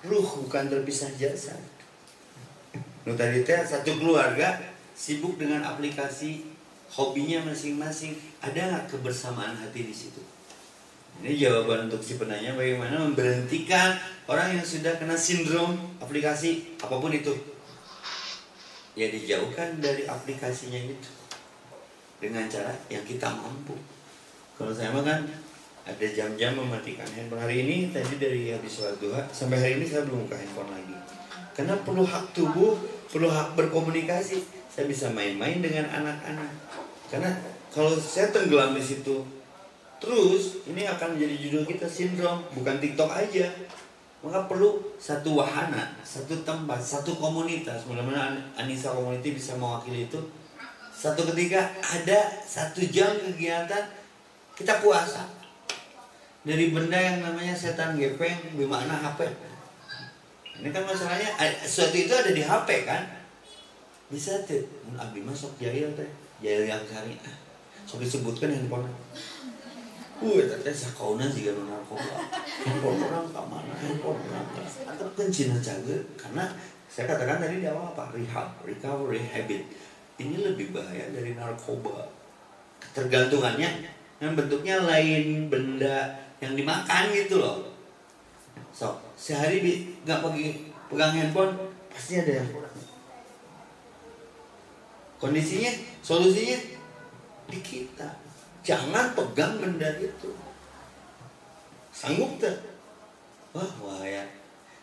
[0.06, 1.58] ruh bukan terpisah jasa.
[3.06, 4.58] Lu tadi teh satu keluarga
[4.98, 6.42] sibuk dengan aplikasi
[6.94, 8.18] hobinya masing-masing.
[8.42, 10.22] Ada nggak kebersamaan hati di situ?
[11.24, 13.96] Ini jawaban untuk si penanya bagaimana memberhentikan
[14.28, 17.32] orang yang sudah kena sindrom aplikasi apa pun itu.
[18.96, 21.12] Ya dijauhkan dari aplikasinya itu
[22.20, 23.76] dengan cara yang kita mampu.
[24.56, 25.20] Kalau saya mah kan
[25.86, 27.46] ada jam-jam mematikan handphone.
[27.46, 30.98] Hari ini tadi dari habis sholat duha sampai hari ini saya belum buka handphone lagi.
[31.54, 32.74] Karena perlu hak tubuh
[33.14, 36.52] perlu hak berkomunikasi saya bisa main-main dengan anak-anak.
[37.08, 37.30] Karena
[37.70, 39.22] kalau saya tenggelam di situ
[40.02, 43.46] terus ini akan menjadi judul kita sindrom bukan TikTok aja.
[44.26, 47.86] Maka perlu satu wahana satu tempat satu komunitas.
[47.86, 50.18] Mudah-mudahan Anissa Community bisa mewakili itu.
[50.90, 53.86] Satu ketika ada satu jam kegiatan
[54.58, 55.35] kita puasa
[56.46, 59.26] dari benda yang namanya setan gepeng bermakna HP.
[60.62, 63.02] Ini kan masalahnya eh, sesuatu itu ada di HP kan?
[64.14, 64.62] Bisa tuh,
[64.96, 66.08] abdi masuk jahil teh,
[66.40, 67.18] jahil yang cari.
[67.90, 68.86] Sok disebutkan handphone.
[70.22, 72.14] Uh, teh sakauna juga narkoba.
[72.62, 73.74] Handphone orang ke mana?
[73.76, 74.48] Handphone orang
[74.88, 76.46] Atau kan Cina jaga karena
[76.88, 78.14] saya katakan tadi di awal apa?
[78.14, 79.66] Rehab, recovery habit.
[80.22, 82.08] Ini lebih bahaya dari narkoba.
[82.96, 83.92] Tergantungannya
[84.24, 87.64] yang bentuknya lain benda yang dimakan gitu loh
[88.76, 89.64] so sehari
[90.04, 91.54] nggak pergi pegang handphone
[91.88, 92.76] pasti ada yang kurang
[95.16, 95.72] kondisinya
[96.04, 96.60] solusinya
[97.48, 98.10] di kita
[98.66, 100.30] jangan pegang benda itu
[101.96, 102.60] sanggup tak
[103.56, 104.28] wah wah ya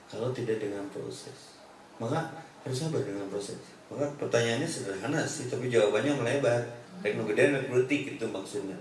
[0.08, 1.60] kalau tidak dengan proses
[2.00, 2.32] maka
[2.64, 3.60] harus sabar dengan proses
[3.92, 6.64] maka pertanyaannya sederhana sih tapi jawabannya melebar
[7.04, 8.78] teknologi dan kritik itu maksudnya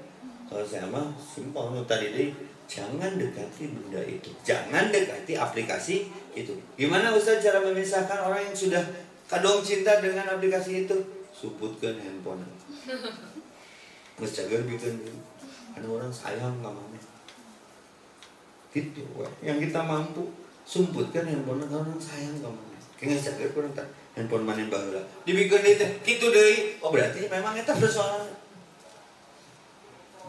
[0.47, 2.29] kalau saya mah simpel tadi deh
[2.71, 4.31] Jangan dekati benda itu.
[4.47, 6.55] Jangan dekati aplikasi itu.
[6.79, 8.79] Gimana Ustaz cara memisahkan orang yang sudah
[9.27, 10.95] kadong cinta dengan aplikasi itu?
[11.35, 12.47] Suputkan handphone.
[14.23, 15.03] Mas jaga bikin
[15.75, 16.79] ada orang sayang sama
[18.71, 19.03] Gitu,
[19.43, 20.31] yang kita mampu
[20.63, 22.71] sumputkan handphone orang sayang kamu.
[22.95, 25.03] Kayaknya jaga kurang tak handphone mana bahula.
[25.27, 26.79] Dibikin itu, gitu deh.
[26.79, 28.31] Oh berarti memang itu persoalan.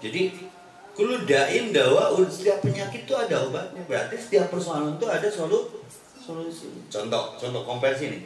[0.02, 0.50] Jadi
[0.92, 3.80] Kulu dain dawa setiap penyakit itu ada obatnya.
[3.88, 5.80] Berarti setiap persoalan itu ada solu
[6.20, 6.68] solusi.
[6.92, 8.22] Contoh, contoh komparasi nih.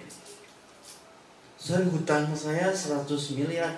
[1.56, 3.06] Saya hutang saya 100
[3.38, 3.74] miliar.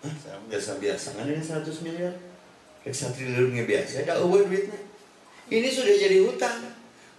[0.00, 2.12] Hah, saya biasa-biasa kan ini 100 miliar.
[2.80, 3.20] Kayak satu
[3.52, 4.80] biasa, ada over duitnya.
[5.52, 6.72] Ini sudah jadi hutang.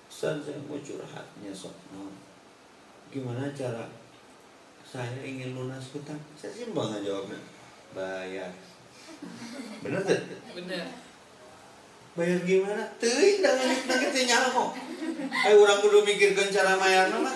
[0.10, 1.76] Ustaz, saya mau curhatnya sok.
[1.94, 2.10] Nah,
[3.14, 3.86] gimana cara
[4.82, 6.18] saya ingin lunas hutang?
[6.34, 7.38] Saya simpel nggak jawabnya.
[7.94, 8.50] Bayar
[9.82, 10.22] bener tuh?
[10.56, 10.86] Bener.
[12.12, 12.84] bayar gimana?
[13.00, 14.64] Tuh jangan nangis nyaho
[15.32, 17.32] eh orang kudu mikirkan cara bayar nama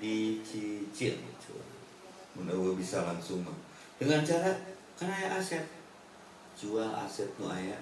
[0.00, 1.14] dicicil
[2.40, 3.52] Mudah bisa langsung mah.
[4.00, 4.48] dengan cara
[4.96, 5.60] kan aya aset.
[6.56, 7.76] Jual aset nu aya.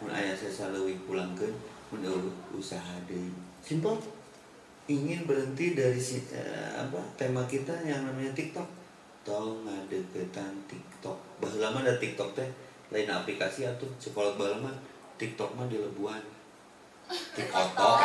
[0.00, 1.52] Mun aya saya leuwih pulangkeun
[1.92, 2.00] mun
[2.56, 3.28] usaha deui.
[3.60, 4.00] Simple
[4.88, 8.64] ingin berhenti dari si, eh, apa tema kita yang namanya TikTok.
[9.28, 10.87] Tong ngadeketan TikTok
[11.38, 12.48] baheula mah ada TikTok teh
[12.88, 13.88] lain aplikasi atuh.
[14.00, 14.76] Sekolah baheula mah
[15.18, 16.22] TikTok mah di lebuan
[17.08, 17.72] TikTok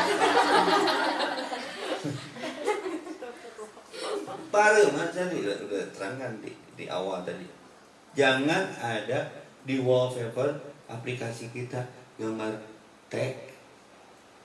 [4.53, 7.49] Baru mah tadi udah, udah terangkan di, di awal tadi.
[8.14, 9.26] Jangan ada
[9.65, 10.53] di wallpaper
[10.86, 11.82] aplikasi kita
[12.22, 12.53] gambar
[13.10, 13.34] tag.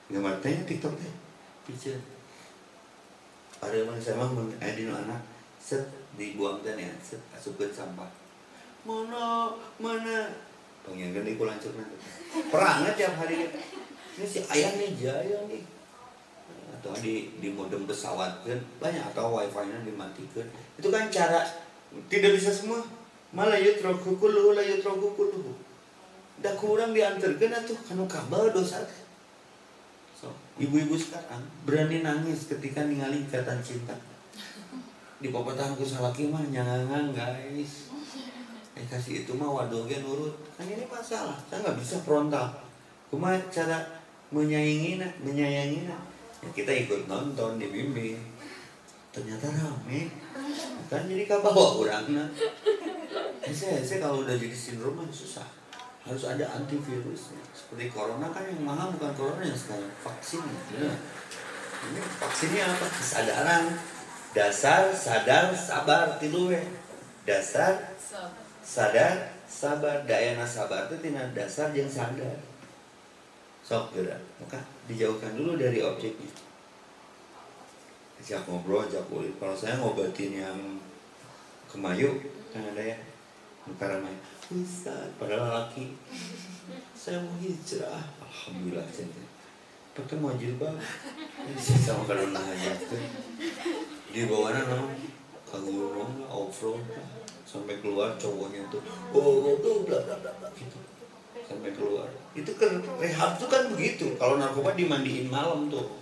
[0.08, 1.12] Gambar tag TikTok teh.
[1.68, 2.00] Picture
[3.58, 5.18] ada yang saya mah mun aya dina anak
[5.58, 5.82] set
[6.14, 8.06] dibuang teh ya set asupkeun sampah
[8.86, 9.54] mana?
[9.80, 10.16] Mana
[10.88, 11.96] pengen gede ku lancur nanti
[12.48, 13.48] perangnya tiap hari.
[14.18, 15.62] Ini si ayah nih jaya nih.
[16.78, 19.04] Atau di di modem pesawat kan banyak.
[19.14, 20.46] Atau wifi nya dimatikan.
[20.78, 21.44] Itu kan cara
[22.08, 22.80] tidak bisa semua.
[23.34, 25.68] Malah yutroku kulluhu la yutroku kulluhu
[26.38, 28.78] udah kurang diantarkan atuh kanu kabel dosa.
[30.14, 33.98] So ibu-ibu sekarang berani nangis ketika ningali ikatan cinta.
[35.18, 37.87] Di popetahanku salaki mah nyangangan guys
[38.78, 42.46] eh kasih itu mah wadoge nurut kan ini masalah saya nggak bisa frontal.
[43.10, 43.82] Cuma cara
[44.30, 45.98] menyayangi menyayangi ya
[46.54, 48.14] kita ikut nonton dibimbing.
[49.10, 50.14] Ternyata rame.
[50.86, 52.28] Kan jadi kabawa orang nah.
[53.48, 55.44] Saya, saya kalau udah jadi sindrom susah.
[56.06, 57.42] Harus ada antivirusnya.
[57.50, 59.90] Seperti corona kan yang mahal bukan corona yang sekarang.
[60.04, 60.44] Vaksin
[60.76, 60.94] ya.
[61.78, 62.86] ini vaksinnya apa?
[62.86, 63.64] Kesadaran.
[64.36, 66.60] Dasar sadar sabar tilu we
[67.24, 67.96] dasar
[68.68, 70.04] sadar sabar.
[70.04, 72.36] Daya sabar itu tidak dasar yang sadar.
[73.64, 76.28] Sok gerak maka dijauhkan dulu dari objeknya.
[78.20, 79.32] Ajak ngobrol ajak kulit.
[79.40, 80.60] Kalau saya ngobatin yang
[81.72, 82.20] kemayu
[82.52, 82.98] kan ada ya?
[83.80, 84.12] Karena
[84.52, 85.96] bisa padahal laki.
[86.92, 88.04] Saya mau hijrah.
[88.20, 89.08] Alhamdulillah saya
[89.98, 90.78] pakai mau jilbab
[91.58, 92.70] sama kalau nah aja
[94.14, 94.94] di bawah nama
[95.42, 96.86] kagumung off road
[97.48, 98.84] sampai keluar cowoknya tuh
[99.16, 99.56] oh
[99.88, 100.76] bla bla bla gitu.
[101.48, 102.04] Sampai keluar.
[102.36, 104.12] Itu kan rehab tuh kan begitu.
[104.20, 105.96] Kalau narkoba dimandiin malam tuh.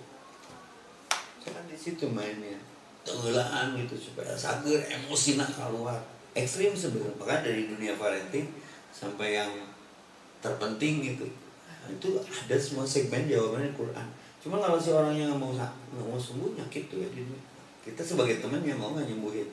[1.46, 2.58] Kan di situ mainnya.
[3.06, 6.02] Tenggelaan gitu supaya sager emosi nak keluar.
[6.34, 7.14] Ekstrim sebenarnya.
[7.14, 8.50] Bahkan dari dunia parenting
[8.90, 9.54] sampai yang
[10.42, 11.30] terpenting gitu.
[11.86, 14.06] Nah, itu ada semua segmen jawabannya Quran.
[14.42, 17.10] Cuma kalau si orangnya nggak mau nggak mau sembuh nyakit tuh ya
[17.86, 19.46] kita sebagai teman yang mau nggak nyembuhin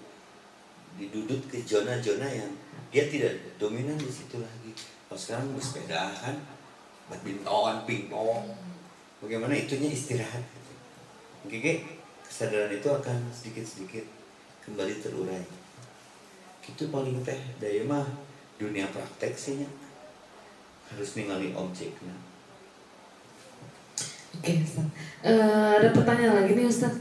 [0.99, 2.51] didudut ke zona-zona yang
[2.93, 4.71] dia tidak dominan di situ lagi.
[5.09, 6.35] Kalau sekarang bersepeda kan
[7.09, 8.53] badminton pingpong
[9.21, 10.45] bagaimana itunya istirahat?
[11.43, 11.59] Oke
[12.23, 14.05] kesadaran itu akan sedikit-sedikit
[14.65, 15.45] kembali terurai.
[16.63, 18.07] Itu paling teh daya mah
[18.57, 19.61] dunia praktek sih
[20.89, 22.15] harus ningali objeknya.
[24.33, 24.87] Oke Ustaz.
[25.21, 26.95] Uh, ada pertanyaan lagi nih Ustaz.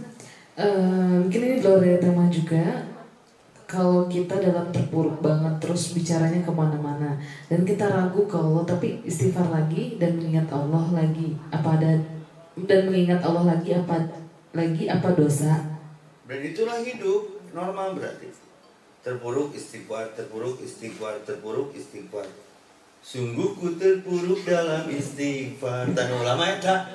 [0.53, 2.92] Uh, mungkin ini luar dari tema juga
[3.73, 7.17] kalau kita dalam terpuruk banget terus bicaranya ke mana-mana.
[7.49, 11.97] Dan kita ragu ke Allah tapi istighfar lagi dan mengingat Allah lagi apa ada
[12.69, 14.13] dan mengingat Allah lagi apa
[14.53, 15.81] lagi apa dosa.
[16.29, 18.29] Dan itulah hidup normal berarti.
[19.01, 22.29] Terpuruk istighfar terpuruk istighfar terpuruk istighfar.
[23.01, 25.89] Sungguh ku terpuruk dalam istighfar.
[25.97, 26.93] Dan ulama ya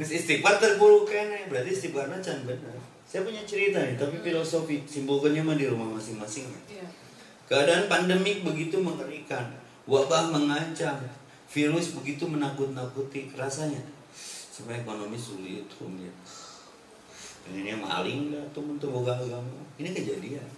[0.00, 2.83] istighfar terpuruk kan berarti istighfarnya can benar
[3.14, 6.82] saya punya cerita nih tapi filosofi simpulkannya mah di rumah masing-masing ya.
[7.46, 9.54] keadaan pandemik begitu mengerikan
[9.86, 10.98] wabah mengancam
[11.46, 13.78] virus begitu menakut-nakuti rasanya
[14.54, 16.14] sampai ekonomi sulit rumit.
[17.50, 19.58] Ini maling lah teman-teman agama.
[19.76, 20.48] Ini kejadian.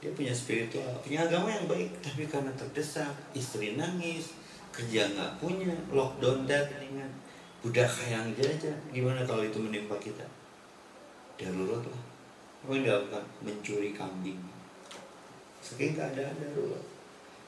[0.00, 4.32] Dia punya spiritual punya agama yang baik tapi karena terdesak istri nangis
[4.72, 7.08] kerja nggak punya lockdown dengan
[7.60, 10.24] budak yang jajan gimana kalau itu menimpa kita
[11.40, 12.02] darurat lah.
[12.60, 14.36] Apa yang dilakukan mencuri kambing.
[15.64, 16.84] Saking keadaan darurat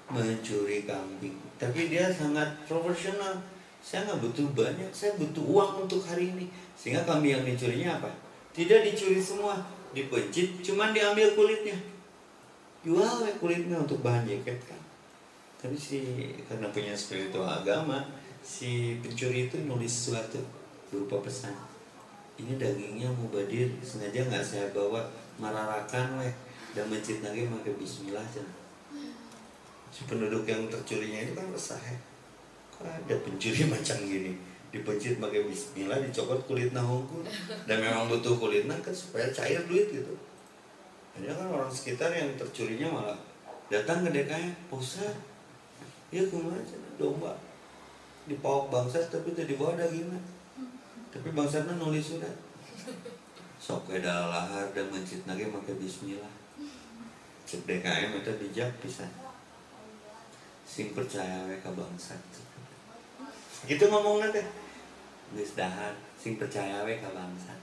[0.08, 1.36] mencuri kambing.
[1.60, 3.36] Tapi dia sangat profesional.
[3.84, 6.48] Saya nggak butuh banyak saya butuh uang untuk hari ini.
[6.72, 8.10] Sehingga kambing yang dicurinya apa?
[8.56, 9.60] Tidak dicuri semua.
[9.92, 11.76] Dipencit cuman diambil kulitnya.
[12.80, 14.82] Jual we kulitnya untuk bahan jaket kan
[15.62, 16.02] tapi si
[16.50, 18.02] karena punya spiritual agama
[18.42, 20.42] si pencuri itu nulis sesuatu
[20.90, 21.54] berupa pesan
[22.42, 23.70] ini dagingnya mubadir.
[23.80, 25.06] Sengaja nggak saya bawa?
[25.38, 26.34] Mararakan weh.
[26.74, 28.48] Dan mencit lagi pakai bismillah Cen.
[29.92, 31.96] si penduduk yang tercurinya itu kan resah ya.
[32.72, 34.32] Kok ada pencuri macam gini?
[34.72, 37.20] Dipencit pakai bismillah dicopot kulit nahungku.
[37.68, 40.16] Dan memang butuh kulit nah kan supaya cair duit gitu.
[41.12, 43.18] Hanya kan orang sekitar yang tercurinya malah
[43.68, 45.12] datang ke DKI pusat
[46.08, 46.56] ya kumaha
[46.96, 47.36] domba.
[48.24, 50.20] Dipawak bangsat tapi tidak dibawa dagingnya
[51.12, 52.36] tapi bangsatnya nulis surat
[53.60, 56.34] sok beda lahar dan mencit lagi pakai bismillah.
[57.46, 59.06] Cek DKM itu bijak bisa
[60.66, 62.18] sing percaya we ka bangsat
[63.68, 64.46] gitu ngomongnya teh.
[65.36, 67.60] Geus dahar sing percaya we ka bangsat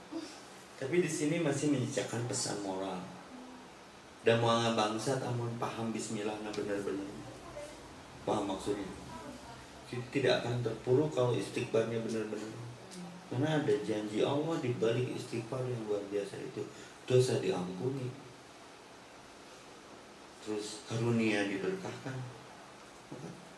[0.80, 2.96] tapi di sini masih menyisakan pesan moral.
[4.20, 7.08] Dan mau bangsat amun paham bismillah nah benar-benar
[8.24, 8.88] paham maksudnya?
[9.88, 12.59] Tidak akan terpuruk kalau istighfarnya benar-benar
[13.30, 16.66] karena ada janji Allah di balik istighfar yang luar biasa itu.
[17.06, 18.10] Dosa diampuni.
[20.42, 22.18] Terus karunia diberkahkan.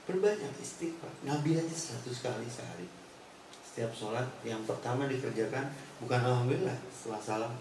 [0.05, 1.09] Perbanyak istighfar.
[1.24, 2.85] Nabi aja 100 kali sehari.
[3.65, 5.73] Setiap sholat yang pertama dikerjakan
[6.05, 7.53] bukan alhamdulillah setelah salam.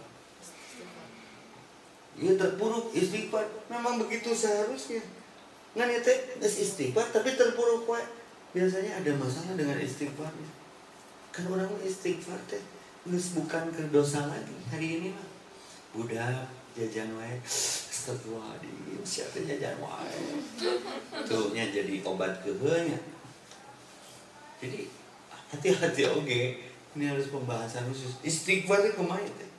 [2.20, 3.48] Iya terpuruk istighfar.
[3.72, 5.00] Memang begitu seharusnya.
[5.80, 6.04] Ngan ya
[6.44, 8.04] istighfar tapi terpuruk wae
[8.52, 10.60] biasanya ada masalah dengan istighfarnya
[11.32, 12.62] kan orang istighfar teh
[13.08, 14.56] geus bukan ke dosa lagi.
[14.70, 15.28] Hari ini mah
[15.96, 16.48] budak
[16.78, 17.40] jajan wae.
[17.48, 20.20] Astagfirullahaladzim siapa jajan wae.
[21.26, 23.00] Tuh nya jadi obat keheunya
[24.62, 24.86] jadi
[25.50, 26.42] hati-hati oke
[26.94, 28.22] ini harus pembahasan khusus.
[28.22, 29.50] Istighfar itu ke mana teh?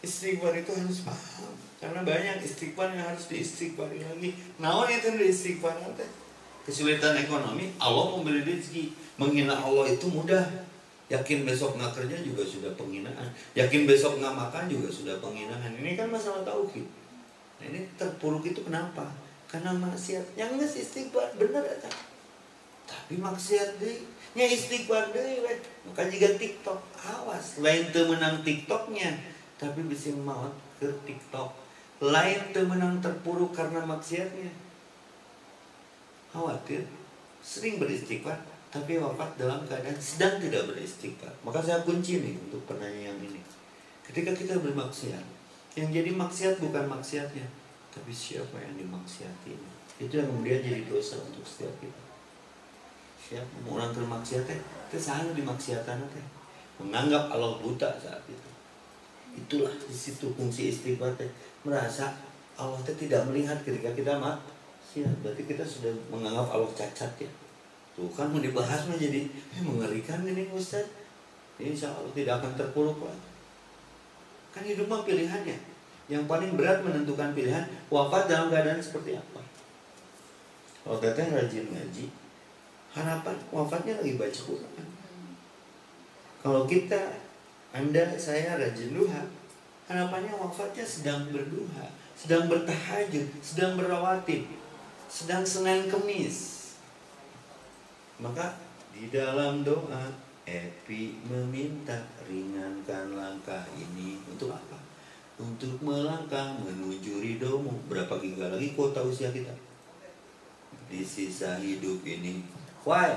[0.00, 1.52] Istighfar itu harus paham.
[1.78, 4.30] Karena banyak istighfar yang harus diistighfari lagi.
[4.56, 6.08] Naon itu diistighfar teh?
[6.64, 8.94] Kesulitan ekonomi Allah memberi rezeki.
[9.20, 10.46] Menghina Allah itu mudah
[11.08, 13.28] yakin besok nggak kerja juga sudah penghinaan.
[13.56, 15.72] Yakin besok nggak makan juga sudah penghinaan.
[15.72, 16.84] Ini kan masalah tauhid.
[17.58, 19.08] Nah, ini terpuruk itu kenapa?
[19.48, 20.36] Karena maksiat.
[20.36, 21.90] Yang nggak istighfar bener aja.
[22.88, 24.00] Tapi maksiat deh
[24.36, 25.40] nya istighfar deh
[25.88, 26.80] maka juga TikTok.
[27.00, 29.16] Awas lain tuh menang TikToknya
[29.56, 31.56] tapi bisa maut ke TikTok.
[32.04, 34.52] Lain tuh menang terpuruk karena maksiatnya.
[36.36, 36.84] Khawatir.
[37.40, 41.32] Sering beristighfar tapi wafat dalam keadaan sedang tidak beristighfar.
[41.40, 43.40] Maka saya kunci nih untuk penanya yang ini.
[44.04, 45.24] Ketika kita bermaksiat
[45.76, 47.44] yang jadi maksiat bukan maksiatnya
[47.88, 52.02] tapi siapa yang dimaksiatinya itu yang kemudian jadi dosa untuk setiap kita.
[53.18, 53.54] Siapa?
[53.68, 56.26] Orang bermaksiat itu selalu dimaksiatan teh.
[56.78, 58.50] Menganggap Allah buta saat itu.
[59.34, 61.28] Itulah di situ fungsi istighfar teh.
[61.64, 62.14] Merasa
[62.60, 65.12] Allah tidak melihat ketika kita maksiat.
[65.24, 67.30] Berarti kita sudah menganggap Allah cacat ya
[67.98, 70.86] tuh kan mau dibahas menjadi eh, mengerikan ini Ustaz
[71.58, 73.18] insya Allah tidak akan terpuruk lah
[74.54, 75.54] kan hidup mah pilihannya.
[76.08, 79.44] Yang paling berat menentukan pilihan wafat dalam keadaan seperti apa.
[80.82, 82.08] Kalau teteh rajin ngaji
[82.96, 84.86] harapan wafatnya lagi baca Quran.
[86.40, 87.20] Kalau kita
[87.76, 89.28] anda saya rajin duha
[89.84, 94.48] harapannya wafatnya sedang berduha sedang bertahajud sedang berawatib
[95.08, 96.57] sedang senin kemis
[98.18, 98.58] maka
[98.90, 100.10] di dalam doa
[100.48, 104.80] Epi meminta ringankan langkah ini untuk apa?
[105.36, 109.52] Untuk melangkah menuju ridomu Berapa giga lagi kuota usia kita?
[110.88, 112.40] Di sisa hidup ini
[112.80, 113.12] Why?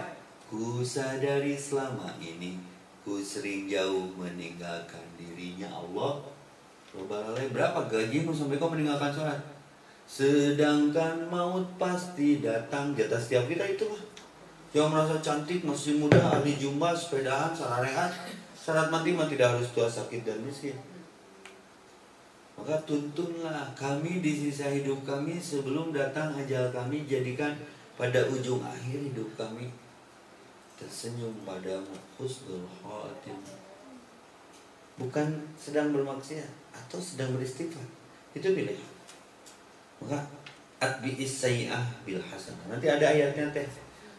[0.52, 2.60] Ku sadari selama ini
[3.08, 6.20] Ku sering jauh meninggalkan dirinya Allah
[6.92, 9.40] berapa gajimu sampai kau meninggalkan sholat?
[10.04, 13.88] Sedangkan maut pasti datang Jatah setiap kita itu
[14.72, 18.12] yang merasa cantik, masih muda, ahli jumlah, sepedaan, sararehan
[18.56, 20.78] Syarat mati mah tidak harus tua, sakit, dan miskin.
[22.54, 27.58] Maka tuntunlah kami di sisa hidup kami Sebelum datang ajal kami Jadikan
[27.98, 29.74] pada ujung akhir hidup kami
[30.78, 33.40] Tersenyum padamu Husnul khatim.
[35.02, 35.28] Bukan
[35.58, 37.88] sedang bermaksiat Atau sedang beristighfar.
[38.38, 38.92] Itu pilihan
[40.06, 40.22] Maka
[40.82, 42.78] Atbi'is sayi'ah bil hasanah.
[42.78, 43.66] Nanti ada ayatnya teh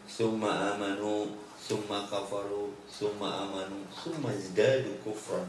[0.07, 5.47] summa amanu summa kafaru summa amanu summa zdadu kufran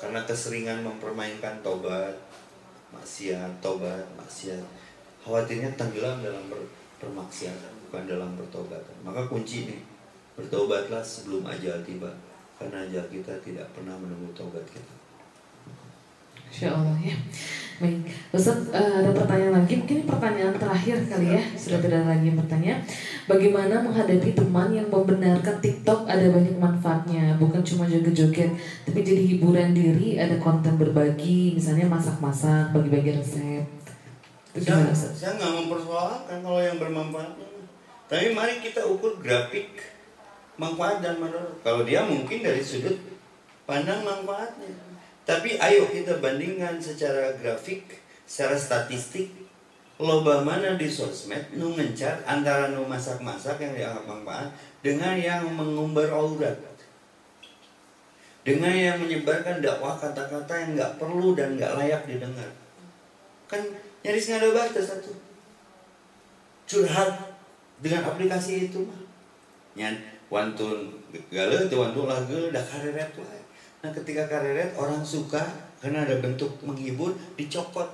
[0.00, 2.16] karena keseringan mempermainkan tobat
[2.90, 4.64] maksiat tobat maksiat
[5.20, 6.64] khawatirnya tenggelam dalam ber,
[7.00, 8.96] permaksiatan, bukan dalam pertobatan.
[9.04, 9.80] Maka kunci nih,
[10.36, 12.12] bertobatlah sebelum ajal tiba,
[12.60, 14.94] karena ajal kita tidak pernah menunggu tobat kita.
[16.50, 17.16] Insya Allah ya.
[17.80, 19.80] Baik, Ustaz eh, ada pertanyaan lagi.
[19.80, 21.40] Mungkin ini pertanyaan terakhir kali ya.
[21.56, 22.74] Sudah tidak ada lagi yang bertanya.
[23.24, 28.52] Bagaimana menghadapi teman yang membenarkan TikTok ada banyak manfaatnya, bukan cuma joget-joget,
[28.84, 33.64] tapi jadi hiburan diri, ada konten berbagi, misalnya masak-masak, bagi-bagi resep.
[34.52, 35.12] Itu Saya, gimana Ustaz?
[35.16, 37.32] saya nggak mempersoalkan kalau yang bermanfaat.
[38.12, 39.80] Tapi mari kita ukur grafik
[40.60, 41.56] manfaat dan menurut.
[41.64, 42.98] Kalau dia mungkin dari sudut
[43.64, 44.89] pandang manfaatnya.
[45.30, 49.30] Tapi ayo kita bandingkan secara grafik, secara statistik,
[49.94, 54.50] loba mana di sosmed nu ngencar antara nu masak-masak yang dianggap manfaat
[54.82, 56.58] dengan yang mengumbar aurat.
[58.42, 62.50] Dengan yang menyebarkan dakwah kata-kata yang nggak perlu dan nggak layak didengar.
[63.46, 63.62] Kan
[64.02, 65.14] nyaris nggak ada batas satu.
[66.66, 67.38] Curhat
[67.78, 68.98] dengan aplikasi itu mah.
[69.78, 69.94] Nyan
[70.26, 70.90] wantun
[71.30, 73.39] gale tuh wantun gale dah kareret wae.
[73.80, 75.40] Nah ketika kareret orang suka
[75.80, 77.88] karena ada bentuk menghibur dicopot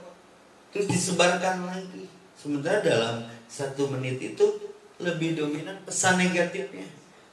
[0.75, 2.11] terus disebarkan lagi.
[2.37, 4.45] Sementara dalam satu menit itu
[5.01, 6.85] lebih dominan pesan negatifnya.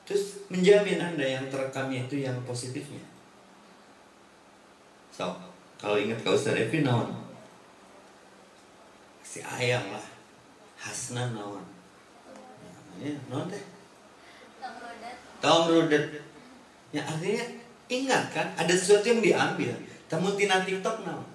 [0.04, 3.02] Terus menjamin anda yang terekamnya itu yang positifnya.
[5.14, 5.32] So,
[5.80, 7.12] kalau ingat kau Ustaz Evi naon?
[9.24, 10.08] Si ayam lah.
[10.80, 11.64] Hasna naon?
[13.00, 13.64] Ya, naon teh?
[15.44, 16.24] Tahu rudet.
[16.96, 19.74] Ya artinya ingat kan ada sesuatu yang diambil.
[20.08, 21.26] Tamu tina TikTok naon?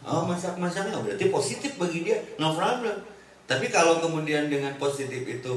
[0.00, 2.96] Oh masak-masaknya oh, berarti positif bagi dia, no problem.
[3.44, 5.52] Tapi kalau kemudian dengan positif itu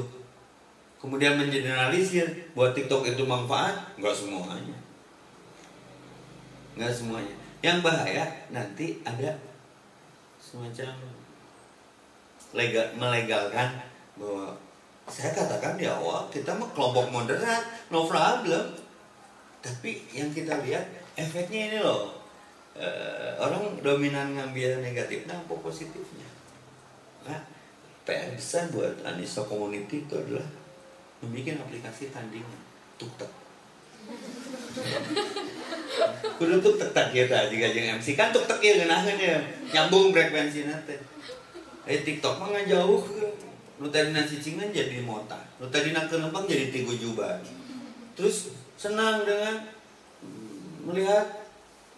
[1.00, 4.76] kemudian mengeneralisir buat TikTok itu manfaat, nggak semuanya,
[6.76, 7.34] nggak semuanya.
[7.64, 9.32] Yang bahaya nanti ada
[10.36, 10.92] semacam
[12.52, 13.80] legal, melegalkan
[14.20, 14.52] bahwa
[15.08, 18.83] saya katakan di awal kita kelompok moderat, no problem.
[19.64, 20.84] Tapi yang kita lihat
[21.16, 22.12] efeknya ini loh.
[22.76, 26.28] Eh, orang dominan ngambil negatif nah positifnya.
[27.24, 27.40] Nah,
[28.04, 30.44] PR besar buat Anissa Community itu adalah
[31.24, 32.60] membuat aplikasi tandingan
[33.00, 33.30] tuktek.
[36.36, 39.38] Kudu tuktek tak kita jika jeung MC kan tuktek ya geunaheun ya
[39.72, 40.98] nyambung frekuensi nanti.
[41.88, 43.00] Eh TikTok mah nggak jauh
[43.82, 47.42] lu tadi nasi cingan jadi mota lu tadi nak jadi tigu jubah
[48.14, 48.54] terus
[48.84, 49.64] senang dengan
[50.84, 51.48] melihat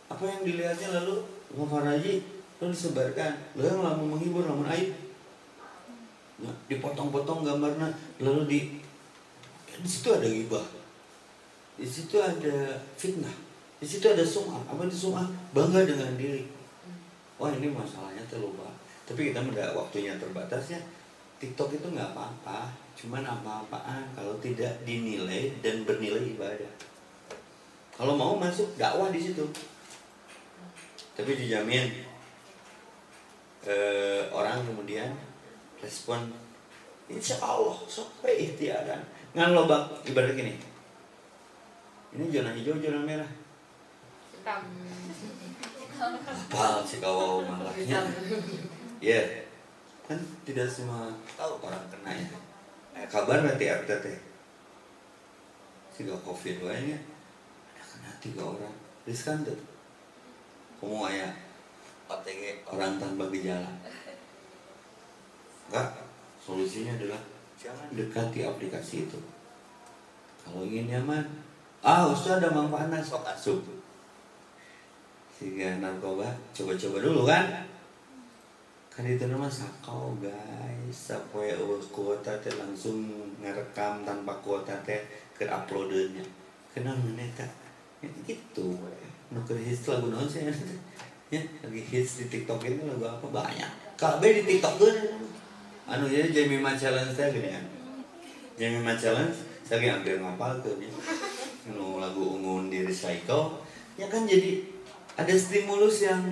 [0.07, 1.27] apa yang dilihatnya lalu
[1.57, 2.23] Mufaraji
[2.63, 3.33] lalu disebarkan.
[3.59, 4.95] Lalu yang lama menghibur namun aib.
[6.37, 7.91] Nah, dipotong-potong gambarnya
[8.23, 8.61] lalu di
[9.77, 10.65] di situ ada gibah
[11.77, 13.37] di situ ada fitnah.
[13.77, 14.65] Di situ ada sum'ah.
[14.65, 15.29] Apa itu sum'ah?
[15.53, 16.49] Bangga dengan diri.
[17.37, 18.57] Wah ini masalahnya terlalu
[19.07, 20.83] tapi kita mudah waktunya terbatasnya
[21.39, 26.73] TikTok itu nggak apa-apa cuman apa-apaan kalau tidak dinilai dan bernilai ibadah.
[27.93, 29.45] Kalau mau masuk dakwah di situ.
[31.17, 32.05] Tapi dijamin
[33.69, 35.13] eh, orang kemudian
[35.81, 36.29] respon
[37.09, 39.01] insya Allah sok ikhtiaran
[39.37, 40.57] ngan lobak ibarat gini.
[42.17, 43.29] Ini zona hijau zona merah.
[44.33, 44.61] Hitam.
[45.97, 48.05] apa sih kau malahnya?
[49.01, 49.21] Ya
[50.05, 52.46] kan tidak semua tahu orang kena ya
[52.97, 54.07] eh, kabar nanti RTT
[55.97, 57.01] tiga covid banyak
[57.73, 58.77] ada kena tiga orang.
[59.09, 59.57] Riskan tuh
[60.77, 61.33] kamu ayah
[62.07, 63.73] OTG orang tanpa gejala.
[65.67, 65.89] Enggak
[66.41, 67.21] solusinya adalah
[67.57, 69.21] jangan dekati aplikasi itu.
[70.45, 71.25] Kalau ingin nyaman
[71.81, 73.61] ah ustaz ada manfaatnya sok asup.
[75.37, 77.67] Sehingga narkoba coba-coba dulu kan
[78.97, 80.97] kan itu nama sakau guys.
[80.97, 83.05] Sampai eueuh kuota teh langsung
[83.45, 85.05] ngerekam tanpa kuota teh
[85.37, 86.25] ke uploadannya
[86.73, 87.53] kenal mana tak
[88.01, 88.73] ya, gitu
[89.29, 90.53] nuker hits lagu naon sih ya?
[91.65, 93.27] Lagi hits di tiktok ini lagu apa?
[93.29, 94.01] Banyak.
[94.01, 94.93] Kalau di tiktok tuh
[95.87, 97.65] anu jadi Jemima challenge teh gini kan
[98.59, 100.91] Jemima challenge saya ambil ngapal ke nih
[101.71, 103.63] anu lagu ungun di recycle
[103.95, 104.67] ya kan jadi
[105.15, 106.23] ada stimulus yang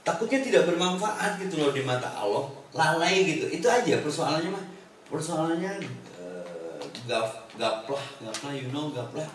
[0.00, 2.48] takutnya tidak bermanfaat gitu loh di mata Allah.
[2.72, 3.46] Lalai gitu.
[3.50, 4.64] Itu aja persoalannya mah
[5.10, 5.72] persoalannya
[6.16, 9.26] uh, gaf gaplah gaplah you know gaplah.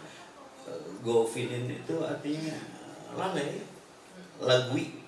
[0.66, 2.56] Uh, go feedin itu artinya
[3.14, 3.62] lalai.
[4.42, 5.06] Lagui.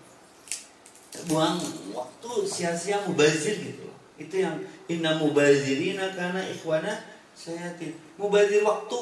[1.27, 1.57] Buang
[1.91, 3.97] waktu sia-sia mubazir gitu loh.
[4.21, 6.93] Itu yang inna mubazirina karena ikhwana
[7.33, 7.73] saya
[8.21, 9.01] mubazir waktu.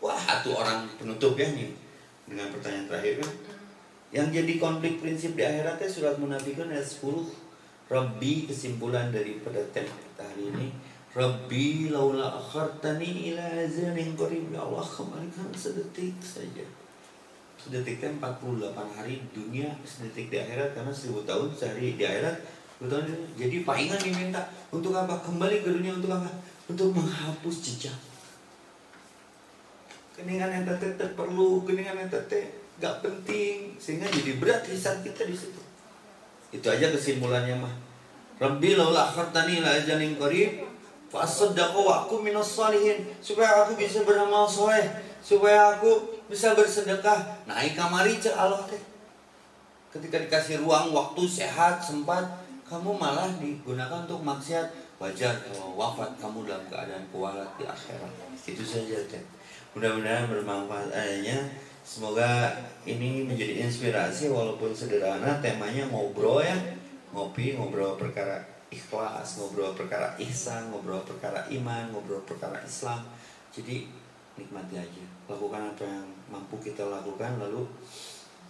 [0.00, 1.76] Wah satu orang penutup ya nih
[2.24, 3.30] dengan pertanyaan terakhir kan
[4.10, 7.30] yang jadi konflik prinsip di akhiratnya surat munafikun ayat 10
[7.90, 10.68] Rabbi kesimpulan daripada tema kita hari ini.
[11.10, 14.46] Rabbi laula akhartani ila ajalin qarib.
[14.54, 16.62] Ya Allah kembalikan sedetik saja.
[17.58, 22.38] Sedetik kan 48 hari dunia sedetik di akhirat karena 1000 tahun sehari di akhirat
[22.78, 23.04] 1000 tahun
[23.34, 24.42] jadi palingan diminta.
[24.70, 25.18] Untuk apa?
[25.26, 26.30] Kembali ke dunia untuk apa?
[26.70, 28.09] Untuk menghapus jejak
[30.20, 35.36] keningan yang teteh perlu keningan yang teteh gak penting sehingga jadi berat hisab kita di
[35.36, 35.60] situ
[36.50, 37.74] itu aja kesimpulannya mah
[38.40, 40.70] Rabbi laula akhartani ila ajalin qarib
[41.10, 44.86] Fasaddaqu wa aku minas salihin supaya aku bisa beramal soleh,
[45.18, 47.50] supaya aku bisa bersedekah.
[47.50, 48.78] Naik kamari cek Allah teh.
[49.90, 52.22] Ketika dikasih ruang waktu sehat sempat,
[52.62, 54.70] kamu malah digunakan untuk maksiat.
[55.02, 58.12] Wajar kalau wafat kamu dalam keadaan kualat di akhirat.
[58.46, 59.24] Itu saja teh.
[59.78, 61.38] Mudah-mudahan bermanfaat adanya.
[61.80, 62.54] Semoga
[62.86, 66.54] ini menjadi inspirasi walaupun sederhana temanya ngobrol ya
[67.10, 68.38] ngopi ngobrol perkara
[68.70, 73.02] ikhlas, ngobrol perkara ihsan, ngobrol perkara iman, ngobrol perkara Islam.
[73.50, 73.90] Jadi
[74.38, 75.04] nikmati aja.
[75.26, 77.66] Lakukan apa yang mampu kita lakukan lalu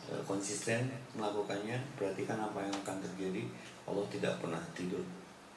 [0.04, 1.80] e, konsisten melakukannya.
[1.96, 3.48] Perhatikan apa yang akan terjadi.
[3.88, 5.02] Allah tidak pernah tidur.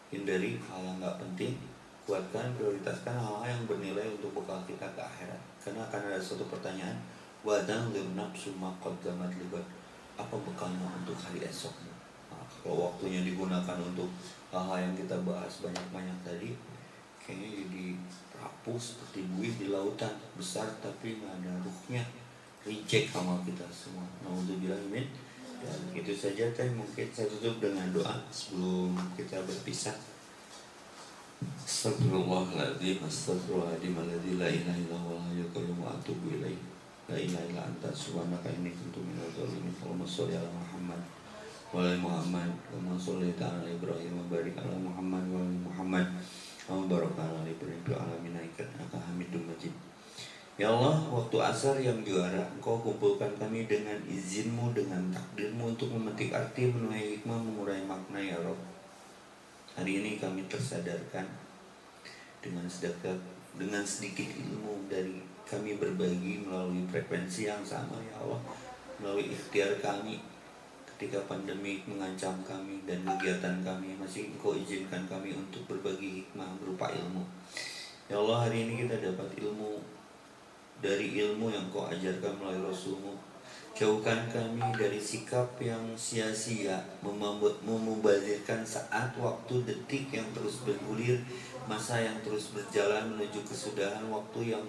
[0.07, 1.59] Hindari hal yang nggak penting.
[2.07, 5.52] Kuatkan, prioritaskan hal-hal yang bernilai untuk bekal kita ke akhirat.
[5.63, 6.99] Karena akan ada suatu pertanyaan.
[7.43, 9.63] Wadan nafsu maqaddamat libat.
[10.19, 11.73] Apa bekalnya untuk hari esok?
[12.29, 14.07] Nah, kalau waktunya digunakan untuk
[14.53, 16.53] hal-hal yang kita bahas banyak-banyak tadi
[17.23, 17.85] kayaknya jadi
[18.35, 22.03] rapuh seperti buih di lautan besar tapi nggak ada ruhnya
[22.67, 25.07] reject sama kita semua Nauzubillahimin
[25.63, 29.95] dan itu saja teh mungkin saya tutup dengan doa sebelum kita berpisah
[31.63, 36.59] Astagfirullahaladzim Astagfirullahaladzim Alladzi la ilaha illallah ya qayyum wa atubu ilaih.
[37.11, 39.75] La ilaha illa anta subhanaka inni kuntu minal zalimin.
[39.83, 41.01] Allahumma sholli ala Muhammad
[41.69, 42.49] wa ala Muhammad.
[42.71, 46.05] Wa shallaita ala Ibrahim wa barik ala Muhammad wa ala Muhammad.
[46.65, 49.73] Wa barik ala Ibrahim wa ala innaka Hamidum Majid.
[50.53, 56.29] Ya Allah, waktu asar yang juara, Engkau kumpulkan kami dengan izinmu, dengan takdirmu untuk memetik
[56.29, 58.72] arti, menuai hikmah, mengurai makna ya Rob.
[59.73, 61.25] Hari ini kami tersadarkan
[62.45, 63.17] dengan sedekah,
[63.57, 65.17] dengan sedikit ilmu dari
[65.49, 68.37] kami berbagi melalui frekuensi yang sama ya Allah,
[69.01, 70.21] melalui ikhtiar kami
[70.93, 76.93] ketika pandemi mengancam kami dan kegiatan kami masih Engkau izinkan kami untuk berbagi hikmah berupa
[76.93, 77.25] ilmu.
[78.05, 79.81] Ya Allah, hari ini kita dapat ilmu
[80.85, 83.32] dari ilmu yang kau ajarkan melalui Rasulmu
[83.73, 86.77] Jauhkan kami dari sikap yang sia-sia
[87.65, 91.17] Memubazirkan saat, waktu, detik yang terus bergulir
[91.65, 94.61] Masa yang terus berjalan menuju kesudahan Waktu yang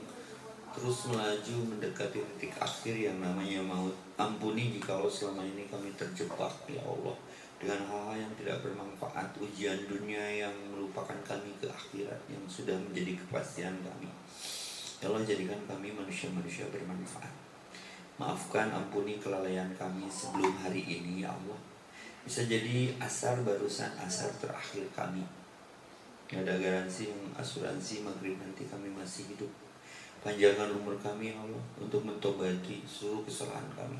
[0.72, 3.92] terus melaju mendekati titik akhir yang namanya maut.
[4.16, 7.14] Ampuni jika selama ini kami terjebak ya Allah
[7.60, 9.36] Dengan hal-hal yang tidak bermanfaat.
[9.36, 14.08] Ujian dunia yang melupakan kami ke akhirat Yang sudah menjadi kepastian kami.
[15.04, 17.43] Ya Allah jadikan kami manusia-manusia bermanfaat
[18.14, 21.58] Maafkan ampuni kelalaian kami sebelum hari ini ya Allah.
[22.22, 25.26] Bisa jadi asar barusan asar terakhir kami.
[26.30, 29.50] Gak ada garansi asuransi maghrib nanti kami masih hidup.
[30.22, 33.98] Panjangkan umur kami ya Allah Untuk mentobati seluruh kesalahan kami.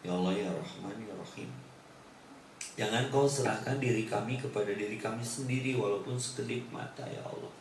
[0.00, 1.52] Ya Allah ya Rahman ya Rahim.
[2.72, 7.52] Jangan kau serahkan diri kami kepada diri kami sendiri Walaupun sekedip mata ya Allah.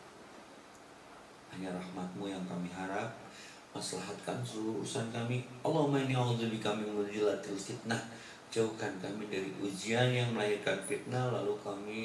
[1.52, 3.25] Hanya rahmatmu yang kami harap
[3.76, 5.44] Maslahatkan seluruh urusan kami.
[5.60, 8.00] Allahumma inni a'udzubika min mudilatil fitnah.
[8.48, 12.00] Jauhkan kami dari ujian yang melahirkan fitnah Lalu kami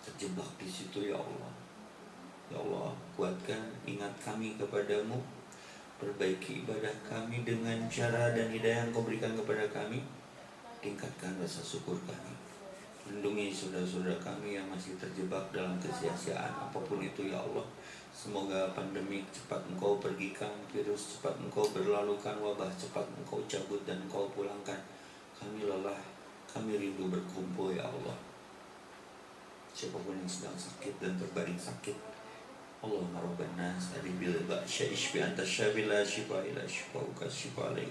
[0.00, 1.52] terjebak di situ ya Allah.
[2.48, 5.20] Ya Allah kuatkan ingat kami kepadamu.
[6.00, 10.00] Perbaiki ibadah kami dengan cara dan hidayah yang kau berikan kepada kami.
[10.80, 12.32] Tingkatkan rasa syukur kami.
[13.04, 17.68] Lindungi saudara-saudara kami yang masih terjebak dalam kesia-siaan apa pun itu ya Allah.
[18.14, 24.30] Semoga pandemi cepat engkau pergikan, virus cepat engkau berlalukan, wabah cepat engkau cabut dan engkau
[24.30, 24.78] pulangkan.
[25.34, 25.98] Kami lelah,
[26.46, 28.14] kami rindu berkumpul ya Allah.
[29.74, 31.98] Siapa pun yang sedang sakit dan terbaring sakit,
[32.78, 37.90] Allahumma rabban nas bil ba'sya ishbi anta syafi la shifa ila shifauka shifa alaihi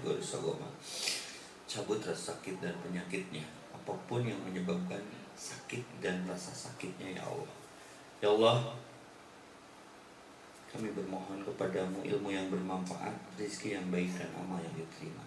[1.68, 3.42] Cabut rasa sakit dan penyakitnya
[3.74, 5.02] apa pun yang menyebabkan
[5.36, 7.54] sakit dan rasa sakitnya ya Allah.
[8.22, 8.58] Ya Allah,
[10.74, 15.22] kami bermohon kepadamu ilmu yang bermanfaat, rezeki yang baik dan amal yang diterima.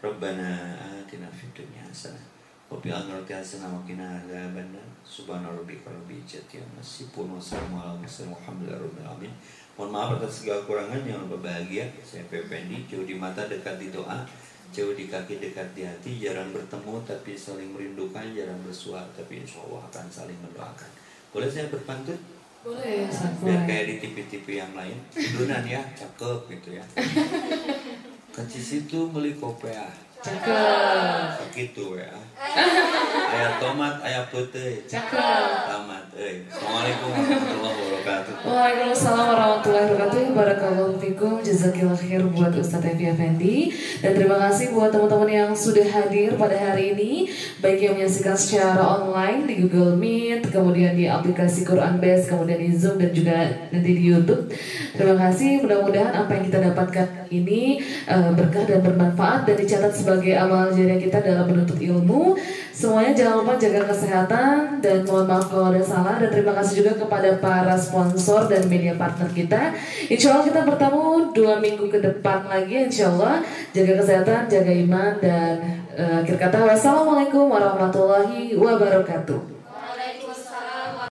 [0.00, 2.24] Rabbana atina fid dunya hasanah
[2.72, 4.88] wa fil akhirati hasanah wa qina adzabannar.
[5.04, 9.34] Subhana rabbika rabbil izzati amma yasifun wa salamun ala mursalin walhamdulillahi rabbil.
[9.76, 11.84] Mohon maaf atas segala kurangan yang berbahagia.
[12.00, 14.24] Saya Pependi, jauh di mata dekat di doa.
[14.70, 19.58] jauh di kaki dekat di hati jarang bertemu tapi saling merindukan jarang bersuara tapi insya
[19.66, 20.86] Allah akan saling mendoakan
[21.34, 22.14] boleh saya berpantun
[22.60, 23.08] Boleh.
[23.08, 24.96] Ya, biar kayak di TV-TV yang lain.
[25.12, 26.84] Turunan ya cakep gitu ya.
[28.34, 29.90] Ke situ beli kopea
[30.22, 31.50] Cakep.
[31.56, 34.80] gitu ya ayah tomat ayah putih.
[34.88, 35.44] Cakep.
[35.68, 38.32] tamat eh assalamualaikum warahmatullahi wabarakatuh.
[38.40, 40.20] Waalaikumsalam warahmatullahi wabarakatuh.
[40.32, 41.32] Barakallahu fikum.
[41.44, 43.56] Jazakillah khair buat Ustadz Evi Effendi.
[44.00, 47.28] Dan terima kasih buat teman-teman yang sudah hadir pada hari ini.
[47.60, 52.72] Baik yang menyaksikan secara online di Google Meet Kemudian di aplikasi Quran Base Kemudian di
[52.72, 53.36] Zoom dan juga
[53.68, 54.48] nanti di Youtube.
[54.96, 55.60] Terima kasih.
[55.60, 59.44] Mudah-mudahan apa yang kita dapatkan ini eh, berkah dan bermanfaat.
[59.44, 62.29] Dan dicatat sebagai amal jariah kita dalam menuntut ilmu
[62.72, 66.92] Semuanya jangan lupa jaga kesehatan dan mohon maaf kalau ada salah dan terima kasih juga
[66.96, 69.76] kepada para sponsor dan media partner kita.
[70.08, 73.44] Insya Allah kita bertemu dua minggu ke depan lagi Insya Allah
[73.76, 75.54] jaga kesehatan, jaga iman dan
[75.92, 79.59] eh, akhir kata wassalamualaikum warahmatullahi wabarakatuh.